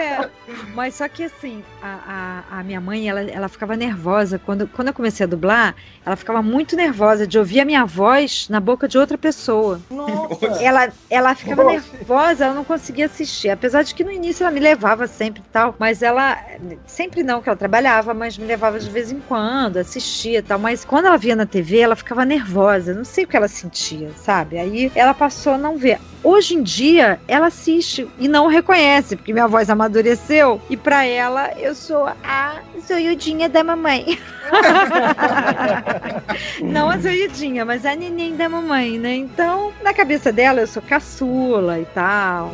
é. 0.01 0.31
Mas 0.75 0.95
só 0.95 1.09
que 1.09 1.25
assim, 1.25 1.63
a, 1.83 2.43
a, 2.51 2.61
a 2.61 2.63
minha 2.63 2.81
mãe, 2.81 3.09
ela, 3.09 3.23
ela 3.23 3.49
ficava 3.49 3.77
nervosa. 3.77 4.39
Quando, 4.39 4.67
quando 4.69 4.89
eu 4.89 4.95
comecei 4.95 5.25
a 5.25 5.29
dublar, 5.29 5.75
ela 6.05 6.17
ficava 6.17 6.43
muito 6.43 6.77
nervosa 6.77 7.27
de 7.27 7.39
ouvir 7.39 7.61
a 7.61 7.65
minha 7.65 7.85
voz 7.85 8.49
na 8.49 8.61
boca 8.61 8.87
de 8.87 8.99
outra 8.99 9.17
pessoa. 9.17 9.81
Nossa. 9.91 10.47
Ela, 10.63 10.93
ela 11.09 11.35
ficava 11.35 11.65
Nossa. 11.65 11.93
nervosa, 11.93 12.45
ela 12.45 12.55
não 12.55 12.65
conseguia 12.65 13.07
assistir. 13.07 13.51
Apesar 13.51 13.83
de 13.83 13.95
que 13.95 14.05
no 14.05 14.11
início 14.11 14.45
ela 14.45 14.53
me 14.53 14.61
levava 14.61 15.07
sempre 15.07 15.41
e 15.41 15.51
tal. 15.53 15.75
Mas 15.79 16.03
ela. 16.03 16.39
Sempre 16.87 17.23
não, 17.23 17.41
que 17.41 17.49
ela 17.49 17.57
trabalhava, 17.57 18.15
mas 18.15 18.37
me 18.37 18.47
levava 18.47 18.79
de 18.79 18.91
vez 18.91 19.11
em 19.11 19.21
quando, 19.21 19.79
assistia 19.79 20.39
e 20.39 20.43
tal. 20.43 20.59
Mas 20.59 20.85
quando 20.85 21.07
ela 21.07 21.17
via 21.17 21.37
na 21.37 21.47
TV, 21.47 21.79
ela 21.79 21.97
ficava 21.97 22.25
nervosa. 22.25 22.95
Não 22.95 23.05
sei 23.05 23.25
o 23.25 23.29
que 23.29 23.37
ela 23.37 23.49
sentia, 23.49 24.11
sabe? 24.17 24.59
Aí 24.59 24.91
ela 24.95 25.15
passou 25.15 25.55
a 25.55 25.59
não 25.59 25.77
ver. 25.77 25.99
Hoje 26.29 26.57
em 26.57 26.63
dia, 26.65 27.21
ela 27.29 27.47
assiste 27.47 28.09
e 28.19 28.27
não 28.27 28.49
reconhece, 28.49 29.15
porque 29.15 29.33
minha 29.33 29.47
voz 29.47 29.71
amadureceu. 29.71 30.61
E 30.69 30.77
pra 30.77 31.05
ela, 31.05 31.53
eu 31.57 31.73
sou 31.73 32.09
a 32.25 32.57
zoiudinha 32.85 33.49
da 33.49 33.63
mamãe. 33.63 34.19
não 36.61 36.91
a 36.91 36.99
zoiudinha, 36.99 37.65
mas 37.65 37.87
a 37.87 37.95
neném 37.95 38.35
da 38.35 38.49
mamãe, 38.49 38.99
né? 38.99 39.15
Então, 39.15 39.73
na 39.85 39.95
cabeça 39.95 40.33
dela, 40.33 40.63
eu 40.63 40.67
sou 40.67 40.83
caçula 40.83 41.79
e 41.79 41.85
tal. 41.85 42.53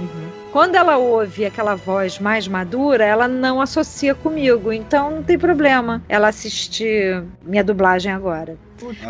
Quando 0.53 0.75
ela 0.75 0.99
ouve 0.99 1.47
aquela 1.47 1.75
voz 1.75 2.19
mais 2.19 2.47
madura, 2.47 3.07
ela 3.07 3.27
não 3.27 3.59
associa 3.59 4.15
comigo, 4.15 4.71
então 4.71 5.11
não 5.11 5.23
tem 5.23 5.39
problema 5.39 6.03
ela 6.11 6.29
assistir 6.29 7.25
minha 7.43 7.65
dublagem 7.65 8.13
agora. 8.13 8.55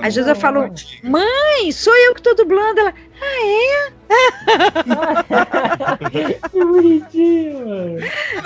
Às 0.03 0.15
vezes 0.15 0.29
eu 0.29 0.37
falo, 0.37 0.71
mãe, 1.03 1.73
sou 1.73 1.95
eu 1.95 2.15
que 2.15 2.23
tô 2.23 2.35
dublando. 2.35 2.81
Ela, 2.81 2.95
Que 6.53 6.59
bonitinho, 6.65 7.67
mano. 7.69 7.99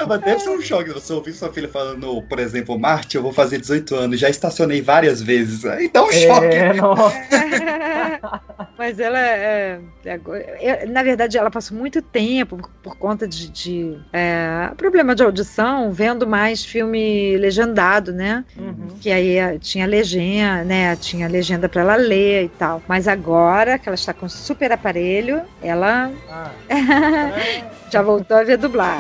Mas 0.09 0.21
deve 0.21 0.41
ser 0.41 0.51
um 0.51 0.61
choque 0.61 0.91
você 0.93 1.13
ouvir 1.13 1.33
sua 1.33 1.53
filha 1.53 1.69
falando, 1.69 2.23
por 2.23 2.39
exemplo, 2.39 2.79
Marte, 2.79 3.17
eu 3.17 3.23
vou 3.23 3.33
fazer 3.33 3.59
18 3.59 3.95
anos, 3.95 4.21
já 4.21 4.29
estacionei 4.29 4.83
várias 4.83 5.23
vezes. 5.23 5.65
Aí 5.65 5.89
dá 5.93 6.05
um 6.05 6.13
choque. 6.13 6.47
É, 6.47 6.73
nossa. 6.75 7.17
Mas 8.79 9.01
ela 9.01 9.19
é, 9.19 9.81
é 10.05 10.13
agora- 10.13 10.45
é- 10.61 10.85
Na 10.87 11.03
verdade, 11.03 11.39
ela 11.39 11.51
passou 11.51 11.77
muito 11.77 12.03
tempo 12.03 12.57
por, 12.59 12.71
por 12.83 12.97
conta 12.99 13.27
de, 13.27 13.49
de, 13.49 13.99
é, 14.13 14.71
problema 14.77 15.15
de 15.15 15.23
audição, 15.23 15.91
vendo 15.91 16.27
mais 16.27 16.63
filme 16.65 17.37
legendado, 17.39 18.13
né? 18.13 18.45
Uhum. 18.59 18.89
Que 19.01 19.11
aí 19.11 19.37
eh, 19.39 19.59
tinha 19.59 19.87
legenda, 19.87 20.63
né? 20.65 20.95
Tinha 20.97 21.16
legenda 21.25 21.69
para 21.69 21.81
ela 21.81 21.97
ler 21.97 22.45
e 22.45 22.49
tal. 22.49 22.83
Mas 22.87 23.09
agora 23.09 23.79
que 23.79 23.89
ela 23.89 23.95
está 23.95 24.13
com 24.13 24.29
super 24.29 24.71
aparelho, 24.73 25.41
ela 25.63 26.11
Ah, 26.31 26.51
já 27.91 28.03
voltou 28.03 28.37
a 28.37 28.43
ver 28.45 28.59
dublar. 28.59 28.99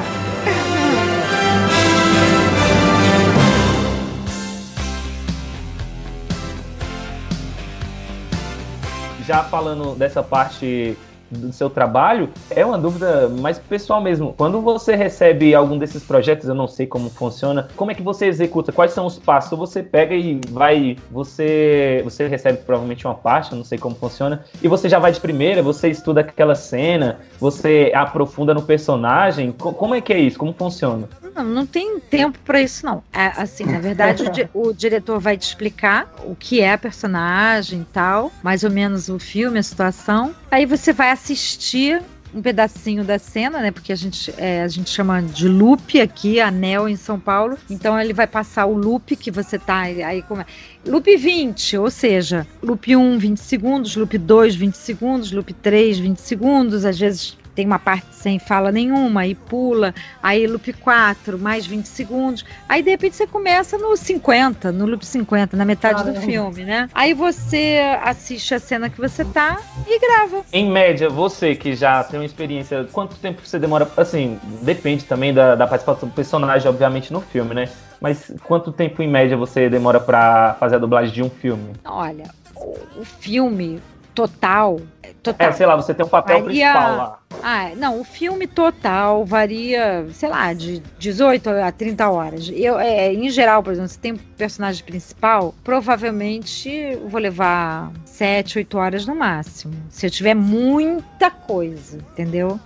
já 9.26 9.42
falando 9.42 9.94
dessa 9.96 10.22
parte 10.22 10.96
do 11.30 11.52
seu 11.52 11.68
trabalho, 11.68 12.28
é 12.50 12.64
uma 12.64 12.78
dúvida 12.78 13.28
mais 13.28 13.58
pessoal 13.58 14.00
mesmo. 14.00 14.34
Quando 14.36 14.60
você 14.60 14.94
recebe 14.94 15.54
algum 15.54 15.76
desses 15.78 16.02
projetos, 16.04 16.48
eu 16.48 16.54
não 16.54 16.68
sei 16.68 16.86
como 16.86 17.10
funciona, 17.10 17.68
como 17.76 17.90
é 17.90 17.94
que 17.94 18.02
você 18.02 18.26
executa? 18.26 18.72
Quais 18.72 18.92
são 18.92 19.06
os 19.06 19.18
passos? 19.18 19.58
Você 19.58 19.82
pega 19.82 20.14
e 20.14 20.40
vai, 20.50 20.96
você 21.10 22.00
você 22.04 22.26
recebe 22.28 22.58
provavelmente 22.58 23.06
uma 23.06 23.14
eu 23.52 23.58
não 23.58 23.64
sei 23.64 23.78
como 23.78 23.94
funciona, 23.96 24.44
e 24.62 24.68
você 24.68 24.88
já 24.88 24.98
vai 24.98 25.12
de 25.12 25.20
primeira, 25.20 25.62
você 25.62 25.88
estuda 25.88 26.20
aquela 26.20 26.54
cena, 26.54 27.18
você 27.40 27.90
aprofunda 27.94 28.54
no 28.54 28.62
personagem. 28.62 29.52
Co- 29.52 29.72
Como 29.72 29.94
é 29.94 30.00
que 30.00 30.12
é 30.12 30.18
isso? 30.18 30.38
Como 30.38 30.52
funciona? 30.52 31.08
Não, 31.36 31.44
não 31.44 31.66
tem 31.66 32.00
tempo 32.00 32.38
para 32.44 32.62
isso, 32.62 32.84
não. 32.86 33.02
É, 33.12 33.26
assim, 33.36 33.64
na 33.64 33.78
verdade, 33.78 34.22
o, 34.22 34.30
di- 34.30 34.48
o 34.54 34.72
diretor 34.72 35.20
vai 35.20 35.36
te 35.36 35.42
explicar 35.42 36.12
o 36.24 36.34
que 36.34 36.60
é 36.60 36.72
a 36.72 36.78
personagem 36.78 37.82
e 37.82 37.84
tal, 37.92 38.32
mais 38.42 38.64
ou 38.64 38.70
menos 38.70 39.08
o 39.08 39.18
filme, 39.18 39.58
a 39.58 39.62
situação. 39.62 40.34
Aí 40.50 40.64
você 40.64 40.92
vai 40.92 41.10
assistir 41.10 42.02
um 42.34 42.42
pedacinho 42.42 43.02
da 43.04 43.18
cena, 43.18 43.60
né? 43.60 43.70
Porque 43.70 43.92
a 43.92 43.96
gente, 43.96 44.32
é, 44.36 44.62
a 44.62 44.68
gente 44.68 44.90
chama 44.90 45.22
de 45.22 45.48
loop 45.48 45.98
aqui, 46.00 46.40
anel 46.40 46.88
em 46.88 46.96
São 46.96 47.18
Paulo. 47.18 47.56
Então 47.70 47.98
ele 47.98 48.12
vai 48.12 48.26
passar 48.26 48.66
o 48.66 48.76
loop 48.76 49.16
que 49.16 49.30
você 49.30 49.58
tá 49.58 49.80
aí 49.80 50.22
como 50.22 50.42
é. 50.42 50.46
Loop 50.86 51.16
20, 51.16 51.78
ou 51.78 51.90
seja, 51.90 52.46
loop 52.62 52.94
1, 52.94 53.18
20 53.18 53.38
segundos, 53.38 53.96
loop 53.96 54.18
2, 54.18 54.54
20 54.54 54.74
segundos, 54.74 55.32
loop 55.32 55.52
3, 55.54 55.98
20 55.98 56.18
segundos, 56.18 56.84
às 56.84 56.98
vezes 56.98 57.36
tem 57.56 57.66
uma 57.66 57.78
parte 57.78 58.14
sem 58.14 58.38
fala 58.38 58.70
nenhuma, 58.70 59.22
aí 59.22 59.34
pula, 59.34 59.94
aí 60.22 60.46
loop 60.46 60.74
4, 60.74 61.38
mais 61.38 61.66
20 61.66 61.86
segundos. 61.86 62.44
Aí 62.68 62.82
de 62.82 62.90
repente 62.90 63.16
você 63.16 63.26
começa 63.26 63.78
no 63.78 63.96
50, 63.96 64.70
no 64.70 64.84
loop 64.84 65.04
50, 65.04 65.56
na 65.56 65.64
metade 65.64 66.00
do 66.00 66.12
Caramba. 66.12 66.20
filme, 66.20 66.64
né? 66.64 66.88
Aí 66.94 67.14
você 67.14 67.80
assiste 68.02 68.54
a 68.54 68.58
cena 68.58 68.90
que 68.90 69.00
você 69.00 69.24
tá 69.24 69.58
e 69.88 69.98
grava. 69.98 70.44
Em 70.52 70.70
média, 70.70 71.08
você 71.08 71.54
que 71.54 71.74
já 71.74 72.04
tem 72.04 72.20
uma 72.20 72.26
experiência, 72.26 72.86
quanto 72.92 73.16
tempo 73.16 73.40
você 73.42 73.58
demora? 73.58 73.90
Assim, 73.96 74.38
depende 74.60 75.04
também 75.04 75.32
da, 75.32 75.54
da 75.54 75.66
participação 75.66 76.08
do 76.10 76.14
personagem, 76.14 76.68
obviamente, 76.68 77.10
no 77.10 77.22
filme, 77.22 77.54
né? 77.54 77.70
Mas 77.98 78.30
quanto 78.44 78.70
tempo 78.70 79.02
em 79.02 79.08
média 79.08 79.34
você 79.34 79.70
demora 79.70 79.98
pra 79.98 80.54
fazer 80.60 80.76
a 80.76 80.78
dublagem 80.78 81.14
de 81.14 81.22
um 81.22 81.30
filme? 81.30 81.72
Olha, 81.86 82.24
o, 82.54 83.00
o 83.00 83.04
filme 83.04 83.80
total, 84.16 84.80
é, 85.02 85.10
total. 85.22 85.48
É, 85.48 85.52
sei 85.52 85.66
lá, 85.66 85.76
você 85.76 85.92
tem 85.92 86.04
um 86.04 86.08
papel 86.08 86.40
Varia- 86.42 86.72
principal 86.72 86.96
lá. 86.96 87.18
Ah, 87.42 87.70
não, 87.76 88.00
o 88.00 88.04
filme 88.04 88.46
total 88.46 89.24
varia, 89.24 90.06
sei 90.12 90.28
lá, 90.28 90.52
de 90.54 90.82
18 90.98 91.50
a 91.50 91.70
30 91.70 92.08
horas. 92.08 92.50
Eu, 92.52 92.78
é, 92.80 93.12
em 93.12 93.28
geral, 93.28 93.62
por 93.62 93.72
exemplo, 93.74 93.90
se 93.90 93.98
tem 93.98 94.14
um 94.14 94.18
personagem 94.38 94.82
principal, 94.84 95.54
provavelmente 95.62 96.70
eu 96.70 97.08
vou 97.08 97.20
levar 97.20 97.92
7, 98.06 98.58
8 98.58 98.78
horas 98.78 99.06
no 99.06 99.14
máximo. 99.14 99.74
Se 99.90 100.06
eu 100.06 100.10
tiver 100.10 100.34
muita 100.34 101.30
coisa, 101.30 101.98
entendeu? 101.98 102.58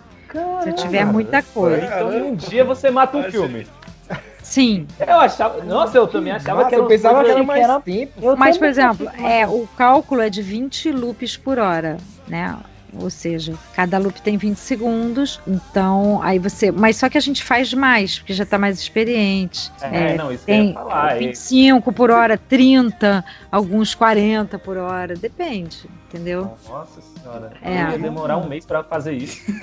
Se 0.62 0.68
eu 0.68 0.74
tiver 0.76 1.04
muita 1.04 1.42
coisa. 1.42 1.84
Então, 1.84 2.28
um 2.28 2.34
dia 2.36 2.64
você 2.64 2.88
mata 2.88 3.18
um 3.18 3.24
filme. 3.24 3.66
Sim. 4.50 4.84
Eu 4.98 5.20
achava. 5.20 5.62
Nossa, 5.62 5.96
eu 5.96 6.08
também 6.08 6.32
achava 6.32 6.56
Nossa, 6.56 6.70
que 6.70 6.74
era 6.74 6.82
eu 6.82 6.88
pensava 6.88 7.22
que 7.22 7.30
era 7.30 7.42
mais 7.44 7.82
tempo. 7.84 8.12
Eu 8.20 8.36
Mas, 8.36 8.58
por 8.58 8.66
exemplo, 8.66 9.08
é, 9.24 9.46
o 9.46 9.64
cálculo 9.76 10.20
é 10.20 10.28
de 10.28 10.42
20 10.42 10.90
loops 10.90 11.36
por 11.36 11.56
hora, 11.56 11.98
né? 12.26 12.56
Ou 12.98 13.10
seja, 13.10 13.54
cada 13.74 13.98
loop 13.98 14.20
tem 14.22 14.36
20 14.36 14.56
segundos, 14.56 15.40
então 15.46 16.20
aí 16.22 16.38
você. 16.38 16.70
Mas 16.70 16.96
só 16.96 17.08
que 17.08 17.16
a 17.18 17.20
gente 17.20 17.42
faz 17.42 17.72
mais, 17.72 18.18
porque 18.18 18.32
já 18.32 18.44
tá 18.44 18.58
mais 18.58 18.78
experiente. 18.78 19.70
É, 19.80 20.14
não, 20.16 20.32
isso 20.32 20.44
que 20.44 20.50
eu 20.50 20.56
ia 20.56 20.62
tem 20.64 20.74
falar, 20.74 21.16
é. 21.16 21.18
25 21.18 21.92
por 21.92 22.10
hora, 22.10 22.36
30, 22.36 23.24
alguns 23.50 23.94
40 23.94 24.58
por 24.58 24.76
hora, 24.76 25.14
depende, 25.14 25.88
entendeu? 26.08 26.56
Nossa 26.68 27.00
senhora. 27.00 27.52
É. 27.62 27.82
Eu 27.82 27.90
ia 27.90 27.98
demorar 27.98 28.36
um 28.38 28.48
mês 28.48 28.64
pra 28.64 28.82
fazer 28.82 29.14
isso. 29.14 29.40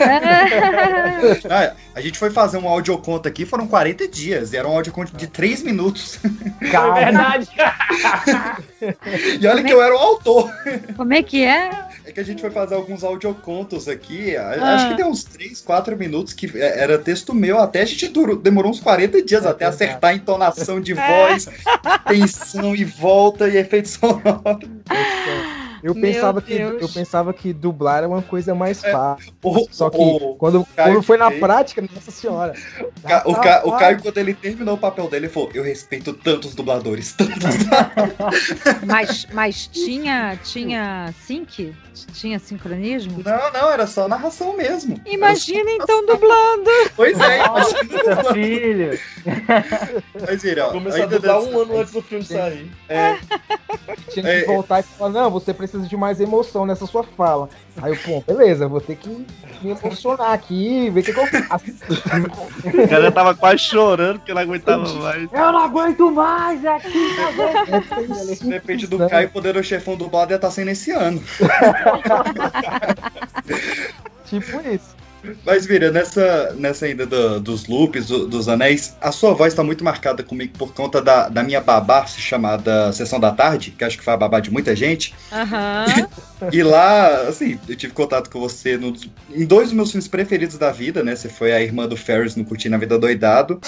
Ah, 1.49 1.73
a 1.95 2.01
gente 2.01 2.17
foi 2.17 2.30
fazer 2.30 2.57
um 2.57 2.67
audioconto 2.67 3.28
aqui, 3.28 3.45
foram 3.45 3.67
40 3.67 4.07
dias. 4.07 4.53
E 4.53 4.57
era 4.57 4.67
um 4.67 4.75
audioconto 4.75 5.15
de 5.15 5.28
3 5.28 5.63
minutos. 5.63 6.19
É 6.61 6.93
verdade. 6.93 7.49
E 9.41 9.47
olha 9.47 9.63
que 9.63 9.73
eu 9.73 9.82
era 9.82 9.93
o 9.95 9.97
autor. 9.97 10.51
Como 10.95 11.13
é 11.13 11.23
que 11.23 11.43
é? 11.43 11.86
É 12.07 12.11
que 12.13 12.21
a 12.21 12.23
gente 12.23 12.39
foi 12.39 12.49
fazer 12.49 12.73
alguns 12.75 13.03
audiocontos 13.03 13.89
aqui. 13.89 14.33
Ah. 14.37 14.75
Acho 14.75 14.87
que 14.89 14.93
deu 14.95 15.07
uns 15.07 15.25
3, 15.25 15.59
4 15.61 15.97
minutos 15.97 16.31
que 16.33 16.49
é- 16.57 16.79
era 16.81 16.97
texto 16.97 17.33
meu. 17.35 17.59
Até 17.59 17.81
a 17.81 17.85
gente 17.85 18.07
durou- 18.07 18.37
demorou 18.37 18.71
uns 18.71 18.79
40 18.79 19.21
dias 19.21 19.45
até 19.45 19.65
acertar 19.65 20.11
a 20.11 20.13
entonação 20.13 20.79
de 20.79 20.93
voz, 20.93 21.49
tensão 22.07 22.73
e 22.73 22.85
volta 22.85 23.49
e 23.49 23.57
efeito 23.57 23.89
sonoro. 23.89 24.59
Eu 25.83 25.93
Meu 25.93 26.01
pensava, 26.01 26.41
que, 26.41 26.53
eu 26.53 26.89
pensava 26.89 27.31
que 27.33 27.53
dublar 27.53 27.99
era 27.99 28.07
uma 28.07 28.21
coisa 28.21 28.55
mais 28.55 28.83
É, 28.83 28.91
fácil. 28.91 29.31
O, 29.43 29.67
Só 29.69 29.89
que 29.91 29.97
o- 29.97 30.35
quando, 30.35 30.65
Caio 30.75 30.95
quando 30.95 31.03
foi 31.03 31.17
na 31.17 31.29
prática, 31.29 31.81
nossa 31.93 32.09
senhora. 32.09 32.53
Ca- 33.07 33.23
o, 33.27 33.35
Ca- 33.35 33.61
o 33.63 33.71
Caio, 33.77 34.01
quando 34.01 34.17
ele 34.17 34.33
terminou 34.33 34.73
o 34.73 34.77
papel 34.77 35.07
dele, 35.07 35.27
ele 35.27 35.33
falou: 35.33 35.51
Eu 35.53 35.63
respeito 35.63 36.13
tantos 36.13 36.55
dubladores, 36.55 37.13
tantos. 37.13 37.37
Mas, 38.85 39.27
mas 39.31 39.67
tinha, 39.67 40.37
tinha 40.43 41.13
sync? 41.25 41.73
Tinha 42.13 42.39
sincronismo? 42.39 43.21
Não, 43.23 43.51
não, 43.51 43.71
era 43.71 43.87
só 43.87 44.07
narração 44.07 44.55
mesmo. 44.55 44.99
Imagina 45.05 45.69
então 45.71 46.05
dublando. 46.05 46.69
Pois 46.95 47.19
é, 47.19 47.45
imagina. 47.45 48.33
filho. 48.33 48.99
Mas, 50.27 50.43
ele, 50.43 50.59
ó, 50.61 50.71
Começou 50.71 51.03
a 51.03 51.05
dublar 51.05 51.39
dessa- 51.41 51.49
um 51.49 51.61
ano 51.61 51.79
antes 51.79 51.93
do 51.93 52.01
filme 52.01 52.23
sair. 52.25 52.71
É. 52.89 53.17
Tinha 54.11 54.23
que 54.23 54.29
É, 54.29 54.45
voltar 54.45 54.79
e 54.79 54.83
falar, 54.83 55.11
não, 55.11 55.29
você 55.31 55.53
precisa 55.53 55.85
de 55.87 55.97
mais 55.97 56.19
emoção 56.19 56.65
nessa 56.65 56.85
sua 56.85 57.03
fala. 57.03 57.49
Aí 57.81 57.91
eu, 57.93 57.97
pô, 57.97 58.21
beleza, 58.25 58.67
vou 58.67 58.81
ter 58.81 58.95
que 58.95 59.09
me 59.61 59.71
emocionar 59.71 60.31
aqui, 60.31 60.89
ver 60.89 61.01
o 61.01 61.03
que, 61.03 61.13
que 61.13 61.19
eu 61.19 61.27
faço. 61.27 61.65
O 62.65 62.87
cara 62.89 63.11
tava 63.11 63.35
quase 63.35 63.59
chorando 63.59 64.17
porque 64.19 64.33
não 64.33 64.41
aguentava 64.41 64.91
mais. 64.93 65.23
Eu 65.31 65.51
não 65.51 65.59
aguento 65.59 66.11
mais 66.11 66.65
aqui, 66.65 67.15
não 67.15 67.27
aguento. 67.27 68.47
Depende 68.47 68.87
do 68.87 69.07
Caio, 69.07 69.29
poder 69.29 69.55
o 69.57 69.63
chefão 69.63 69.95
dublado 69.95 70.31
ia 70.31 70.35
estar 70.37 70.49
sendo 70.51 70.71
esse 70.71 70.91
ano. 70.91 71.21
tipo 74.25 74.61
isso. 74.69 74.97
Mas, 75.45 75.65
Vira, 75.65 75.91
nessa, 75.91 76.53
nessa 76.57 76.85
ainda 76.85 77.05
do- 77.05 77.39
dos 77.41 77.67
loops, 77.67 78.07
do- 78.07 78.27
dos 78.27 78.47
anéis, 78.47 78.95
a 79.01 79.11
sua 79.11 79.33
voz 79.33 79.53
tá 79.53 79.63
muito 79.63 79.83
marcada 79.83 80.23
comigo 80.23 80.53
por 80.57 80.73
conta 80.73 81.01
da, 81.01 81.27
da 81.27 81.43
minha 81.43 81.59
babá 81.59 82.05
chamada 82.05 82.93
Sessão 82.93 83.19
da 83.19 83.31
Tarde, 83.31 83.71
que 83.71 83.83
acho 83.83 83.97
que 83.97 84.03
foi 84.03 84.13
a 84.13 84.17
babá 84.17 84.39
de 84.39 84.51
muita 84.51 84.75
gente. 84.75 85.13
Aham. 85.31 85.85
E 86.51 86.61
lá, 86.63 87.21
assim, 87.27 87.59
eu 87.67 87.75
tive 87.75 87.93
contato 87.93 88.29
com 88.29 88.39
você 88.39 88.77
no- 88.77 88.95
em 89.31 89.45
dois 89.45 89.67
dos 89.69 89.73
meus 89.75 89.91
filmes 89.91 90.07
preferidos 90.07 90.57
da 90.57 90.71
vida, 90.71 91.03
né? 91.03 91.15
Você 91.15 91.29
foi 91.29 91.51
a 91.51 91.61
irmã 91.61 91.88
do 91.88 91.97
Ferris 91.97 92.35
no 92.35 92.45
Curtindo 92.45 92.75
a 92.75 92.79
Vida 92.79 92.97
Doidado. 92.97 93.59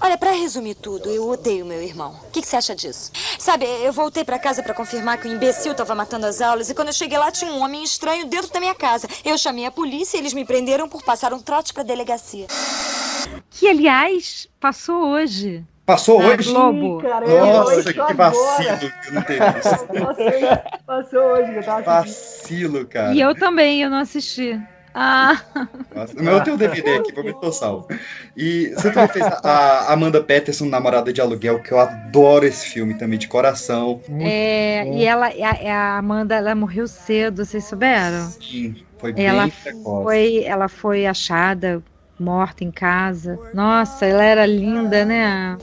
Olha, 0.00 0.18
pra 0.18 0.32
resumir 0.32 0.74
tudo, 0.74 1.08
eu 1.08 1.26
odeio 1.28 1.64
meu 1.64 1.80
irmão. 1.82 2.20
O 2.26 2.30
que, 2.30 2.42
que 2.42 2.46
você 2.46 2.56
acha 2.56 2.74
disso? 2.74 3.10
Sabe, 3.38 3.64
eu 3.64 3.92
voltei 3.92 4.22
pra 4.22 4.38
casa 4.38 4.62
pra 4.62 4.74
confirmar 4.74 5.18
que 5.18 5.26
o 5.26 5.32
imbecil 5.32 5.72
tava 5.74 5.94
matando 5.94 6.26
as 6.26 6.42
aulas 6.42 6.68
e 6.68 6.74
quando 6.74 6.88
eu 6.88 6.92
cheguei 6.94 7.16
lá 7.16 7.30
tinha 7.30 7.50
um 7.50 7.62
homem 7.62 7.82
estranho 7.82 8.26
dentro 8.26 8.52
da 8.52 8.60
minha 8.60 8.74
casa. 8.74 9.08
Eu 9.24 9.38
chamei 9.38 9.64
a 9.64 9.70
polícia 9.70 10.16
e 10.18 10.20
eles 10.20 10.34
me 10.34 10.44
prenderam 10.44 10.88
por 10.88 11.02
passar 11.02 11.32
um 11.32 11.40
trote 11.40 11.72
pra 11.72 11.82
delegacia. 11.82 12.46
Que, 13.50 13.66
aliás, 13.68 14.46
passou 14.60 15.06
hoje. 15.12 15.64
Passou 15.86 16.18
Na 16.22 16.28
hoje? 16.30 16.50
Globo. 16.50 17.00
Falar 17.00 17.20
Nossa, 17.20 17.80
isso 17.80 17.92
que 17.92 18.14
vacilo 18.14 18.78
que 18.78 19.08
eu 19.08 19.12
não 19.14 19.22
teve 19.22 19.44
isso. 19.58 19.86
Passou, 19.86 20.80
passou 20.86 21.20
hoje, 21.32 21.52
que 21.52 21.58
eu 21.58 21.62
tava. 21.62 21.82
Vacilo, 21.82 22.86
cara. 22.86 23.12
E 23.14 23.20
eu 23.20 23.34
também, 23.34 23.82
eu 23.82 23.90
não 23.90 23.98
assisti. 23.98 24.58
Ah, 24.96 25.36
Nossa, 25.92 26.14
mas 26.16 26.26
eu 26.28 26.44
tenho 26.44 26.54
o 26.54 26.58
DVD 26.58 26.94
aqui, 26.98 27.12
prometo 27.12 27.40
que 27.40 27.46
eu 27.46 27.52
salvo. 27.52 27.88
E 28.36 28.68
você 28.76 28.92
também 28.92 29.08
fez 29.08 29.26
a, 29.26 29.40
a 29.42 29.92
Amanda 29.92 30.22
Peterson, 30.22 30.66
Namorada 30.66 31.12
de 31.12 31.20
Aluguel, 31.20 31.60
que 31.60 31.72
eu 31.72 31.80
adoro 31.80 32.46
esse 32.46 32.68
filme 32.68 32.94
também, 32.94 33.18
de 33.18 33.26
coração. 33.26 34.00
é, 34.20 34.86
e 34.94 35.04
ela, 35.04 35.26
a, 35.26 35.72
a 35.72 35.98
Amanda, 35.98 36.36
ela 36.36 36.54
morreu 36.54 36.86
cedo, 36.86 37.44
vocês 37.44 37.64
souberam? 37.64 38.24
Sim, 38.40 38.76
foi 38.98 39.12
bem 39.12 39.26
Ela 39.26 39.48
precoce. 39.48 40.04
foi, 40.04 40.44
ela 40.44 40.68
foi 40.68 41.06
achada 41.06 41.82
morta 42.18 42.64
em 42.64 42.70
casa. 42.70 43.38
Nossa, 43.52 44.06
ela 44.06 44.24
era 44.24 44.46
linda, 44.46 45.04
né? 45.04 45.56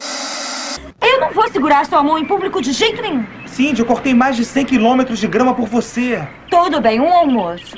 Eu 1.02 1.20
não 1.20 1.32
vou 1.32 1.50
segurar 1.52 1.86
sua 1.86 2.04
mão 2.04 2.18
em 2.18 2.26
público 2.26 2.62
de 2.62 2.72
jeito 2.72 3.02
nenhum. 3.02 3.26
Cindy, 3.46 3.82
eu 3.82 3.86
cortei 3.86 4.14
mais 4.14 4.36
de 4.36 4.46
100 4.46 4.66
quilômetros 4.66 5.20
de 5.20 5.28
grama 5.28 5.54
por 5.54 5.68
você. 5.68 6.28
Tudo 6.50 6.80
bem, 6.80 7.00
um 7.00 7.12
almoço. 7.12 7.78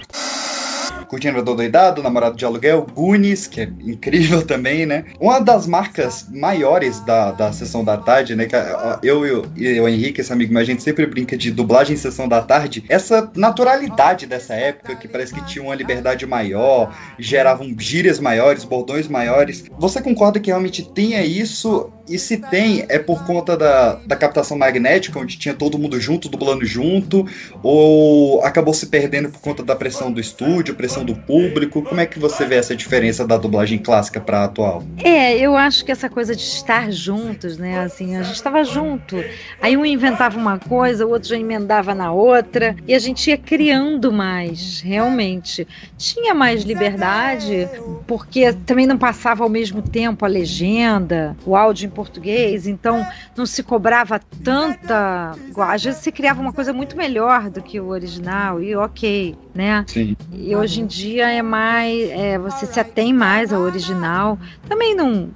Curtindo 1.13 1.37
o 1.37 1.43
Doidado, 1.43 2.01
Namorado 2.01 2.35
de 2.35 2.43
Aluguel, 2.43 2.87
Goonies, 2.91 3.45
que 3.45 3.61
é 3.61 3.69
incrível 3.81 4.41
também, 4.47 4.83
né? 4.83 5.05
Uma 5.19 5.39
das 5.39 5.67
marcas 5.67 6.27
maiores 6.27 7.01
da, 7.01 7.31
da 7.31 7.53
Sessão 7.53 7.83
da 7.83 7.95
Tarde, 7.95 8.35
né? 8.35 8.47
Que 8.47 8.55
eu 9.03 9.23
e 9.23 9.31
o, 9.31 9.45
e 9.55 9.79
o 9.79 9.87
Henrique, 9.87 10.21
esse 10.21 10.33
amigo 10.33 10.51
meu, 10.51 10.63
a 10.63 10.65
gente 10.65 10.81
sempre 10.81 11.05
brinca 11.05 11.37
de 11.37 11.51
dublagem 11.51 11.93
em 11.93 11.99
Sessão 11.99 12.27
da 12.27 12.41
Tarde. 12.41 12.83
Essa 12.89 13.31
naturalidade 13.35 14.25
dessa 14.25 14.55
época, 14.55 14.95
que 14.95 15.07
parece 15.07 15.35
que 15.35 15.45
tinha 15.45 15.63
uma 15.63 15.75
liberdade 15.75 16.25
maior, 16.25 16.91
geravam 17.19 17.75
gírias 17.77 18.19
maiores, 18.19 18.63
bordões 18.63 19.07
maiores. 19.07 19.65
Você 19.77 20.01
concorda 20.01 20.39
que 20.39 20.49
realmente 20.49 20.81
tenha 20.81 21.23
isso? 21.23 21.93
E 22.09 22.17
se 22.17 22.37
tem, 22.37 22.85
é 22.89 22.99
por 22.99 23.23
conta 23.25 23.55
da, 23.55 23.95
da 23.95 24.15
captação 24.15 24.57
magnética, 24.57 25.19
onde 25.19 25.37
tinha 25.37 25.53
todo 25.53 25.77
mundo 25.77 25.99
junto, 26.01 26.27
dublando 26.27 26.65
junto? 26.65 27.25
Ou 27.61 28.43
acabou 28.43 28.73
se 28.73 28.87
perdendo 28.87 29.29
por 29.29 29.39
conta 29.39 29.63
da 29.63 29.75
pressão 29.75 30.11
do 30.11 30.19
estúdio, 30.19 30.75
pressão 30.75 31.02
do 31.03 31.15
público? 31.15 31.81
Como 31.81 31.99
é 31.99 32.05
que 32.05 32.19
você 32.19 32.45
vê 32.45 32.55
essa 32.55 32.75
diferença 32.75 33.25
da 33.25 33.37
dublagem 33.37 33.77
clássica 33.77 34.19
para 34.19 34.43
atual? 34.43 34.83
É, 35.03 35.37
eu 35.37 35.55
acho 35.55 35.83
que 35.85 35.91
essa 35.91 36.09
coisa 36.09 36.35
de 36.35 36.41
estar 36.41 36.91
juntos, 36.91 37.57
né? 37.57 37.79
Assim, 37.79 38.15
a 38.15 38.23
gente 38.23 38.35
estava 38.35 38.63
junto. 38.63 39.23
Aí 39.61 39.75
um 39.77 39.85
inventava 39.85 40.37
uma 40.37 40.59
coisa, 40.59 41.05
o 41.05 41.09
outro 41.09 41.29
já 41.29 41.37
emendava 41.37 41.93
na 41.93 42.11
outra, 42.11 42.75
e 42.87 42.93
a 42.93 42.99
gente 42.99 43.29
ia 43.29 43.37
criando 43.37 44.11
mais, 44.11 44.81
realmente. 44.81 45.67
Tinha 45.97 46.33
mais 46.33 46.63
liberdade, 46.63 47.67
porque 48.07 48.53
também 48.65 48.85
não 48.85 48.97
passava 48.97 49.43
ao 49.43 49.49
mesmo 49.49 49.81
tempo 49.81 50.25
a 50.25 50.27
legenda, 50.27 51.35
o 51.45 51.55
áudio 51.55 51.87
em 51.87 51.89
português, 51.89 52.67
então 52.67 53.05
não 53.35 53.45
se 53.45 53.63
cobrava 53.63 54.19
tanta. 54.43 55.35
Às 55.57 55.83
vezes 55.83 56.01
se 56.01 56.11
criava 56.11 56.41
uma 56.41 56.53
coisa 56.53 56.73
muito 56.73 56.95
melhor 56.95 57.49
do 57.49 57.61
que 57.61 57.79
o 57.79 57.87
original, 57.87 58.61
e 58.61 58.75
ok, 58.75 59.35
né? 59.53 59.85
Sim. 59.87 60.15
E 60.31 60.55
hoje 60.55 60.81
em 60.81 60.85
dia 60.93 61.31
é 61.31 61.41
mais. 61.41 62.09
é, 62.11 62.37
você 62.37 62.65
se 62.65 62.79
atém 62.79 63.13
mais 63.13 63.51
ao 63.51 63.61
original. 63.61 64.37
Também 64.67 64.95
não. 64.95 65.29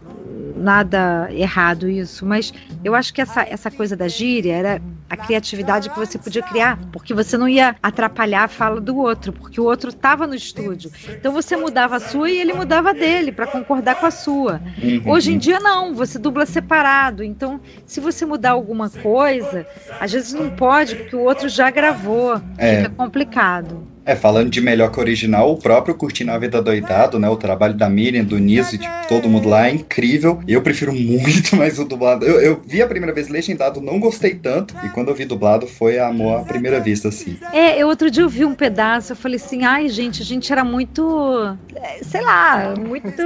Nada 0.55 1.29
errado 1.31 1.87
isso, 1.87 2.25
mas 2.25 2.51
eu 2.83 2.95
acho 2.95 3.13
que 3.13 3.21
essa, 3.21 3.43
essa 3.43 3.69
coisa 3.69 3.95
da 3.95 4.07
gíria 4.07 4.53
era 4.53 4.81
a 5.09 5.15
criatividade 5.15 5.89
que 5.89 5.97
você 5.97 6.17
podia 6.17 6.41
criar, 6.41 6.79
porque 6.91 7.13
você 7.13 7.37
não 7.37 7.47
ia 7.47 7.75
atrapalhar 7.81 8.43
a 8.43 8.47
fala 8.47 8.81
do 8.81 8.97
outro, 8.97 9.31
porque 9.31 9.61
o 9.61 9.63
outro 9.63 9.89
estava 9.89 10.25
no 10.25 10.33
estúdio. 10.33 10.91
Então 11.09 11.31
você 11.31 11.55
mudava 11.55 11.97
a 11.97 11.99
sua 11.99 12.29
e 12.29 12.37
ele 12.39 12.53
mudava 12.53 12.89
a 12.89 12.93
dele 12.93 13.31
para 13.31 13.45
concordar 13.45 13.99
com 13.99 14.07
a 14.07 14.11
sua. 14.11 14.59
Uhum. 14.81 15.11
Hoje 15.11 15.33
em 15.33 15.37
dia 15.37 15.59
não, 15.59 15.93
você 15.93 16.17
dubla 16.17 16.45
separado. 16.45 17.23
Então, 17.23 17.61
se 17.85 17.99
você 17.99 18.25
mudar 18.25 18.51
alguma 18.51 18.89
coisa, 18.89 19.65
às 19.99 20.11
vezes 20.11 20.33
não 20.33 20.49
pode, 20.49 20.95
porque 20.95 21.15
o 21.15 21.21
outro 21.21 21.47
já 21.47 21.69
gravou. 21.69 22.41
É. 22.57 22.77
Fica 22.77 22.89
complicado. 22.89 23.96
É, 24.07 24.15
falando 24.15 24.49
de 24.49 24.61
melhor 24.61 24.89
que 24.89 25.01
original, 25.01 25.51
o 25.51 25.57
próprio 25.57 25.93
Curtindo 25.93 26.31
a 26.31 26.37
Vida 26.37 26.61
Doidado, 26.61 27.19
né? 27.19 27.27
O 27.27 27.35
trabalho 27.35 27.73
da 27.73 27.89
Miriam, 27.89 28.23
do 28.23 28.39
Niso 28.39 28.75
e 28.75 28.77
de 28.77 28.87
todo 29.09 29.27
mundo 29.27 29.49
lá 29.49 29.67
é 29.67 29.71
incrível. 29.71 30.39
Eu 30.47 30.61
prefiro 30.61 30.93
muito 30.95 31.57
mais 31.57 31.77
o 31.77 31.83
dublado. 31.83 32.25
Eu, 32.25 32.39
eu 32.39 32.61
vi 32.65 32.81
a 32.81 32.87
primeira 32.87 33.13
vez 33.13 33.27
legendado, 33.27 33.81
não 33.81 33.99
gostei 33.99 34.33
tanto. 34.33 34.73
E 34.81 34.87
quando 34.89 35.09
eu 35.09 35.15
vi 35.15 35.25
dublado, 35.25 35.67
foi 35.67 35.99
amor 35.99 36.39
à 36.39 36.43
primeira 36.45 36.79
vista, 36.79 37.09
assim. 37.09 37.37
É, 37.51 37.77
eu 37.77 37.89
outro 37.89 38.09
dia 38.09 38.23
eu 38.23 38.29
vi 38.29 38.45
um 38.45 38.55
pedaço, 38.55 39.11
eu 39.11 39.15
falei 39.17 39.35
assim, 39.35 39.65
ai 39.65 39.89
gente, 39.89 40.21
a 40.21 40.25
gente 40.25 40.53
era 40.53 40.63
muito, 40.63 41.57
é, 41.75 42.01
sei 42.01 42.21
lá, 42.21 42.75
muito 42.79 43.21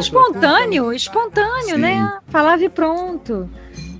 espontâneo, 0.00 0.92
espontâneo, 0.92 1.76
Sim. 1.76 1.80
né? 1.80 2.18
Falava 2.26 2.64
e 2.64 2.68
pronto. 2.68 3.48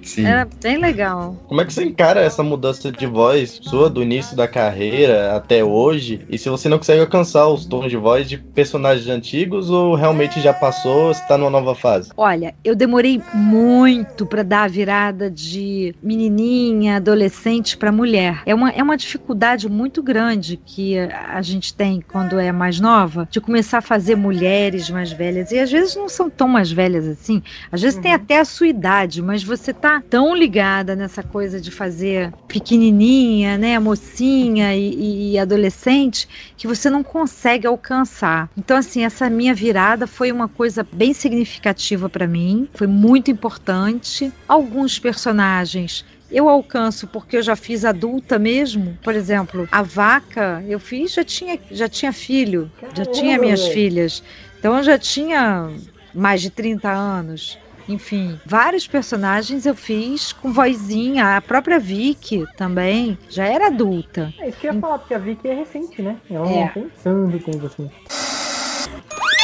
Sim. 0.06 0.24
Era 0.24 0.48
bem 0.62 0.78
legal. 0.78 1.36
Como 1.48 1.60
é 1.60 1.64
que 1.64 1.72
você 1.72 1.84
encara 1.84 2.20
essa 2.20 2.42
mudança 2.42 2.92
de 2.92 3.06
voz 3.06 3.58
sua 3.62 3.90
do 3.90 4.02
início 4.02 4.36
da 4.36 4.46
carreira 4.46 5.34
até 5.34 5.64
hoje? 5.64 6.24
E 6.30 6.38
se 6.38 6.48
você 6.48 6.68
não 6.68 6.78
consegue 6.78 7.00
alcançar 7.00 7.48
os 7.48 7.66
tons 7.66 7.90
de 7.90 7.96
voz 7.96 8.28
de 8.28 8.38
personagens 8.38 9.08
antigos 9.08 9.68
ou 9.68 9.94
realmente 9.94 10.40
já 10.40 10.52
passou, 10.52 11.10
está 11.10 11.36
numa 11.36 11.50
nova 11.50 11.74
fase? 11.74 12.10
Olha, 12.16 12.54
eu 12.64 12.76
demorei 12.76 13.20
muito 13.34 14.24
para 14.24 14.42
dar 14.42 14.64
a 14.64 14.68
virada 14.68 15.30
de 15.30 15.94
menininha, 16.02 16.96
adolescente 16.96 17.76
para 17.76 17.90
mulher. 17.90 18.42
É 18.46 18.54
uma, 18.54 18.70
é 18.70 18.82
uma 18.82 18.96
dificuldade 18.96 19.68
muito 19.68 20.02
grande 20.02 20.56
que 20.64 20.98
a 20.98 21.42
gente 21.42 21.74
tem 21.74 22.00
quando 22.00 22.38
é 22.38 22.52
mais 22.52 22.78
nova, 22.78 23.28
de 23.30 23.40
começar 23.40 23.78
a 23.78 23.82
fazer 23.82 24.14
mulheres 24.14 24.88
mais 24.88 25.10
velhas. 25.10 25.50
E 25.50 25.58
às 25.58 25.70
vezes 25.70 25.96
não 25.96 26.08
são 26.08 26.30
tão 26.30 26.46
mais 26.46 26.70
velhas 26.70 27.06
assim. 27.06 27.42
Às 27.72 27.82
vezes 27.82 27.98
tem 27.98 28.14
até 28.14 28.38
a 28.38 28.44
sua 28.44 28.68
idade, 28.68 29.20
mas 29.20 29.42
você 29.42 29.72
tá 29.72 29.95
tão 30.00 30.34
ligada 30.34 30.94
nessa 30.96 31.22
coisa 31.22 31.60
de 31.60 31.70
fazer 31.70 32.32
pequenininha, 32.48 33.56
né, 33.58 33.78
mocinha 33.78 34.74
e, 34.74 35.32
e- 35.32 35.38
adolescente, 35.38 36.28
que 36.56 36.66
você 36.66 36.88
não 36.90 37.02
consegue 37.02 37.66
alcançar. 37.66 38.50
Então, 38.56 38.76
assim, 38.76 39.04
essa 39.04 39.28
minha 39.28 39.54
virada 39.54 40.06
foi 40.06 40.32
uma 40.32 40.48
coisa 40.48 40.86
bem 40.92 41.12
significativa 41.12 42.08
para 42.08 42.26
mim, 42.26 42.68
foi 42.74 42.86
muito 42.86 43.30
importante. 43.30 44.32
Alguns 44.48 44.98
personagens 44.98 46.04
eu 46.30 46.48
alcanço 46.48 47.06
porque 47.06 47.36
eu 47.36 47.42
já 47.42 47.54
fiz 47.54 47.84
adulta 47.84 48.38
mesmo. 48.38 48.98
Por 49.02 49.14
exemplo, 49.14 49.68
a 49.70 49.82
vaca, 49.82 50.62
eu 50.66 50.80
fiz, 50.80 51.12
já 51.14 51.24
tinha, 51.24 51.58
já 51.70 51.88
tinha 51.88 52.12
filho, 52.12 52.70
já 52.92 53.04
tinha 53.06 53.38
minhas 53.38 53.66
filhas. 53.68 54.22
Então 54.58 54.76
eu 54.78 54.82
já 54.82 54.98
tinha 54.98 55.70
mais 56.12 56.42
de 56.42 56.50
30 56.50 56.90
anos. 56.90 57.58
Enfim, 57.88 58.38
vários 58.44 58.86
personagens 58.86 59.64
eu 59.64 59.74
fiz 59.74 60.32
com 60.32 60.52
vozinha. 60.52 61.36
A 61.36 61.40
própria 61.40 61.78
Vicky 61.78 62.44
também 62.56 63.16
já 63.28 63.44
era 63.46 63.68
adulta. 63.68 64.32
É 64.40 64.48
isso 64.48 64.58
que 64.58 64.66
eu 64.66 64.74
ia 64.74 64.80
falar, 64.80 64.98
porque 64.98 65.14
a 65.14 65.18
Vicky 65.18 65.48
é 65.48 65.54
recente, 65.54 66.02
né? 66.02 66.16
Ela 66.30 66.50
É. 66.50 66.60
não 66.64 66.68
tem 66.68 66.90
tanto 67.02 67.38
tempo 67.50 67.66
assim. 67.66 67.90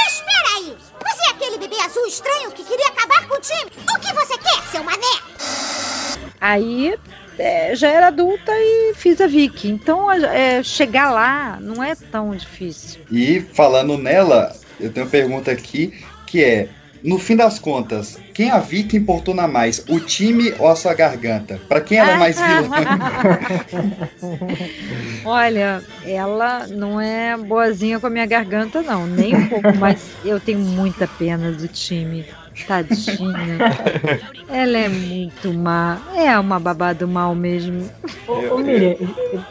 Espera 0.09 0.49
aí! 0.57 0.76
Você 0.76 1.28
é 1.28 1.30
aquele 1.30 1.59
bebê 1.59 1.76
azul 1.80 2.07
estranho 2.07 2.51
que 2.53 2.64
queria 2.64 2.88
acabar 2.88 3.26
com 3.28 3.36
o 3.36 3.40
time? 3.40 3.70
O 3.95 4.01
que 4.01 4.12
você 4.12 4.36
quer, 4.38 4.62
seu 4.70 4.82
mané? 4.82 5.22
Aí 6.40 6.99
é, 7.38 7.74
já 7.76 7.88
era 7.88 8.09
adulta 8.09 8.51
e 8.53 8.95
fiz 8.97 9.20
a 9.20 9.26
Vicky. 9.26 9.68
Então 9.68 10.11
é, 10.11 10.62
chegar 10.62 11.11
lá 11.12 11.59
não 11.61 11.82
é 11.82 11.95
tão 11.95 12.34
difícil. 12.34 13.01
E 13.11 13.40
falando 13.40 13.97
nela, 13.97 14.53
eu 14.80 14.93
tenho 14.93 15.07
uma 15.07 15.11
pergunta 15.12 15.51
aqui 15.53 16.05
que 16.26 16.43
é: 16.43 16.68
no 17.05 17.18
fim 17.18 17.36
das 17.36 17.59
contas, 17.59 18.18
quem 18.32 18.50
a 18.50 18.59
Vicky 18.59 18.96
importuna 18.96 19.48
mais, 19.48 19.84
o 19.88 19.98
time 20.00 20.55
ou 20.59 20.68
a 20.68 20.76
sua 20.76 20.94
garganta? 20.94 21.61
Pra 21.68 21.80
quem 21.80 21.98
ela 21.98 22.12
é 22.12 22.18
mais 22.18 22.36
vilã? 22.40 22.76
Olha, 25.24 25.82
ela 26.05 26.66
não 26.68 27.00
é 27.00 27.36
boazinha 27.36 27.98
com 27.98 28.07
a 28.07 28.11
minha 28.11 28.26
garganta, 28.26 28.82
não. 28.82 29.07
Nem 29.07 29.34
um 29.34 29.48
pouco, 29.48 29.76
mas 29.78 30.00
eu 30.24 30.38
tenho 30.38 30.61
muita 30.61 31.07
pena 31.07 31.50
do 31.53 31.68
time. 31.68 32.24
Tadinha. 32.66 33.59
Ela 34.48 34.78
é 34.78 34.88
muito 34.88 35.53
má. 35.53 35.98
É 36.14 36.38
uma 36.38 36.59
babado 36.61 37.09
mal 37.09 37.34
mesmo. 37.34 37.88
Ô, 38.28 38.34
Eu- 38.40 38.55
ô 38.57 38.59
Miriam, 38.59 38.96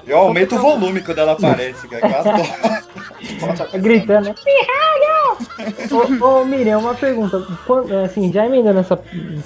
Eu 0.06 0.18
aumento 0.18 0.56
o 0.56 0.60
volume 0.60 1.02
quando 1.02 1.18
ela 1.20 1.32
aparece, 1.34 1.88
cara. 1.88 2.08
eu 2.08 3.66
é 3.74 3.80
gritando, 3.80 4.26
né? 4.30 4.36
ô, 6.22 6.26
ô 6.42 6.46
Miriam, 6.46 6.80
uma 6.80 6.94
pergunta. 6.94 7.42
Quando- 7.66 7.92
assim, 7.96 8.32
já 8.32 8.46
emendando 8.46 8.80
essa. 8.80 9.00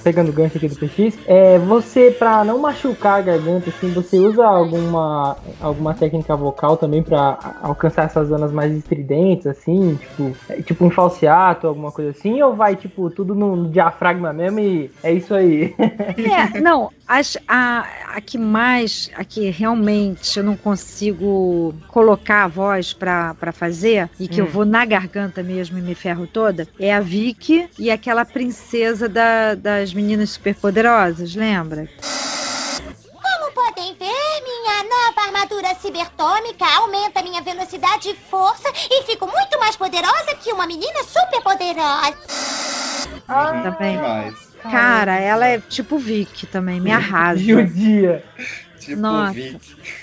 Pegando 0.04 0.30
o 0.30 0.32
gancho 0.32 0.56
aqui 0.58 0.68
do 0.68 0.76
PX, 0.76 1.18
é, 1.26 1.58
você, 1.58 2.10
pra 2.10 2.44
não 2.44 2.58
machucar 2.58 3.18
a 3.18 3.22
garganta, 3.22 3.70
assim, 3.70 3.90
você 3.92 4.18
usa 4.18 4.44
alguma, 4.46 5.36
alguma 5.60 5.94
técnica 5.94 6.36
vocal 6.36 6.76
também 6.76 7.02
pra 7.02 7.38
alcançar 7.62 8.04
essas 8.04 8.28
zonas 8.28 8.52
mais 8.52 8.72
estridentes, 8.72 9.46
assim, 9.46 9.94
tipo, 9.96 10.36
é, 10.48 10.60
tipo 10.62 10.84
um 10.84 10.90
falseato, 10.90 11.66
alguma 11.66 11.90
coisa 11.90 12.10
assim, 12.10 12.40
ou 12.42 12.54
vai, 12.54 12.76
tipo, 12.76 13.08
tudo 13.10 13.34
no 13.34 13.45
diafragma 13.70 14.32
mesmo 14.32 14.60
e 14.60 14.90
é 15.02 15.12
isso 15.12 15.34
aí? 15.34 15.74
É, 15.78 16.60
não, 16.60 16.90
as- 17.06 17.36
a, 17.46 17.86
a 18.14 18.20
que 18.20 18.38
mais, 18.38 19.10
a 19.16 19.24
que 19.24 19.50
realmente 19.50 20.38
eu 20.38 20.44
não 20.44 20.56
consigo 20.56 21.74
colocar 21.88 22.44
a 22.44 22.48
voz 22.48 22.92
pra, 22.92 23.34
pra 23.34 23.52
fazer 23.52 24.08
e 24.18 24.26
que 24.26 24.40
eu 24.40 24.46
Hum. 24.46 24.50
vou 24.50 24.64
na 24.64 24.84
garganta 24.84 25.42
mesmo 25.42 25.78
e 25.78 25.82
me 25.82 25.94
ferro 25.94 26.26
toda, 26.26 26.66
é 26.78 26.94
a 26.94 27.00
Vicky 27.00 27.68
e 27.78 27.90
aquela 27.90 28.24
princesa 28.24 29.08
da- 29.08 29.54
das 29.54 29.92
meninas 29.94 30.30
superpoderosas, 30.30 31.34
lembra? 31.34 31.88
Como 33.56 33.68
podem 33.72 33.94
ver, 33.94 34.42
minha 34.44 34.84
nova 34.84 35.22
armadura 35.26 35.74
cibertômica 35.76 36.66
aumenta 36.76 37.22
minha 37.22 37.40
velocidade 37.40 38.10
e 38.10 38.14
força 38.14 38.68
e 38.90 39.02
fico 39.04 39.26
muito 39.26 39.58
mais 39.58 39.74
poderosa 39.74 40.34
que 40.42 40.52
uma 40.52 40.66
menina 40.66 41.02
super 41.04 41.40
poderosa. 41.40 42.16
Também. 43.62 43.96
Demais. 43.96 44.34
Cara, 44.62 45.18
ela 45.18 45.46
é 45.46 45.58
tipo 45.58 45.98
Vicky 45.98 46.46
também, 46.46 46.80
me 46.80 46.92
arrasa. 46.92 47.40
Judia. 47.40 48.22
Tipo, 48.86 49.00
Nossa. 49.02 49.32
Vicky. 49.32 49.58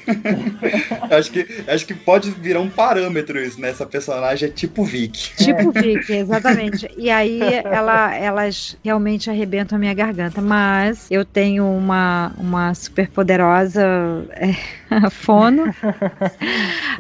acho, 1.12 1.32
que, 1.32 1.48
acho 1.68 1.86
que 1.86 1.94
pode 1.94 2.32
virar 2.32 2.60
um 2.60 2.70
parâmetro 2.70 3.40
isso, 3.40 3.60
né? 3.60 3.70
Essa 3.70 3.86
personagem 3.86 4.50
é 4.50 4.52
tipo 4.52 4.84
Vicky. 4.84 5.36
Tipo 5.38 5.72
Vicky, 5.72 6.14
exatamente. 6.14 6.90
E 6.98 7.10
aí 7.10 7.40
ela, 7.64 8.14
elas 8.16 8.78
realmente 8.84 9.30
arrebentam 9.30 9.76
a 9.78 9.80
minha 9.80 9.94
garganta. 9.94 10.42
Mas 10.42 11.08
eu 11.10 11.24
tenho 11.24 11.66
uma, 11.66 12.34
uma 12.38 12.74
super 12.74 13.10
poderosa 13.10 13.82
é, 14.32 14.54
fono, 15.10 15.74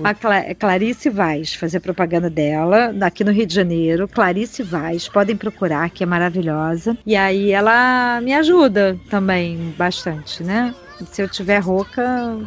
a 0.03 0.13
Cla- 0.13 0.55
Clarice 0.55 1.09
Vaz, 1.09 1.53
fazer 1.53 1.79
propaganda 1.79 2.29
dela, 2.29 2.93
aqui 3.01 3.23
no 3.23 3.31
Rio 3.31 3.45
de 3.45 3.53
Janeiro. 3.53 4.07
Clarice 4.07 4.63
Vaz, 4.63 5.07
podem 5.07 5.35
procurar, 5.35 5.89
que 5.89 6.03
é 6.03 6.05
maravilhosa. 6.05 6.97
E 7.05 7.15
aí 7.15 7.51
ela 7.51 8.21
me 8.21 8.33
ajuda 8.33 8.97
também 9.09 9.73
bastante, 9.77 10.43
né? 10.43 10.73
Se 11.11 11.21
eu 11.21 11.27
tiver 11.27 11.59
rouca, 11.59 12.37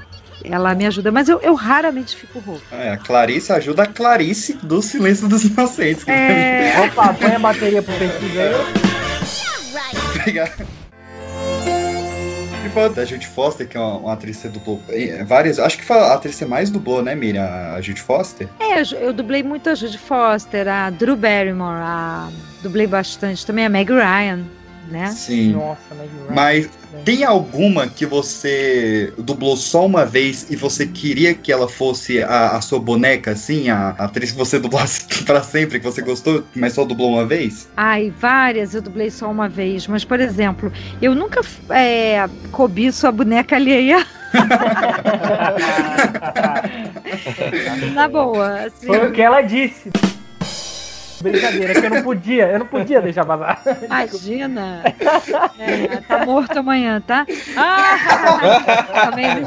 ela 0.45 0.75
me 0.75 0.87
ajuda. 0.87 1.11
Mas 1.13 1.29
eu, 1.29 1.41
eu 1.41 1.55
raramente 1.55 2.17
fico 2.17 2.39
rouca. 2.39 2.63
É, 2.75 2.91
a 2.93 2.97
Clarice 2.97 3.53
ajuda 3.53 3.83
a 3.85 3.87
Clarice 3.87 4.55
do 4.55 4.81
Silêncio 4.83 5.29
dos 5.29 5.45
Inocentes. 5.45 6.07
É. 6.09 6.81
Opa, 6.87 7.15
põe 7.15 7.35
a 7.35 7.39
bateria 7.39 7.83
pro 7.83 7.95
pesquisa 7.95 8.43
aí. 8.43 10.23
pegar. 10.25 10.51
E 12.65 12.69
falando 12.71 12.95
da 12.95 13.05
Judy 13.05 13.27
Foster, 13.29 13.69
que 13.69 13.77
é 13.77 13.81
uma, 13.81 13.97
uma 13.99 14.13
atriz 14.13 14.39
que 14.39 14.49
dublou 14.49 14.81
eh, 14.89 15.23
várias. 15.25 15.59
Acho 15.59 15.79
que 15.79 15.85
foi 15.85 15.97
a 15.99 16.15
atriz 16.15 16.37
que 16.37 16.45
mais 16.45 16.69
dublou, 16.69 17.01
né, 17.03 17.15
Miriam? 17.15 17.45
A 17.45 17.81
Judy 17.81 18.01
Foster? 18.01 18.49
É, 18.59 18.81
eu- 18.81 18.99
eu 19.01 19.13
dublei 19.13 19.43
muito 19.43 19.71
a 19.71 19.75
Judy 19.75 19.99
Foster, 19.99 20.67
a 20.67 20.91
Drew 20.91 21.17
Barrymore, 21.17 21.79
a... 21.81 22.29
dublei 22.63 22.87
bastante 22.89 23.47
também 23.47 23.65
a 23.67 23.69
Meg 23.69 23.89
Ryan, 23.93 24.41
né? 24.89 25.11
Sim. 25.11 25.53
Nossa, 25.53 25.95
Meg 25.95 26.09
Ryan. 26.09 26.35
Mas 26.35 26.69
tem 27.05 27.25
alguma 27.25 27.87
que 27.87 28.07
você 28.07 29.13
dublou 29.19 29.57
só 29.57 29.87
uma 29.87 30.05
vez 30.05 30.47
e 30.51 30.57
você 30.57 30.87
queria 30.87 31.35
que 31.35 31.53
ela 31.53 31.69
fosse 31.69 32.23
a, 32.23 32.57
a 32.57 32.61
sua 32.61 32.79
boneca, 32.79 33.33
assim? 33.33 33.69
A, 33.69 33.95
a 33.99 34.05
atriz 34.05 34.33
que 34.33 34.39
você 34.39 34.59
dublasse 34.59 35.05
pra 35.25 35.43
sempre, 35.43 35.79
que 35.79 35.85
você 35.85 36.03
gostou, 36.03 36.45
mas 36.55 36.73
só 36.73 36.85
dublou 36.85 37.13
uma 37.13 37.27
vez? 37.27 37.69
Ai, 37.77 38.13
várias 38.19 38.75
eu 38.75 38.83
dublei 38.83 39.11
só 39.11 39.31
uma 39.31 39.49
vez, 39.49 39.87
mas, 39.87 40.05
por 40.05 40.21
exemplo, 40.21 40.73
eu 41.01 41.15
nunca 41.15 41.41
é, 41.71 42.29
cobiço 42.51 43.07
a 43.07 43.13
boneca 43.13 43.57
alheia. 43.57 44.05
Na 47.95 48.09
boa, 48.09 48.67
assim. 48.67 48.87
Foi 48.87 49.09
o 49.09 49.13
que 49.13 49.23
ela 49.23 49.41
disse. 49.43 49.91
Brincadeira, 51.31 51.75
que 51.81 51.87
eu 51.87 51.91
não 51.91 52.03
podia, 52.03 52.47
eu 52.49 52.59
não 52.59 52.67
podia 52.67 53.01
deixar 53.01 53.25
vazar. 53.25 53.61
Imagina! 53.85 54.83
É, 55.59 55.97
tá 56.09 56.25
morto 56.25 56.59
amanhã, 56.59 57.01
tá? 57.07 57.27
Ah! 57.57 59.11
Também- 59.11 59.45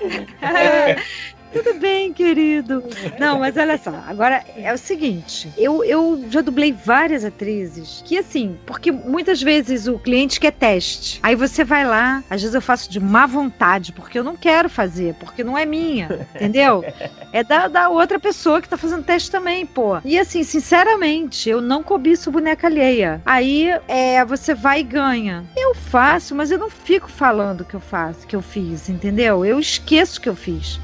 Tudo 1.52 1.74
bem, 1.80 2.12
querido. 2.12 2.84
Não, 3.18 3.38
mas 3.38 3.56
olha 3.56 3.76
só, 3.76 3.90
agora 4.06 4.44
é 4.56 4.72
o 4.72 4.78
seguinte: 4.78 5.52
eu, 5.56 5.84
eu 5.84 6.24
já 6.30 6.40
dublei 6.40 6.72
várias 6.72 7.24
atrizes 7.24 8.02
que, 8.04 8.16
assim, 8.16 8.56
porque 8.66 8.92
muitas 8.92 9.42
vezes 9.42 9.86
o 9.86 9.98
cliente 9.98 10.38
quer 10.38 10.52
teste. 10.52 11.18
Aí 11.22 11.34
você 11.34 11.64
vai 11.64 11.84
lá, 11.84 12.22
às 12.30 12.40
vezes 12.40 12.54
eu 12.54 12.62
faço 12.62 12.90
de 12.90 13.00
má 13.00 13.26
vontade, 13.26 13.92
porque 13.92 14.18
eu 14.18 14.24
não 14.24 14.36
quero 14.36 14.68
fazer, 14.68 15.14
porque 15.14 15.42
não 15.42 15.58
é 15.58 15.66
minha, 15.66 16.26
entendeu? 16.34 16.84
É 17.32 17.42
da, 17.42 17.68
da 17.68 17.88
outra 17.88 18.18
pessoa 18.18 18.60
que 18.60 18.68
tá 18.68 18.76
fazendo 18.76 19.04
teste 19.04 19.30
também, 19.30 19.66
pô. 19.66 19.98
E 20.04 20.18
assim, 20.18 20.42
sinceramente, 20.44 21.48
eu 21.48 21.60
não 21.60 21.82
cobiço 21.82 22.30
boneca 22.30 22.66
alheia. 22.66 23.20
Aí 23.26 23.68
é, 23.88 24.24
você 24.24 24.54
vai 24.54 24.80
e 24.80 24.84
ganha. 24.84 25.44
Eu 25.56 25.74
faço, 25.74 26.34
mas 26.34 26.50
eu 26.50 26.58
não 26.58 26.70
fico 26.70 27.10
falando 27.10 27.64
que 27.64 27.74
eu 27.74 27.80
faço, 27.80 28.26
que 28.26 28.36
eu 28.36 28.42
fiz, 28.42 28.88
entendeu? 28.88 29.44
Eu 29.44 29.58
esqueço 29.58 30.20
que 30.20 30.28
eu 30.28 30.36
fiz. 30.36 30.78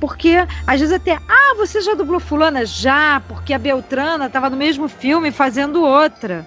Porque 0.00 0.46
às 0.66 0.80
vezes 0.80 0.94
até, 0.94 1.18
ah, 1.28 1.54
você 1.56 1.80
já 1.80 1.94
dublou 1.94 2.20
fulana? 2.20 2.64
Já, 2.64 3.22
porque 3.28 3.52
a 3.52 3.58
Beltrana 3.58 4.30
tava 4.30 4.48
no 4.48 4.56
mesmo 4.56 4.88
filme 4.88 5.30
fazendo 5.30 5.82
outra. 5.82 6.46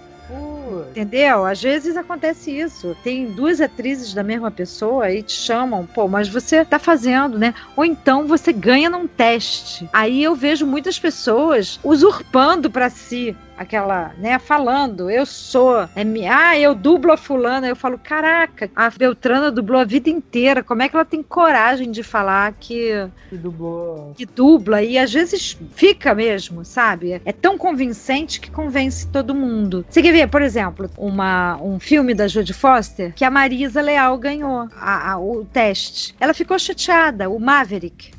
Entendeu? 0.90 1.46
Às 1.46 1.62
vezes 1.62 1.96
acontece 1.96 2.52
isso. 2.52 2.96
Tem 3.04 3.28
duas 3.28 3.62
atrizes 3.62 4.14
da 4.14 4.24
mesma 4.24 4.52
pessoa 4.52 5.10
e 5.12 5.22
te 5.22 5.34
chamam, 5.34 5.86
pô, 5.86 6.08
mas 6.08 6.28
você 6.28 6.66
tá 6.66 6.80
fazendo, 6.80 7.38
né? 7.38 7.54
Ou 7.76 7.86
então 7.86 8.28
você 8.28 8.52
ganha 8.52 8.90
num 8.90 9.08
teste. 9.08 9.90
Aí 9.94 10.24
eu 10.24 10.36
vejo 10.36 10.66
muitas 10.66 11.00
pessoas 11.00 11.80
usurpando 11.84 12.70
pra 12.70 12.90
si 12.90 13.36
aquela, 13.62 14.14
né, 14.18 14.38
falando, 14.40 15.10
eu 15.10 15.26
sou, 15.26 15.78
é, 15.96 16.04
ah, 16.30 16.58
eu 16.58 16.74
dublo 16.76 17.12
a 17.12 17.18
fulana, 17.18 17.68
eu 17.68 17.76
falo, 17.76 17.98
caraca, 17.98 18.70
a 18.76 18.90
Beltrana 18.90 19.52
dublou 19.52 19.80
a 19.80 19.86
vida 19.86 20.10
inteira, 20.10 20.64
como 20.64 20.82
é 20.82 20.90
que 20.90 20.96
ela 20.96 21.06
tem 21.06 21.22
coragem 21.24 21.92
de 21.92 22.04
falar 22.04 22.54
que 22.60 23.08
Que 23.30 23.38
dublou. 23.38 24.14
que 24.16 24.26
dubla 24.26 24.82
e 24.82 24.98
às 24.98 25.12
vezes 25.14 25.58
fica 25.76 26.14
mesmo, 26.14 26.66
sabe? 26.66 27.22
É 27.24 27.32
tão 27.32 27.58
convincente 27.58 28.40
que 28.40 28.50
convence 28.52 29.08
todo 29.08 29.34
mundo. 29.36 29.86
Você 29.90 30.02
quer 30.02 30.12
ver, 30.12 30.28
por 30.28 30.42
exemplo, 30.42 30.90
uma, 30.98 31.58
um 31.62 31.80
filme 31.80 32.14
da 32.14 32.28
Jodie 32.28 32.54
Foster 32.54 33.14
que 33.16 33.24
a 33.24 33.30
Marisa 33.32 33.82
Leal 33.82 34.18
ganhou 34.18 34.68
a- 34.76 35.12
a- 35.12 35.20
o 35.20 35.46
teste. 35.46 36.16
Ela 36.20 36.34
ficou 36.34 36.58
chateada, 36.60 37.30
o 37.30 37.40
Maverick. 37.40 38.12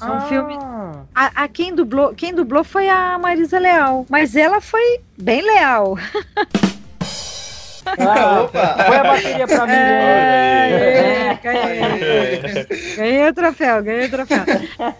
É 0.00 0.04
um 0.04 0.20
filme. 0.22 0.54
A, 1.14 1.44
a 1.44 1.48
quem 1.48 1.74
dublou, 1.74 2.14
quem 2.14 2.34
dublou 2.34 2.64
foi 2.64 2.88
a 2.88 3.18
Marisa 3.18 3.58
Leal, 3.58 4.06
mas 4.08 4.36
ela 4.36 4.60
foi 4.60 5.00
bem 5.16 5.42
leal. 5.42 5.96
Ah, 7.98 8.48
põe 8.86 8.96
a 8.96 9.04
bateria 9.04 9.46
pra 9.46 9.66
mim. 9.66 9.72
É, 9.72 11.38
ganhei. 11.42 12.96
Ganhei 12.96 13.28
o 13.28 13.32
troféu, 13.34 13.82
ganhei 13.82 14.06
o 14.06 14.10
troféu. 14.10 14.44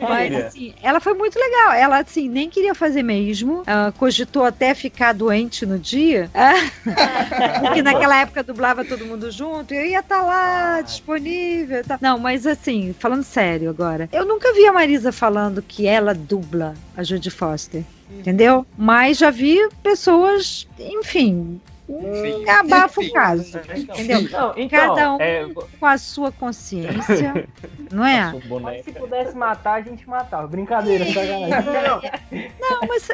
Mas 0.01 0.34
assim, 0.47 0.74
ela 0.82 1.01
foi 1.01 1.14
muito 1.14 1.39
legal. 1.39 1.72
Ela 1.72 1.99
assim, 2.01 2.28
nem 2.28 2.49
queria 2.49 2.74
fazer 2.74 3.03
mesmo. 3.03 3.62
ah, 3.66 3.93
cogitou 3.99 4.45
até 4.45 4.74
ficar 4.74 5.12
doente 5.12 5.66
no 5.66 5.78
dia. 5.78 6.30
Porque 7.61 7.82
naquela 7.82 8.20
época 8.20 8.43
dublava 8.43 8.84
todo 8.84 9.05
mundo 9.05 9.30
junto. 9.30 9.74
Eu 9.74 9.84
ia 9.84 10.01
estar 10.01 10.22
lá, 10.22 10.80
disponível. 10.80 11.82
tal. 11.84 11.99
Não, 12.01 12.18
mas 12.18 12.47
assim, 12.47 12.95
falando 12.99 13.22
sério 13.24 13.70
agora. 13.70 14.09
Eu 14.12 14.24
nunca 14.24 14.53
vi 14.53 14.66
a 14.66 14.72
Marisa 14.72 15.12
falando 15.12 15.62
que 15.62 15.86
ela 15.86 16.14
dubla 16.14 16.74
a 16.97 17.03
Judy 17.03 17.30
Foster. 17.30 17.82
Entendeu? 18.11 18.66
Mas 18.76 19.18
já 19.18 19.30
vi 19.30 19.59
pessoas, 19.82 20.66
enfim, 20.78 21.61
hum, 21.89 22.45
abafa 22.49 23.01
o 23.01 23.12
caso. 23.12 23.59
Entendeu? 23.74 24.22
Não, 24.30 24.53
então, 24.57 24.68
Cada 24.68 25.14
um 25.14 25.20
é, 25.20 25.47
com 25.78 25.86
a 25.86 25.99
sua 25.99 26.30
consciência, 26.30 27.47
não 27.91 28.05
é? 28.05 28.32
Mas 28.62 28.84
se 28.84 28.93
pudesse 28.93 29.36
matar, 29.36 29.74
a 29.74 29.80
gente 29.80 30.09
matava. 30.09 30.47
Brincadeira, 30.47 31.05
sacanagem. 31.07 32.51
Não, 32.61 32.80
mas 32.86 33.09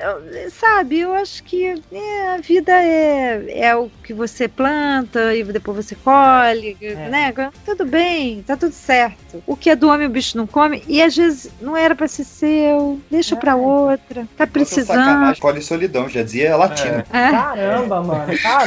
sabe, 0.52 1.00
eu 1.00 1.14
acho 1.14 1.42
que 1.44 1.82
é, 1.92 2.28
a 2.34 2.38
vida 2.38 2.72
é, 2.72 3.60
é 3.60 3.76
o 3.76 3.88
que 4.02 4.12
você 4.12 4.48
planta 4.48 5.34
e 5.34 5.44
depois 5.44 5.86
você 5.86 5.94
colhe, 5.94 6.76
né? 7.10 7.32
Tudo 7.64 7.84
bem, 7.84 8.42
tá 8.42 8.56
tudo 8.56 8.72
certo. 8.72 9.42
O 9.46 9.56
que 9.56 9.70
é 9.70 9.76
do 9.76 9.88
homem 9.88 10.06
o 10.06 10.10
bicho 10.10 10.36
não 10.36 10.46
come 10.46 10.82
e 10.88 11.02
às 11.02 11.16
vezes 11.16 11.50
não 11.60 11.76
era 11.76 11.94
pra 11.94 12.08
ser 12.08 12.24
seu, 12.24 13.00
deixa 13.10 13.36
pra 13.36 13.56
outra. 13.56 14.26
Tá 14.36 14.46
precisando. 14.46 14.98
Sacanagem, 14.98 15.40
colhe 15.40 15.62
solidão, 15.62 16.08
já 16.08 16.22
dizia 16.22 16.56
latino. 16.56 17.04
É. 17.12 17.30
Caramba, 17.30 18.02
mano. 18.02 18.38
Caramba, 18.38 18.63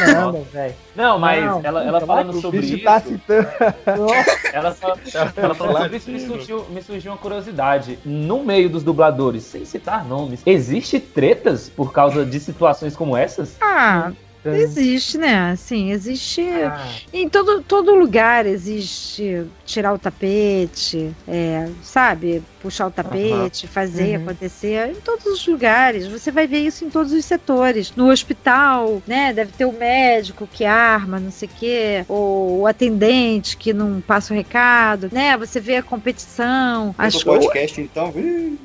velho. 0.52 0.76
Não, 0.96 1.20
mas 1.20 1.44
Não, 1.44 1.62
ela, 1.64 1.84
ela 1.84 2.02
falando 2.02 2.32
vai 2.34 2.42
sobre 2.42 2.58
O 2.60 2.62
bicho 2.62 2.76
isso. 2.76 2.84
tá 2.84 3.00
citando. 3.00 3.48
Ela, 4.54 4.74
só, 4.74 4.96
ela 5.36 5.54
falando 5.54 5.78
sobre 5.84 5.98
isso 5.98 6.10
me 6.12 6.20
surgiu, 6.20 6.66
me 6.70 6.82
surgiu 6.82 7.12
uma 7.12 7.18
curiosidade. 7.18 8.00
No 8.04 8.44
meio 8.44 8.70
dos 8.70 8.82
dubladores, 8.84 9.44
sem 9.44 9.66
citar 9.66 10.04
nomes, 10.06 10.42
existe 10.46 11.00
tretas 11.00 11.70
por 11.70 11.92
causa 11.92 12.26
de 12.26 12.40
situações 12.40 12.96
como 12.96 13.16
essas? 13.16 13.56
Ah, 13.62 14.12
existe, 14.46 15.18
né? 15.18 15.52
Assim, 15.52 15.92
existe. 15.92 16.42
Ah. 16.50 16.86
Em 17.14 17.28
todo, 17.28 17.62
todo 17.62 17.94
lugar 17.96 18.46
existe 18.46 19.46
tirar 19.66 19.94
o 19.94 20.00
tapete, 20.00 21.12
é, 21.28 21.68
sabe? 21.84 22.42
Puxar 22.62 22.88
o 22.88 22.92
tapete, 22.92 23.68
fazer 23.68 24.18
Uhum. 24.18 24.24
acontecer. 24.24 24.90
Em 24.90 24.96
todos 24.96 25.26
os 25.26 25.48
lugares. 25.48 26.08
Você 26.08 26.32
vai 26.32 26.48
ver 26.48 26.60
isso 26.60 26.84
em 26.86 26.90
todos 26.90 27.12
os 27.14 27.24
setores. 27.26 27.94
No 27.96 28.10
hospital, 28.10 29.02
né? 29.08 29.32
Deve 29.34 29.52
ter 29.52 29.66
o 29.66 29.72
médico 29.74 30.48
que 30.52 30.66
arma, 30.66 31.20
não 31.20 31.32
sei 31.32 31.48
o 31.48 31.52
quê. 31.60 32.06
Ou 32.08 32.62
o 32.62 32.68
atendente 32.68 33.56
que 33.58 33.74
não 33.74 34.02
passa 34.02 34.34
o 34.34 34.38
recado, 34.38 35.10
né? 35.12 35.38
Você 35.38 35.60
vê 35.60 35.76
a 35.78 35.84
competição. 35.84 36.96
As... 36.98 37.16
As... 37.16 37.24
podcast, 37.24 37.80
então. 37.82 38.14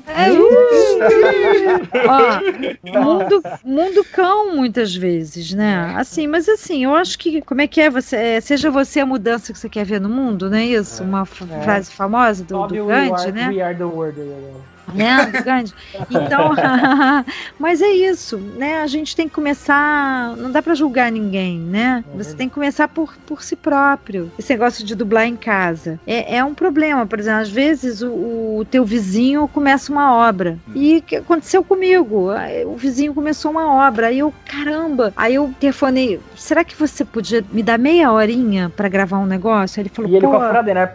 É, 0.07 0.31
Ó, 2.07 2.99
mundo, 2.99 3.41
mundo 3.63 4.03
cão, 4.05 4.55
muitas 4.55 4.95
vezes, 4.95 5.53
né? 5.53 5.72
Assim, 5.97 6.27
mas 6.27 6.47
assim, 6.49 6.83
eu 6.83 6.95
acho 6.95 7.17
que. 7.17 7.41
Como 7.41 7.61
é 7.61 7.67
que 7.67 7.81
é? 7.81 7.89
Você, 7.89 8.15
é, 8.15 8.41
seja 8.41 8.69
você 8.71 8.99
a 8.99 9.05
mudança 9.05 9.51
que 9.53 9.59
você 9.59 9.69
quer 9.69 9.85
ver 9.85 9.99
no 10.01 10.09
mundo, 10.09 10.49
não 10.49 10.57
é 10.57 10.65
isso? 10.65 11.03
Uma 11.03 11.21
É. 11.23 11.61
frase 11.63 11.91
famosa 11.91 12.43
do, 12.43 12.67
do 12.67 12.85
Gandhi, 12.87 13.31
né? 13.31 13.47
We 13.49 13.61
are 13.61 13.75
the 13.77 13.83
world. 13.83 14.19
Né, 14.93 15.31
Gandhi. 15.43 15.73
Então, 16.09 16.51
mas 17.59 17.81
é 17.81 17.89
isso, 17.89 18.37
né? 18.37 18.81
A 18.81 18.87
gente 18.87 19.15
tem 19.15 19.27
que 19.27 19.33
começar, 19.33 20.35
não 20.37 20.51
dá 20.51 20.61
pra 20.61 20.73
julgar 20.75 21.11
ninguém, 21.11 21.59
né? 21.59 22.03
Você 22.15 22.35
tem 22.35 22.47
que 22.47 22.55
começar 22.55 22.87
por, 22.87 23.15
por 23.25 23.43
si 23.43 23.55
próprio. 23.55 24.31
Esse 24.37 24.51
negócio 24.53 24.85
de 24.85 24.95
dublar 24.95 25.25
em 25.25 25.35
casa 25.35 25.99
é, 26.05 26.37
é 26.37 26.43
um 26.43 26.53
problema, 26.53 27.05
por 27.05 27.19
exemplo, 27.19 27.41
às 27.41 27.49
vezes 27.49 28.01
o, 28.01 28.57
o 28.59 28.65
teu 28.69 28.85
vizinho 28.85 29.47
começa 29.47 29.91
uma 29.91 30.13
obra 30.15 30.57
e 30.75 31.01
que 31.01 31.17
aconteceu 31.17 31.63
comigo, 31.63 32.29
o 32.65 32.75
vizinho 32.75 33.13
começou 33.13 33.51
uma 33.51 33.87
obra, 33.87 34.07
aí 34.07 34.19
eu, 34.19 34.33
caramba, 34.45 35.13
aí 35.15 35.35
eu 35.35 35.53
telefonei, 35.59 36.19
será 36.35 36.63
que 36.63 36.75
você 36.75 37.05
podia 37.05 37.43
me 37.51 37.63
dar 37.63 37.77
meia 37.77 38.11
horinha 38.11 38.71
pra 38.75 38.89
gravar 38.89 39.19
um 39.19 39.25
negócio? 39.25 39.79
Aí 39.79 39.83
ele 39.83 39.89
falou, 39.89 40.11
E 40.11 40.15
ele 40.15 40.27
com 40.27 40.35
a 40.35 40.49
fradeira. 40.49 40.93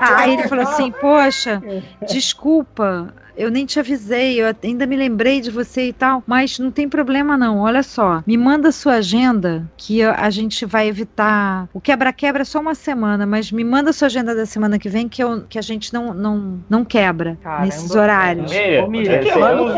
Aí 0.00 0.32
ele 0.34 0.48
falou 0.48 0.64
assim: 0.64 0.90
Poxa, 0.92 1.62
desculpa, 2.06 3.12
eu 3.36 3.50
nem 3.50 3.64
te 3.64 3.80
avisei, 3.80 4.40
eu 4.40 4.54
ainda 4.62 4.86
me 4.86 4.96
lembrei 4.96 5.40
de 5.40 5.50
você 5.50 5.88
e 5.88 5.92
tal, 5.92 6.22
mas 6.26 6.58
não 6.58 6.70
tem 6.70 6.88
problema 6.88 7.38
não. 7.38 7.60
Olha 7.60 7.82
só, 7.82 8.22
me 8.26 8.36
manda 8.36 8.70
sua 8.70 8.94
agenda 8.94 9.66
que 9.76 10.02
a 10.02 10.28
gente 10.28 10.66
vai 10.66 10.88
evitar. 10.88 11.66
O 11.72 11.80
quebra-quebra 11.80 12.42
é 12.42 12.44
só 12.44 12.60
uma 12.60 12.74
semana, 12.74 13.24
mas 13.24 13.50
me 13.50 13.64
manda 13.64 13.92
sua 13.92 14.06
agenda 14.06 14.34
da 14.34 14.44
semana 14.44 14.78
que 14.78 14.88
vem 14.88 15.08
que, 15.08 15.22
eu, 15.22 15.44
que 15.48 15.58
a 15.58 15.62
gente 15.62 15.92
não, 15.94 16.12
não, 16.12 16.58
não 16.68 16.84
quebra 16.84 17.38
nesses 17.62 17.94
horários. 17.94 18.52
Ô, 18.84 18.88
Miriam, 18.88 19.12
é 19.14 19.34
um 19.36 19.70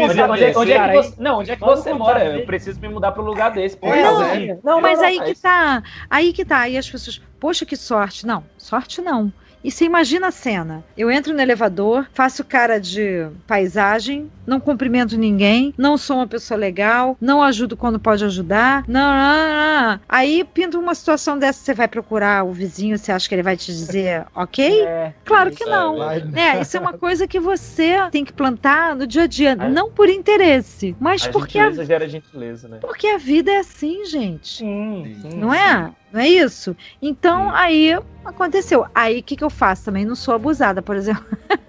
é- 0.43 0.51
é 0.73 1.11
não, 1.19 1.39
onde 1.39 1.51
é 1.53 1.57
que 1.57 1.63
um 1.65 1.67
você 1.69 1.93
mora? 1.93 2.25
Eu 2.25 2.45
preciso 2.47 2.81
me 2.81 2.89
mudar 2.89 3.13
pro 3.13 3.23
lugar 3.23 3.53
desse. 3.53 3.77
pô. 3.77 3.87
Não, 3.87 4.23
é. 4.25 4.59
não, 4.65 4.81
mas 4.81 5.01
aí 5.01 5.21
que 5.21 5.35
tá. 5.41 5.83
Aí 6.11 6.33
que 6.33 6.45
tá. 6.45 6.59
Aí 6.61 6.77
as 6.77 6.91
pessoas, 6.91 7.21
poxa, 7.39 7.65
que 7.65 7.77
sorte. 7.77 8.27
Não, 8.27 8.43
sorte 8.59 9.01
não. 9.01 9.33
E 9.65 9.71
você 9.71 9.85
imagina 9.85 10.29
a 10.29 10.33
cena. 10.33 10.85
Eu 10.97 11.11
entro 11.11 11.33
no 11.33 11.41
elevador, 11.41 12.09
faço 12.13 12.45
cara 12.45 12.81
de 12.81 13.29
paisagem, 13.47 14.31
não 14.47 14.61
cumprimento 14.61 15.17
ninguém, 15.17 15.75
não 15.77 15.97
sou 15.97 16.17
uma 16.17 16.27
pessoa 16.27 16.59
legal, 16.59 17.17
não 17.21 17.43
ajudo 17.43 17.77
quando 17.77 17.99
pode 17.99 18.25
ajudar. 18.25 18.85
Não, 18.89 19.01
não, 19.01 19.91
não. 19.91 20.01
Aí 20.09 20.45
pinta 20.45 20.79
uma 20.79 20.95
situação 20.95 21.39
dessa, 21.39 21.61
você 21.65 21.75
vai 21.75 21.89
procurar 21.89 22.45
o 22.45 22.53
vizinho, 22.53 22.99
você 22.99 23.13
acha 23.13 23.29
que 23.29 23.35
ele 23.35 23.43
vai 23.43 23.57
te 23.57 23.67
dizer, 23.67 24.25
ok? 24.35 24.85
claro 25.25 25.51
que 25.51 25.65
não. 25.65 25.99
né? 26.27 26.61
Isso 26.61 26.77
é 26.77 26.81
uma 26.81 26.93
coisa 26.99 27.27
que 27.27 27.41
você 27.41 27.97
tem 28.11 28.25
que 28.25 28.33
plantar 28.33 28.95
no 28.97 29.07
dia 29.07 29.23
a 29.23 29.27
dia, 29.27 29.55
não 29.55 29.91
por 29.91 30.09
interesse, 30.09 30.97
mas 31.01 31.27
a 31.27 31.31
porque 31.31 31.59
a 31.59 31.65
gentileza 31.65 31.85
gera 31.85 32.09
gentileza, 32.09 32.69
né? 32.69 32.79
porque 32.81 33.07
a 33.07 33.19
vida 33.19 33.51
é 33.51 33.59
assim, 33.59 34.05
gente. 34.05 34.59
Sim, 34.59 35.17
Não 35.37 35.53
é? 35.53 35.93
Não 36.13 36.21
é 36.21 36.29
isso? 36.29 36.77
Então, 37.01 37.51
aí 37.51 37.99
aconteceu. 38.23 38.87
Aí 38.95 39.21
o 39.21 39.23
que, 39.23 39.35
que 39.35 39.43
eu 39.43 39.49
faço 39.49 39.87
também? 39.87 40.05
Não 40.05 40.15
sou 40.15 40.35
abusada, 40.35 40.83
por 40.83 40.95
exemplo. 40.95 41.25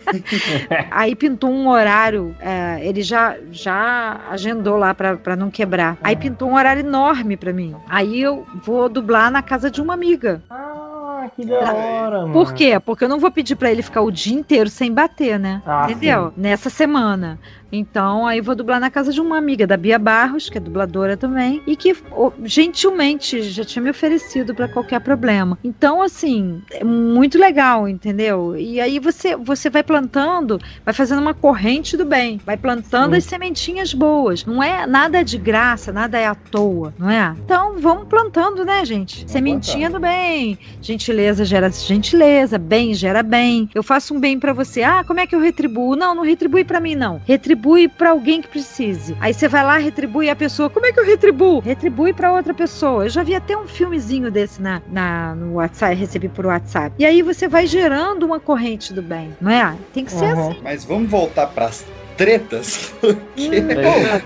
aí 0.91 1.15
pintou 1.15 1.49
um 1.49 1.69
horário, 1.69 2.35
é, 2.41 2.62
ele 2.79 3.01
já, 3.01 3.35
já 3.51 4.19
agendou 4.29 4.77
lá 4.77 4.93
pra, 4.93 5.15
pra 5.17 5.35
não 5.35 5.49
quebrar. 5.49 5.97
Aí 6.03 6.15
pintou 6.15 6.49
um 6.49 6.55
horário 6.55 6.81
enorme 6.81 7.37
pra 7.37 7.53
mim. 7.53 7.75
Aí 7.87 8.21
eu 8.21 8.45
vou 8.63 8.89
dublar 8.89 9.31
na 9.31 9.41
casa 9.41 9.69
de 9.69 9.81
uma 9.81 9.93
amiga. 9.93 10.41
Ah, 10.49 11.27
que 11.35 11.45
da 11.45 11.73
hora, 11.73 12.21
mano. 12.21 12.33
Por 12.33 12.53
quê? 12.53 12.79
Porque 12.79 13.05
eu 13.05 13.09
não 13.09 13.19
vou 13.19 13.31
pedir 13.31 13.55
pra 13.55 13.71
ele 13.71 13.81
ficar 13.81 14.01
o 14.01 14.11
dia 14.11 14.33
inteiro 14.37 14.69
sem 14.69 14.91
bater, 14.91 15.39
né? 15.39 15.61
Ah, 15.65 15.85
Entendeu? 15.89 16.27
sim. 16.35 16.41
Nessa 16.41 16.69
semana. 16.69 17.39
Então, 17.73 18.27
aí 18.27 18.37
eu 18.37 18.43
vou 18.43 18.53
dublar 18.53 18.79
na 18.79 18.91
casa 18.91 19.11
de 19.11 19.19
uma 19.19 19.35
amiga 19.35 19.65
da 19.65 19.75
Bia 19.75 19.97
Barros, 19.97 20.47
que 20.47 20.59
é 20.59 20.61
dubladora 20.61 21.17
também, 21.17 21.59
e 21.65 21.75
que 21.75 21.95
gentilmente 22.43 23.41
já 23.41 23.65
tinha 23.65 23.81
me 23.81 23.89
oferecido 23.89 24.53
pra 24.53 24.67
qualquer 24.67 24.99
problema. 24.99 25.57
Então, 25.63 25.99
assim, 26.01 26.61
é 26.69 26.83
muito 26.83 27.39
legal, 27.39 27.87
entendeu? 27.87 28.55
E 28.55 28.79
aí 28.79 28.99
você 28.99 29.35
você 29.35 29.71
vai 29.71 29.81
plantando, 29.81 30.61
vai 30.85 30.93
fazendo 30.93 31.19
uma 31.19 31.33
corrente 31.33 31.97
do 31.97 32.05
bem, 32.05 32.39
vai 32.45 32.55
plantando 32.55 33.13
Sim. 33.13 33.17
as 33.17 33.23
sementinhas 33.23 33.91
boas. 33.91 34.45
Não 34.45 34.61
é 34.61 34.85
nada 34.85 35.23
de 35.23 35.39
graça, 35.39 35.91
nada 35.91 36.19
é 36.19 36.27
à 36.27 36.35
toa, 36.35 36.93
não 36.99 37.09
é? 37.09 37.35
Então, 37.43 37.79
vamos 37.79 38.07
plantando, 38.07 38.63
né, 38.63 38.85
gente? 38.85 39.29
Sementinha 39.29 39.89
do 39.89 39.99
bem. 39.99 40.59
Gentileza 40.79 41.43
gera 41.43 41.71
gentileza, 41.71 42.59
bem 42.59 42.93
gera 42.93 43.23
bem. 43.23 43.67
Eu 43.73 43.81
faço 43.81 44.13
um 44.13 44.19
bem 44.19 44.39
pra 44.39 44.53
você. 44.53 44.83
Ah, 44.83 45.03
como 45.03 45.19
é 45.19 45.25
que 45.25 45.33
eu 45.33 45.39
retribuo? 45.39 45.95
Não, 45.95 46.13
não 46.13 46.23
retribui 46.23 46.63
pra 46.63 46.79
mim 46.79 46.93
não. 46.93 47.19
Retribui 47.25 47.62
pra 47.97 48.11
alguém 48.11 48.41
que 48.41 48.47
precise. 48.47 49.15
Aí 49.19 49.33
você 49.33 49.47
vai 49.47 49.63
lá, 49.63 49.77
retribui 49.77 50.29
a 50.29 50.35
pessoa. 50.35 50.69
Como 50.69 50.85
é 50.85 50.91
que 50.91 50.99
eu 50.99 51.05
retribuo? 51.05 51.59
Retribui 51.59 52.13
pra 52.13 52.31
outra 52.31 52.53
pessoa. 52.53 53.05
Eu 53.05 53.09
já 53.09 53.23
vi 53.23 53.35
até 53.35 53.57
um 53.57 53.67
filmezinho 53.67 54.29
desse 54.29 54.61
na, 54.61 54.81
na 54.91 55.33
no 55.35 55.53
WhatsApp, 55.53 55.95
recebi 55.95 56.27
por 56.27 56.45
WhatsApp. 56.45 56.95
E 56.99 57.05
aí 57.05 57.21
você 57.21 57.47
vai 57.47 57.65
gerando 57.65 58.25
uma 58.25 58.39
corrente 58.39 58.93
do 58.93 59.01
bem, 59.01 59.35
não 59.39 59.51
é? 59.51 59.75
Tem 59.93 60.03
que 60.03 60.11
ser 60.11 60.25
assim. 60.25 60.59
Mas 60.61 60.83
vamos 60.83 61.09
voltar 61.09 61.47
pras 61.47 61.85
tretas. 62.17 62.93
porque- 63.01 63.61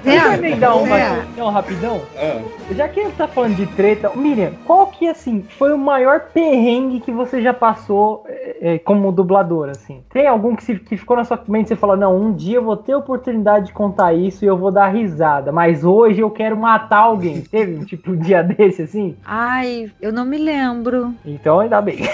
Deixa 0.04 0.36
eu 0.36 0.42
me 0.42 0.56
dar 0.56 0.76
uma 0.76 1.00
É. 1.00 1.24
não, 1.38 1.50
rapidão. 1.50 2.02
Ah, 2.18 2.40
Já 2.72 2.88
que 2.88 3.00
ele 3.00 3.12
tá 3.18 3.28
falando 3.28 3.56
de 3.56 3.66
treta, 3.68 4.12
Miriam, 4.16 4.52
qual 4.66 4.88
que 4.88 5.08
assim 5.08 5.46
foi 5.58 5.74
o 5.74 5.78
maior 5.78 6.20
perrengue 6.34 7.00
que 7.00 7.12
você 7.12 7.42
já 7.42 7.54
passou 7.54 8.26
é, 8.28 8.58
é, 8.76 8.78
como 8.80 9.12
dublador, 9.12 9.70
assim? 9.70 10.02
Tem 10.12 10.28
algum 10.28 10.56
que, 10.56 10.64
se- 10.64 10.76
que 10.80 10.98
ficou 10.98 11.16
na 11.18 11.24
sua 11.24 11.40
mente 11.48 11.66
e 11.66 11.70
você 11.70 11.76
fala, 11.76 11.96
não, 11.96 12.16
um 12.20 12.34
dia 12.34 12.58
eu 12.58 12.64
vou 12.64 12.76
ter 12.78 12.94
a 12.94 12.98
oportunidade 12.98 13.68
de 13.68 13.74
contar 13.74 14.14
isso 14.14 14.44
e 14.44 14.48
eu 14.48 14.58
vou 14.58 14.72
dar 14.72 14.88
risada, 14.90 15.52
mas 15.52 15.84
hoje 15.84 16.20
eu 16.22 16.30
quero 16.30 16.58
matar 16.58 16.98
alguém. 17.00 17.42
Teve 17.50 17.76
um 17.76 17.86
tipo 17.86 18.12
um 18.12 18.18
dia 18.18 18.44
desse 18.44 18.82
assim? 18.84 19.16
Ai, 19.26 19.92
eu 20.02 20.12
não 20.12 20.26
me 20.26 20.38
lembro. 20.38 21.14
Então 21.26 21.60
ainda 21.60 21.82
bem. 21.82 21.98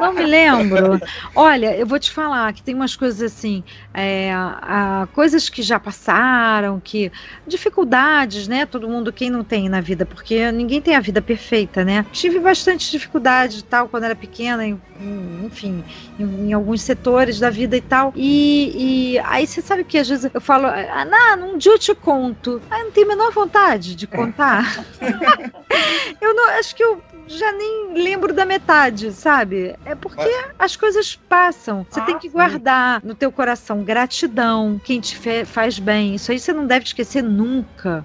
Não 0.00 0.12
me 0.12 0.24
lembro. 0.24 0.98
Olha, 1.34 1.76
eu 1.76 1.86
vou 1.86 1.98
te 1.98 2.10
falar 2.10 2.52
que 2.52 2.62
tem 2.70 2.74
umas 2.76 2.94
coisas 2.94 3.20
assim, 3.20 3.64
é, 3.92 4.32
a- 4.32 5.08
coisas 5.12 5.48
que 5.48 5.60
já 5.60 5.80
passaram, 5.80 6.78
que 6.78 7.10
dificuldades, 7.44 8.46
né? 8.46 8.64
Todo 8.64 8.88
mundo 8.88 9.12
quem 9.12 9.28
não 9.28 9.42
tem 9.42 9.68
na 9.68 9.80
vida, 9.80 10.06
porque 10.06 10.52
ninguém 10.52 10.80
tem 10.80 10.94
a 10.94 11.00
vida 11.00 11.20
perfeita, 11.20 11.84
né? 11.84 12.06
Tive 12.12 12.38
bastante 12.38 12.88
dificuldade 12.88 13.58
e 13.58 13.62
tal 13.64 13.88
quando 13.88 14.04
era 14.04 14.14
pequena, 14.14 14.64
em- 14.64 14.80
em- 15.00 15.46
enfim, 15.46 15.82
em, 16.16 16.48
em 16.48 16.52
alguns 16.52 16.80
setores 16.82 17.40
da 17.40 17.50
vida 17.50 17.76
e 17.76 17.80
tal. 17.80 18.12
E, 18.14 19.14
e 19.14 19.18
aí 19.24 19.44
você 19.48 19.60
sabe 19.60 19.82
que 19.82 19.98
às 19.98 20.08
vezes 20.08 20.30
eu 20.32 20.40
falo, 20.40 20.68
ah, 20.68 21.04
não, 21.36 21.54
um 21.54 21.58
dia 21.58 21.72
eu 21.72 21.78
te 21.78 21.92
conto. 21.92 22.62
Ah, 22.70 22.78
não 22.84 22.92
tenho 22.92 23.06
a 23.06 23.16
menor 23.16 23.32
vontade 23.32 23.96
de 23.96 24.06
contar. 24.06 24.84
eu 26.20 26.34
não, 26.36 26.50
acho 26.50 26.76
que 26.76 26.84
eu 26.84 27.02
já 27.36 27.52
nem 27.52 27.94
lembro 27.94 28.34
da 28.34 28.44
metade, 28.44 29.12
sabe? 29.12 29.76
É 29.84 29.94
porque 29.94 30.28
as 30.58 30.76
coisas 30.76 31.14
passam. 31.14 31.86
Você 31.88 32.00
tem 32.02 32.18
que 32.18 32.28
guardar 32.28 33.00
no 33.04 33.14
teu 33.14 33.30
coração 33.30 33.84
gratidão, 33.84 34.80
quem 34.82 35.00
te 35.00 35.16
faz 35.44 35.78
bem. 35.78 36.14
Isso 36.14 36.32
aí 36.32 36.38
você 36.38 36.52
não 36.52 36.66
deve 36.66 36.84
esquecer 36.84 37.22
nunca. 37.22 38.04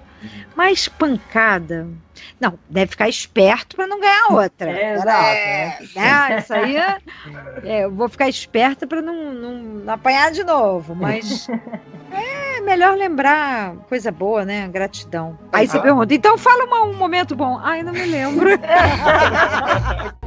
Mas 0.54 0.88
pancada. 0.88 1.86
Não, 2.40 2.58
deve 2.68 2.90
ficar 2.92 3.08
esperto 3.08 3.76
para 3.76 3.86
não 3.86 4.00
ganhar 4.00 4.32
outra. 4.32 4.70
É, 4.70 4.94
exato, 4.94 5.98
né? 5.98 6.38
Isso 6.38 6.54
aí 6.54 6.76
é, 6.76 6.96
é, 7.64 7.84
eu 7.84 7.90
vou 7.90 8.08
ficar 8.08 8.28
esperta 8.28 8.86
para 8.86 9.00
não, 9.02 9.32
não 9.32 9.92
apanhar 9.92 10.30
de 10.32 10.42
novo. 10.44 10.94
Mas 10.94 11.46
é 12.12 12.60
melhor 12.62 12.96
lembrar 12.96 13.74
coisa 13.88 14.10
boa, 14.10 14.44
né? 14.44 14.66
Gratidão. 14.68 15.38
Aí 15.52 15.66
você 15.66 15.78
Ah. 15.78 15.82
pergunta, 15.82 16.14
então 16.14 16.36
fala 16.38 16.64
uma- 16.64 16.84
um 16.84 16.94
momento 16.94 17.36
bom. 17.36 17.58
Ai, 17.62 17.82
não 17.82 17.92
me 17.92 18.04
lembro. 18.04 18.48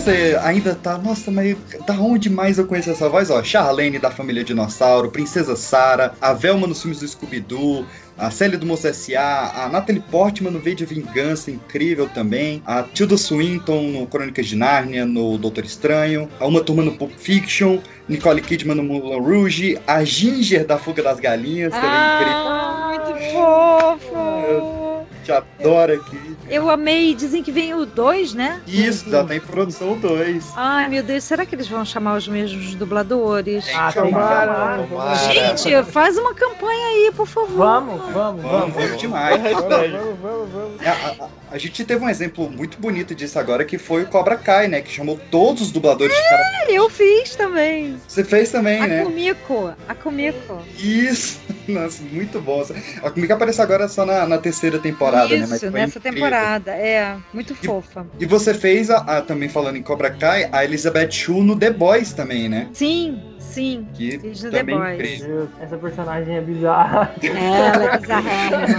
você 0.00 0.38
ainda 0.42 0.74
tá, 0.74 0.96
nossa, 0.96 1.30
mas 1.30 1.54
da 1.86 1.92
onde 1.94 2.30
mais 2.30 2.56
eu 2.56 2.66
conheço 2.66 2.90
essa 2.90 3.08
voz? 3.08 3.28
Ó, 3.28 3.42
Charlene 3.42 3.98
da 3.98 4.10
família 4.10 4.42
Dinossauro, 4.42 5.10
Princesa 5.10 5.54
Sarah, 5.54 6.14
a 6.20 6.32
Velma 6.32 6.66
nos 6.66 6.80
filmes 6.80 7.00
do 7.00 7.06
Scooby-Doo, 7.06 7.84
a 8.16 8.30
Célia 8.30 8.56
do 8.56 8.64
Moço 8.64 8.86
S.A., 8.86 9.64
a 9.64 9.68
Natalie 9.68 10.02
Portman 10.10 10.50
no 10.50 10.58
V 10.58 10.74
de 10.74 10.86
Vingança, 10.86 11.50
incrível 11.50 12.08
também, 12.08 12.62
a 12.64 12.82
Tilda 12.82 13.18
Swinton 13.18 13.82
no 13.82 14.06
Crônicas 14.06 14.46
de 14.46 14.56
Nárnia, 14.56 15.04
no 15.04 15.36
Doutor 15.36 15.64
Estranho, 15.64 16.30
a 16.40 16.46
Uma 16.46 16.62
Turma 16.62 16.82
no 16.82 16.92
Pulp 16.92 17.12
Fiction, 17.18 17.78
Nicole 18.08 18.40
Kidman 18.40 18.76
no 18.76 18.82
Moulin 18.82 19.20
Rouge, 19.20 19.78
a 19.86 20.02
Ginger 20.02 20.66
da 20.66 20.78
Fuga 20.78 21.02
das 21.02 21.20
Galinhas, 21.20 21.74
que 21.74 21.80
ah, 21.82 22.98
muito 23.04 23.32
fofo. 23.32 24.79
É 25.30 25.40
te 25.40 25.46
adoro 25.62 25.94
aqui. 25.94 26.36
Eu 26.48 26.68
amei. 26.70 27.14
Dizem 27.14 27.42
que 27.42 27.52
vem 27.52 27.74
o 27.74 27.86
2, 27.86 28.34
né? 28.34 28.60
Isso, 28.66 29.10
já 29.10 29.24
tá 29.24 29.34
em 29.34 29.40
produção 29.40 29.98
2. 29.98 30.52
Ai, 30.56 30.88
meu 30.88 31.02
Deus, 31.02 31.24
será 31.24 31.46
que 31.46 31.54
eles 31.54 31.68
vão 31.68 31.84
chamar 31.84 32.16
os 32.16 32.28
mesmos 32.28 32.74
dubladores? 32.74 33.66
Ah, 33.74 33.92
tomara, 33.92 34.86
tomara. 34.88 35.14
Gente, 35.32 35.82
faz 35.90 36.16
uma 36.18 36.34
campanha 36.34 36.86
aí, 36.88 37.12
por 37.14 37.26
favor. 37.26 37.56
Vamos, 37.56 38.00
vamos, 38.12 38.42
Vamos, 38.42 38.74
vamos 38.74 38.98
demais. 38.98 39.40
Vamos, 39.42 40.18
vamos, 40.20 40.48
vamos. 40.50 41.39
É, 41.50 41.54
A, 41.54 41.58
gente 41.58 41.84
teve 41.84 42.04
um 42.04 42.08
exemplo 42.08 42.50
muito 42.50 42.78
bonito 42.78 43.14
disso 43.14 43.38
agora, 43.38 43.64
que 43.64 43.78
foi 43.78 44.02
o 44.02 44.06
Cobra 44.06 44.36
Kai, 44.36 44.68
né? 44.68 44.80
Que 44.80 44.90
chamou 44.90 45.18
todos 45.30 45.62
os 45.62 45.70
dubladores 45.70 46.14
de 46.14 46.22
cara. 46.22 46.42
Eu 46.70 46.88
fiz 46.90 47.34
também. 47.36 47.96
Você 48.06 48.24
fez 48.24 48.50
também, 48.50 48.80
A 48.80 48.86
né? 48.86 49.04
Kumiko, 49.04 49.72
a 49.88 49.94
Kumiko. 49.94 50.62
Isso! 50.78 51.40
Nossa, 51.68 52.02
muito 52.02 52.40
bom. 52.40 52.64
A 53.02 53.10
Comic 53.10 53.32
aparece 53.32 53.62
agora 53.62 53.86
só 53.86 54.04
na, 54.04 54.26
na 54.26 54.38
terceira 54.38 54.78
temporada, 54.78 55.28
né? 55.28 55.46
Mas 55.48 55.62
Isso, 55.62 55.70
foi 55.70 55.80
nessa 55.80 55.98
incrível. 55.98 56.12
temporada. 56.20 56.72
É, 56.72 57.16
muito 57.32 57.54
fofa. 57.54 58.06
E 58.18 58.26
você 58.26 58.52
fez, 58.54 58.90
a, 58.90 58.96
a- 58.98 59.22
também 59.22 59.48
falando 59.48 59.76
em 59.76 59.82
Cobra 59.82 60.10
Kai, 60.10 60.48
a 60.50 60.64
Elizabeth 60.64 61.10
Shue 61.12 61.40
no 61.42 61.56
The 61.56 61.70
Boys 61.70 62.12
também, 62.12 62.48
né? 62.48 62.68
Sim, 62.72 63.20
sim. 63.50 63.86
Que 63.94 64.18
também 64.50 64.78
Boys. 64.78 65.26
essa 65.60 65.76
personagem 65.76 66.36
é 66.36 66.40
bizarra. 66.40 67.14
Ela 67.22 67.94
é 67.94 67.98
bizarrérrima. 67.98 68.76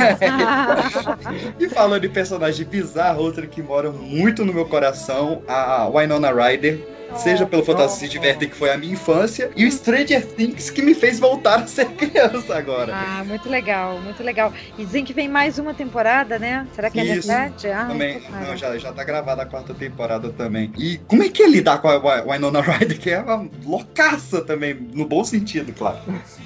E 1.59 1.69
falando 1.69 2.05
em 2.05 2.09
personagem 2.09 2.65
bizarro, 2.65 3.21
outra 3.23 3.45
que 3.45 3.61
mora 3.61 3.91
muito 3.91 4.43
no 4.45 4.53
meu 4.53 4.65
coração, 4.65 5.41
a 5.47 5.89
Winona 5.89 6.31
Ryder. 6.31 7.00
Seja 7.15 7.45
pelo 7.45 7.63
Fantasy 7.63 8.07
Divertem, 8.07 8.49
que 8.49 8.55
foi 8.55 8.71
a 8.71 8.77
minha 8.77 8.93
infância, 8.93 9.51
e 9.55 9.65
o 9.65 9.71
Stranger 9.71 10.25
Things, 10.25 10.69
que 10.69 10.81
me 10.81 10.93
fez 10.95 11.19
voltar 11.19 11.59
a 11.59 11.67
ser 11.67 11.85
criança 11.95 12.55
agora. 12.57 12.93
Ah, 12.95 13.23
muito 13.23 13.47
legal, 13.49 13.99
muito 13.99 14.23
legal. 14.23 14.51
E 14.77 14.85
dizem 14.85 15.03
que 15.05 15.13
vem 15.13 15.27
mais 15.29 15.59
uma 15.59 15.73
temporada, 15.73 16.39
né? 16.39 16.65
Será 16.73 16.89
que 16.89 16.99
é 16.99 17.03
Isso, 17.05 17.27
verdade? 17.27 17.67
Ah, 17.69 17.85
também, 17.87 18.19
tomara. 18.19 18.45
não, 18.47 18.57
já, 18.57 18.77
já 18.77 18.91
tá 18.91 19.03
gravada 19.03 19.43
a 19.43 19.45
quarta 19.45 19.73
temporada 19.73 20.29
também. 20.31 20.71
E 20.77 20.97
como 21.07 21.21
é 21.23 21.29
que 21.29 21.43
é 21.43 21.47
lidar 21.47 21.79
com 21.79 21.89
a 21.89 21.97
Wi- 21.97 22.23
Winona 22.33 22.61
Ryder, 22.61 22.99
que 22.99 23.09
é 23.11 23.19
uma 23.19 23.47
loucaça 23.65 24.41
também, 24.41 24.73
no 24.93 25.05
bom 25.05 25.23
sentido, 25.23 25.73
claro. 25.73 25.99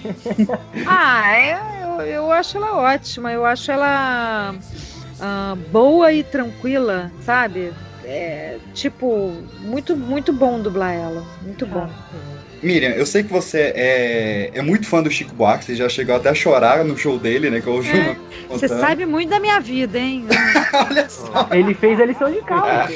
Ah, 0.87 1.35
é, 1.35 1.59
eu, 1.83 2.01
eu 2.05 2.31
acho 2.31 2.57
ela 2.57 2.75
ótima. 2.77 3.31
Eu 3.31 3.45
acho 3.45 3.71
ela 3.71 4.55
ah, 5.19 5.55
boa 5.71 6.11
e 6.11 6.23
tranquila, 6.23 7.11
sabe? 7.21 7.71
É, 8.07 8.59
tipo, 8.73 9.31
muito, 9.61 9.97
muito 9.97 10.31
bom 10.31 10.61
dublar 10.61 10.93
ela. 10.93 11.25
Muito 11.41 11.65
bom. 11.65 11.89
Miriam, 12.65 12.89
eu 12.91 13.05
sei 13.05 13.23
que 13.23 13.31
você 13.31 13.71
é, 13.75 14.51
é 14.53 14.61
muito 14.61 14.87
fã 14.87 15.01
do 15.01 15.11
Chico 15.11 15.33
Buarque, 15.35 15.65
você 15.65 15.75
já 15.75 15.87
chegou 15.87 16.15
até 16.15 16.29
a 16.29 16.33
chorar 16.33 16.83
no 16.83 16.97
show 16.97 17.17
dele, 17.19 17.49
né? 17.49 17.61
Que 17.61 17.67
eu 17.67 17.73
ouvi 17.73 17.89
É, 17.97 18.15
uma 18.49 18.57
Você 18.57 18.67
sabe 18.67 19.05
muito 19.05 19.29
da 19.29 19.39
minha 19.39 19.59
vida, 19.59 19.97
hein? 19.99 20.25
Olha 20.89 21.07
só. 21.09 21.47
Ele 21.51 21.73
fez 21.73 21.99
a 22.01 22.05
lição 22.05 22.31
de 22.31 22.41
casa. 22.41 22.89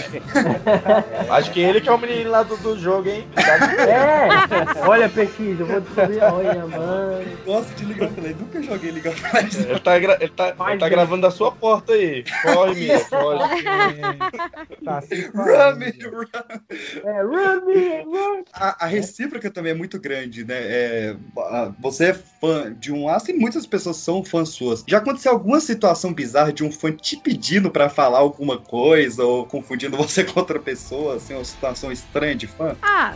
Acho 1.30 1.52
que 1.52 1.60
ele 1.60 1.82
que 1.82 1.88
é 1.90 1.92
o 1.92 1.98
menino 1.98 2.30
lá 2.32 2.44
do, 2.44 2.58
do 2.58 2.80
jogo, 2.80 3.10
hein? 3.10 3.28
É. 3.38 4.88
Olha, 4.88 5.08
Peixinho, 5.08 5.58
eu 5.60 5.66
vou 5.66 5.82
descobrir. 5.82 6.20
Olha, 6.24 6.66
mano. 6.66 7.26
Gosto 7.46 7.74
de 7.76 7.86
ligar 7.86 8.10
pra 8.10 8.24
ele, 8.26 8.36
nunca 8.40 8.62
joguei 8.64 8.92
ligar 8.92 9.14
pra 9.16 9.40
ele. 9.42 9.50
Ele 9.70 9.80
tá, 9.80 10.00
gra- 10.00 10.18
ele 10.20 10.32
tá, 10.36 10.56
ele 10.70 10.80
tá 10.80 10.90
gravando 10.90 11.22
da 11.22 11.32
sua 11.32 11.52
porta 11.52 11.94
aí. 11.94 12.24
Corre, 12.42 12.74
Miriam, 12.76 13.00
corre. 13.06 13.64
Tá 14.84 14.98
assim, 14.98 15.22
Run, 15.34 15.44
run. 16.12 16.26
É, 17.06 17.22
run, 17.22 17.66
me, 17.66 18.04
run. 18.04 18.44
A, 18.54 18.86
a 18.86 18.88
recíproca 18.88 19.50
também 19.60 19.74
é 19.74 19.76
muito 19.76 20.00
grande, 20.00 20.46
né? 20.46 20.56
É, 20.58 21.16
você 21.80 22.06
é 22.06 22.14
fã 22.14 22.74
de 22.74 22.94
um 22.94 23.10
assim, 23.10 23.34
muitas 23.34 23.66
pessoas 23.66 23.98
são 23.98 24.24
fãs 24.24 24.50
suas. 24.50 24.84
Já 24.88 25.00
aconteceu 25.00 25.34
alguma 25.34 25.60
situação 25.60 26.14
bizarra 26.14 26.54
de 26.54 26.64
um 26.64 26.72
fã 26.72 26.92
te 26.92 27.18
pedindo 27.18 27.70
pra 27.70 27.90
falar 27.90 28.20
alguma 28.20 28.58
coisa 28.58 29.24
ou 29.24 29.46
confundindo 29.46 29.96
você 29.98 30.24
com 30.24 30.40
outra 30.40 30.60
pessoa, 30.60 31.16
assim, 31.16 31.34
uma 31.34 31.44
situação 31.44 31.92
estranha 31.92 32.36
de 32.36 32.48
fã? 32.48 32.76
Ah, 32.82 33.16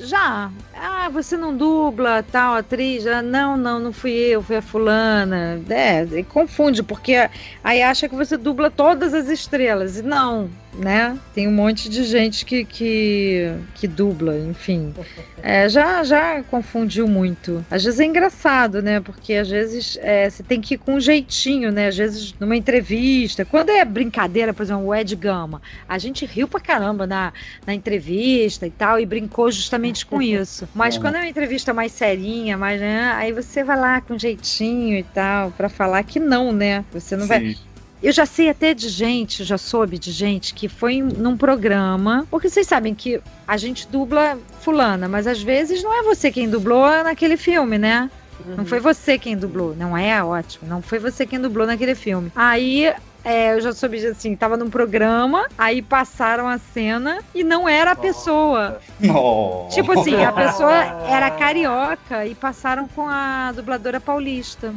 já. 0.00 0.50
Ah, 0.74 1.08
você 1.08 1.36
não 1.36 1.56
dubla 1.56 2.22
tal 2.22 2.54
atriz? 2.54 3.06
Ah, 3.06 3.22
não, 3.22 3.56
não, 3.56 3.80
não 3.80 3.92
fui 3.92 4.12
eu, 4.12 4.42
foi 4.42 4.56
a 4.56 4.62
fulana. 4.62 5.60
É, 5.70 6.02
e 6.02 6.22
confunde, 6.22 6.82
porque 6.82 7.28
aí 7.64 7.82
acha 7.82 8.06
que 8.06 8.14
você 8.14 8.36
dubla 8.36 8.70
todas 8.70 9.14
as 9.14 9.28
estrelas. 9.28 9.96
E 9.96 10.02
não, 10.02 10.50
né? 10.74 11.18
Tem 11.34 11.48
um 11.48 11.52
monte 11.52 11.88
de 11.88 12.04
gente 12.04 12.44
que, 12.44 12.64
que, 12.64 13.52
que 13.74 13.86
dubla, 13.88 14.38
enfim. 14.38 14.94
É, 15.42 15.68
já, 15.68 16.02
já 16.04 16.42
confundiu 16.44 17.08
muito. 17.08 17.64
Às 17.70 17.84
vezes 17.84 18.00
é 18.00 18.04
engraçado, 18.04 18.80
né? 18.82 19.00
Porque 19.00 19.34
às 19.34 19.48
vezes 19.48 19.98
é, 20.00 20.28
você 20.28 20.42
tem 20.42 20.60
que 20.60 20.74
ir 20.74 20.78
com 20.78 20.94
um 20.94 21.00
jeitinho, 21.00 21.72
né? 21.72 21.88
Às 21.88 21.96
vezes 21.96 22.34
numa 22.38 22.56
entrevista. 22.56 23.44
Quando 23.44 23.70
é 23.70 23.84
brincadeira, 23.84 24.52
por 24.54 24.62
exemplo, 24.62 24.84
o 24.86 24.94
Ed 24.94 25.14
Gama, 25.16 25.60
a 25.88 25.98
gente 25.98 26.24
riu 26.24 26.46
pra 26.46 26.60
caramba 26.60 27.06
na, 27.06 27.32
na 27.66 27.74
entrevista 27.74 28.66
e 28.66 28.70
tal, 28.70 29.00
e 29.00 29.06
brincou 29.06 29.50
justamente 29.50 30.06
com 30.06 30.20
isso. 30.22 30.68
Mas 30.74 30.96
Uhum. 30.96 31.02
quando 31.02 31.16
é 31.16 31.18
uma 31.20 31.28
entrevista 31.28 31.72
mais 31.72 31.92
serinha, 31.92 32.56
mais, 32.56 32.80
né, 32.80 33.12
aí 33.16 33.32
você 33.32 33.64
vai 33.64 33.78
lá 33.78 34.00
com 34.00 34.18
jeitinho 34.18 34.96
e 34.98 35.02
tal, 35.02 35.50
pra 35.52 35.68
falar 35.68 36.02
que 36.04 36.20
não, 36.20 36.52
né? 36.52 36.84
Você 36.92 37.16
não 37.16 37.26
vai. 37.26 37.56
Eu 38.02 38.12
já 38.12 38.24
sei 38.24 38.48
até 38.48 38.72
de 38.72 38.88
gente, 38.88 39.44
já 39.44 39.58
soube 39.58 39.98
de 39.98 40.10
gente 40.10 40.54
que 40.54 40.68
foi 40.68 41.02
num 41.02 41.36
programa, 41.36 42.26
porque 42.30 42.48
vocês 42.48 42.66
sabem 42.66 42.94
que 42.94 43.20
a 43.46 43.56
gente 43.56 43.86
dubla 43.86 44.38
fulana, 44.60 45.06
mas 45.06 45.26
às 45.26 45.42
vezes 45.42 45.82
não 45.82 45.92
é 45.92 46.02
você 46.02 46.30
quem 46.30 46.48
dublou 46.48 46.88
naquele 47.04 47.36
filme, 47.36 47.76
né? 47.76 48.10
Não 48.56 48.64
foi 48.64 48.80
você 48.80 49.18
quem 49.18 49.36
dublou, 49.36 49.76
não 49.76 49.96
é 49.96 50.22
ótimo, 50.24 50.66
não 50.66 50.80
foi 50.80 50.98
você 50.98 51.26
quem 51.26 51.38
dublou 51.38 51.66
naquele 51.66 51.94
filme. 51.94 52.32
Aí 52.34 52.90
é, 53.22 53.54
eu 53.54 53.60
já 53.60 53.72
soube 53.72 54.04
assim, 54.06 54.34
tava 54.34 54.56
num 54.56 54.70
programa, 54.70 55.46
aí 55.58 55.82
passaram 55.82 56.48
a 56.48 56.58
cena 56.58 57.18
e 57.34 57.44
não 57.44 57.68
era 57.68 57.92
a 57.92 57.96
pessoa. 57.96 58.80
Nossa. 58.98 59.74
Tipo 59.74 59.98
assim, 60.00 60.24
a 60.24 60.32
pessoa 60.32 60.74
era 61.06 61.30
carioca 61.36 62.24
e 62.24 62.34
passaram 62.34 62.88
com 62.88 63.06
a 63.06 63.52
dubladora 63.52 64.00
paulista. 64.00 64.74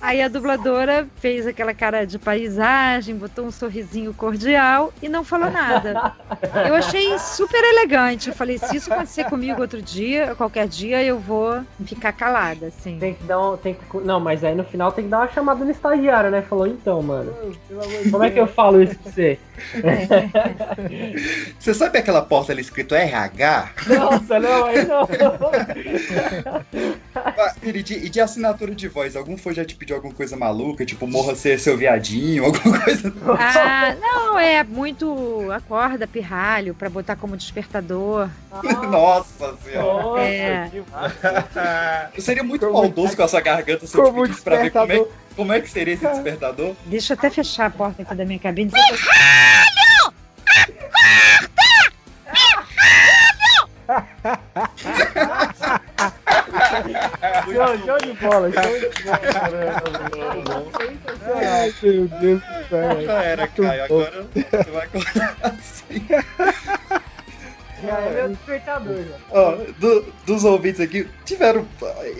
Aí 0.00 0.22
a 0.22 0.28
dubladora 0.28 1.06
fez 1.16 1.46
aquela 1.46 1.74
cara 1.74 2.06
de 2.06 2.18
paisagem, 2.18 3.14
botou 3.14 3.44
um 3.44 3.50
sorrisinho 3.50 4.14
cordial 4.14 4.92
e 5.02 5.08
não 5.08 5.22
falou 5.22 5.50
nada. 5.50 6.14
Eu 6.66 6.74
achei 6.74 7.18
super 7.18 7.62
elegante. 7.62 8.28
Eu 8.28 8.34
falei, 8.34 8.58
se 8.58 8.76
isso 8.76 8.92
acontecer 8.92 9.24
comigo 9.24 9.60
outro 9.60 9.82
dia, 9.82 10.34
qualquer 10.36 10.66
dia, 10.66 11.02
eu 11.02 11.18
vou 11.18 11.62
ficar 11.84 12.12
calada, 12.12 12.66
assim. 12.68 12.98
Tem 12.98 13.14
que 13.14 13.24
dar 13.24 13.38
um. 13.40 13.56
Tem 13.56 13.74
que, 13.74 13.80
não, 13.98 14.18
mas 14.18 14.42
aí 14.42 14.54
no 14.54 14.64
final 14.64 14.90
tem 14.90 15.04
que 15.04 15.10
dar 15.10 15.18
uma 15.18 15.28
chamada 15.28 15.64
no 15.64 15.70
estagiário, 15.70 16.30
né? 16.30 16.42
Falou, 16.42 16.66
então, 16.66 17.02
mano. 17.02 17.34
Como 18.10 18.24
é 18.24 18.30
que 18.30 18.40
eu 18.40 18.46
falo 18.46 18.82
isso 18.82 18.98
pra 18.98 19.12
você? 19.12 19.38
Você 21.58 21.74
sabe 21.74 21.98
aquela 21.98 22.22
porta 22.22 22.52
ali 22.52 22.62
escrito 22.62 22.94
RH? 22.94 23.70
Nossa, 23.88 24.38
não, 24.38 24.64
aí 24.64 24.84
não. 24.86 25.06
Ah, 27.14 27.54
E 27.62 27.82
de, 27.82 27.94
e 27.94 28.08
de 28.08 28.20
assinatura 28.20 28.74
de 28.74 28.88
voz, 28.88 29.16
algum 29.16 29.36
foi 29.36 29.54
já 29.54 29.64
te 29.64 29.74
pediu 29.74 29.89
alguma 29.92 30.12
coisa 30.12 30.36
maluca, 30.36 30.84
tipo 30.84 31.06
morra 31.06 31.34
ser 31.34 31.58
seu 31.58 31.76
viadinho, 31.76 32.44
alguma 32.46 32.80
coisa? 32.80 33.12
Ah, 33.38 33.94
não, 34.00 34.38
é 34.38 34.62
muito 34.64 35.50
acorda, 35.52 36.06
pirralho, 36.06 36.74
pra 36.74 36.88
botar 36.88 37.16
como 37.16 37.36
despertador. 37.36 38.28
Nossa 38.90 39.54
senhora. 39.64 40.22
É. 40.22 40.70
Eu 42.14 42.22
seria 42.22 42.42
muito 42.42 42.70
maldoso 42.70 43.16
com 43.16 43.22
a 43.22 43.28
sua 43.28 43.40
garganta 43.40 43.86
se 43.86 43.96
eu 43.96 44.04
te 44.04 44.12
pedisse 44.12 44.42
pra 44.42 44.56
ver 44.56 44.70
como 44.70 44.92
é, 44.92 45.06
como 45.36 45.52
é 45.52 45.60
que 45.60 45.70
seria 45.70 45.94
esse 45.94 46.06
despertador. 46.06 46.74
Deixa 46.86 47.12
eu 47.12 47.18
até 47.18 47.30
fechar 47.30 47.66
a 47.66 47.70
porta 47.70 48.02
aqui 48.02 48.14
da 48.14 48.24
minha 48.24 48.38
cabine. 48.38 48.70
Show, 57.78 57.86
show 57.86 57.98
de 57.98 58.12
bola, 58.20 58.50
show 58.52 58.62
de 58.62 59.02
bola. 59.04 60.66
Ai, 61.36 61.74
meu 61.82 62.08
Deus 62.08 62.40
do 62.40 62.68
céu. 62.68 63.02
Já 63.02 63.22
era, 63.22 63.46
Caio. 63.48 63.84
Agora 63.84 64.26
você 64.34 64.70
vai 64.70 64.84
acordar 64.86 65.36
assim. 65.42 66.06
Já 67.82 67.98
é 67.98 68.10
meu 68.14 68.28
despertador, 68.28 68.96
já. 69.04 69.16
Ó, 69.30 69.56
do- 69.78 70.12
dos 70.26 70.44
ouvintes 70.44 70.80
aqui, 70.82 71.08
tiveram 71.24 71.66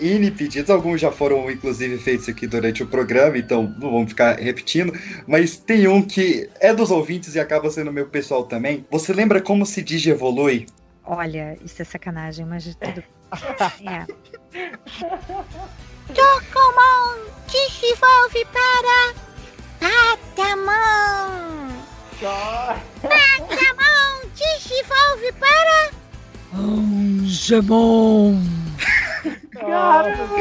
N 0.01 0.31
pedidos, 0.31 0.71
alguns 0.71 0.99
já 0.99 1.11
foram 1.11 1.51
inclusive 1.51 1.99
feitos 1.99 2.27
aqui 2.27 2.47
durante 2.47 2.81
o 2.81 2.87
programa, 2.87 3.37
então 3.37 3.63
não 3.79 3.91
vamos 3.91 4.09
ficar 4.09 4.39
repetindo, 4.39 4.91
mas 5.27 5.57
tem 5.57 5.87
um 5.87 6.01
que 6.01 6.49
é 6.59 6.73
dos 6.73 6.89
ouvintes 6.89 7.35
e 7.35 7.39
acaba 7.39 7.69
sendo 7.69 7.91
meu 7.91 8.07
pessoal 8.07 8.43
também. 8.45 8.83
Você 8.89 9.13
lembra 9.13 9.39
como 9.39 9.63
se 9.65 9.83
digievolui? 9.83 10.65
Olha, 11.05 11.55
isso 11.63 11.79
é 11.81 11.85
sacanagem, 11.85 12.43
mas 12.45 12.63
de 12.63 12.75
tudo. 12.75 13.03
É. 13.87 14.05
Docomon 16.11 17.31
desenvolve 17.47 18.45
para 18.51 19.13
Patamon. 19.79 21.71
Patamon 23.01 24.29
desenvolve 24.35 25.31
para 25.39 25.91
Angemon. 26.53 28.41
Caramba, 29.53 30.35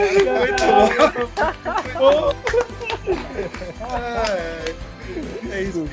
Ai, 3.81 4.75
É 5.53 5.63
isso, 5.63 5.89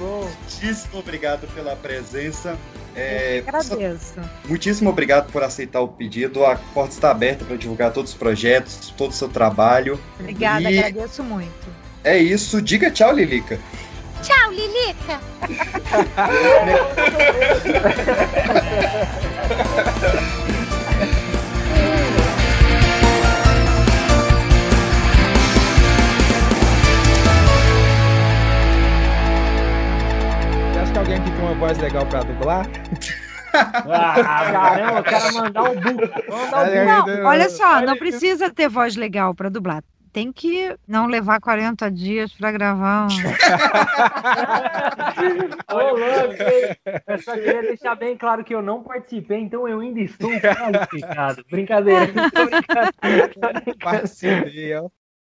Miriam. 0.00 0.28
Muitíssimo 0.40 0.98
obrigado 0.98 1.46
pela 1.54 1.76
presença. 1.76 2.56
É, 2.96 3.42
Agradeço. 3.46 4.14
Muitíssimo 4.48 4.90
obrigado 4.90 5.30
por 5.30 5.42
aceitar 5.42 5.80
o 5.80 5.88
pedido. 5.88 6.44
A 6.44 6.56
porta 6.56 6.94
está 6.94 7.10
aberta 7.10 7.44
para 7.44 7.56
divulgar 7.56 7.92
todos 7.92 8.12
os 8.12 8.16
projetos, 8.16 8.92
todo 8.96 9.10
o 9.10 9.14
seu 9.14 9.28
trabalho. 9.28 10.00
Obrigada, 10.18 10.70
E 10.70 10.78
agradeço 10.78 11.22
muito. 11.22 11.68
é 12.02 12.18
isso. 12.18 12.60
Diga 12.60 12.90
tchau, 12.90 13.12
Lilica. 13.12 13.58
Tchau, 14.22 14.50
Lilica. 14.52 15.20
alguém 31.10 31.16
aqui 31.18 31.30
tem 31.30 31.40
uma 31.44 31.54
voz 31.54 31.78
legal 31.78 32.04
pra 32.06 32.20
dublar? 32.22 32.66
Ah, 33.52 34.14
caramba, 34.52 34.98
eu 34.98 35.02
quero 35.02 35.34
mandar 35.34 35.62
um 35.64 35.70
um 35.70 35.74
Não, 36.86 37.04
buco. 37.04 37.22
olha 37.26 37.50
só, 37.50 37.80
não 37.82 37.96
precisa 37.96 38.48
ter 38.50 38.68
voz 38.68 38.94
legal 38.96 39.34
pra 39.34 39.48
dublar. 39.48 39.82
Tem 40.12 40.32
que 40.32 40.74
não 40.88 41.06
levar 41.06 41.40
40 41.40 41.88
dias 41.90 42.32
pra 42.32 42.50
gravar. 42.52 43.06
um- 43.06 43.08
Ô? 45.72 45.80
Eu 47.12 47.18
só 47.18 47.32
queria 47.34 47.62
deixar 47.62 47.94
bem 47.94 48.16
claro 48.16 48.42
que 48.44 48.54
eu 48.54 48.62
não 48.62 48.82
participei, 48.82 49.38
então 49.40 49.68
eu 49.68 49.80
ainda 49.80 50.00
estou 50.00 50.30
qualificado. 50.40 51.44
Brincadeira. 51.50 52.12
ó. 54.82 54.88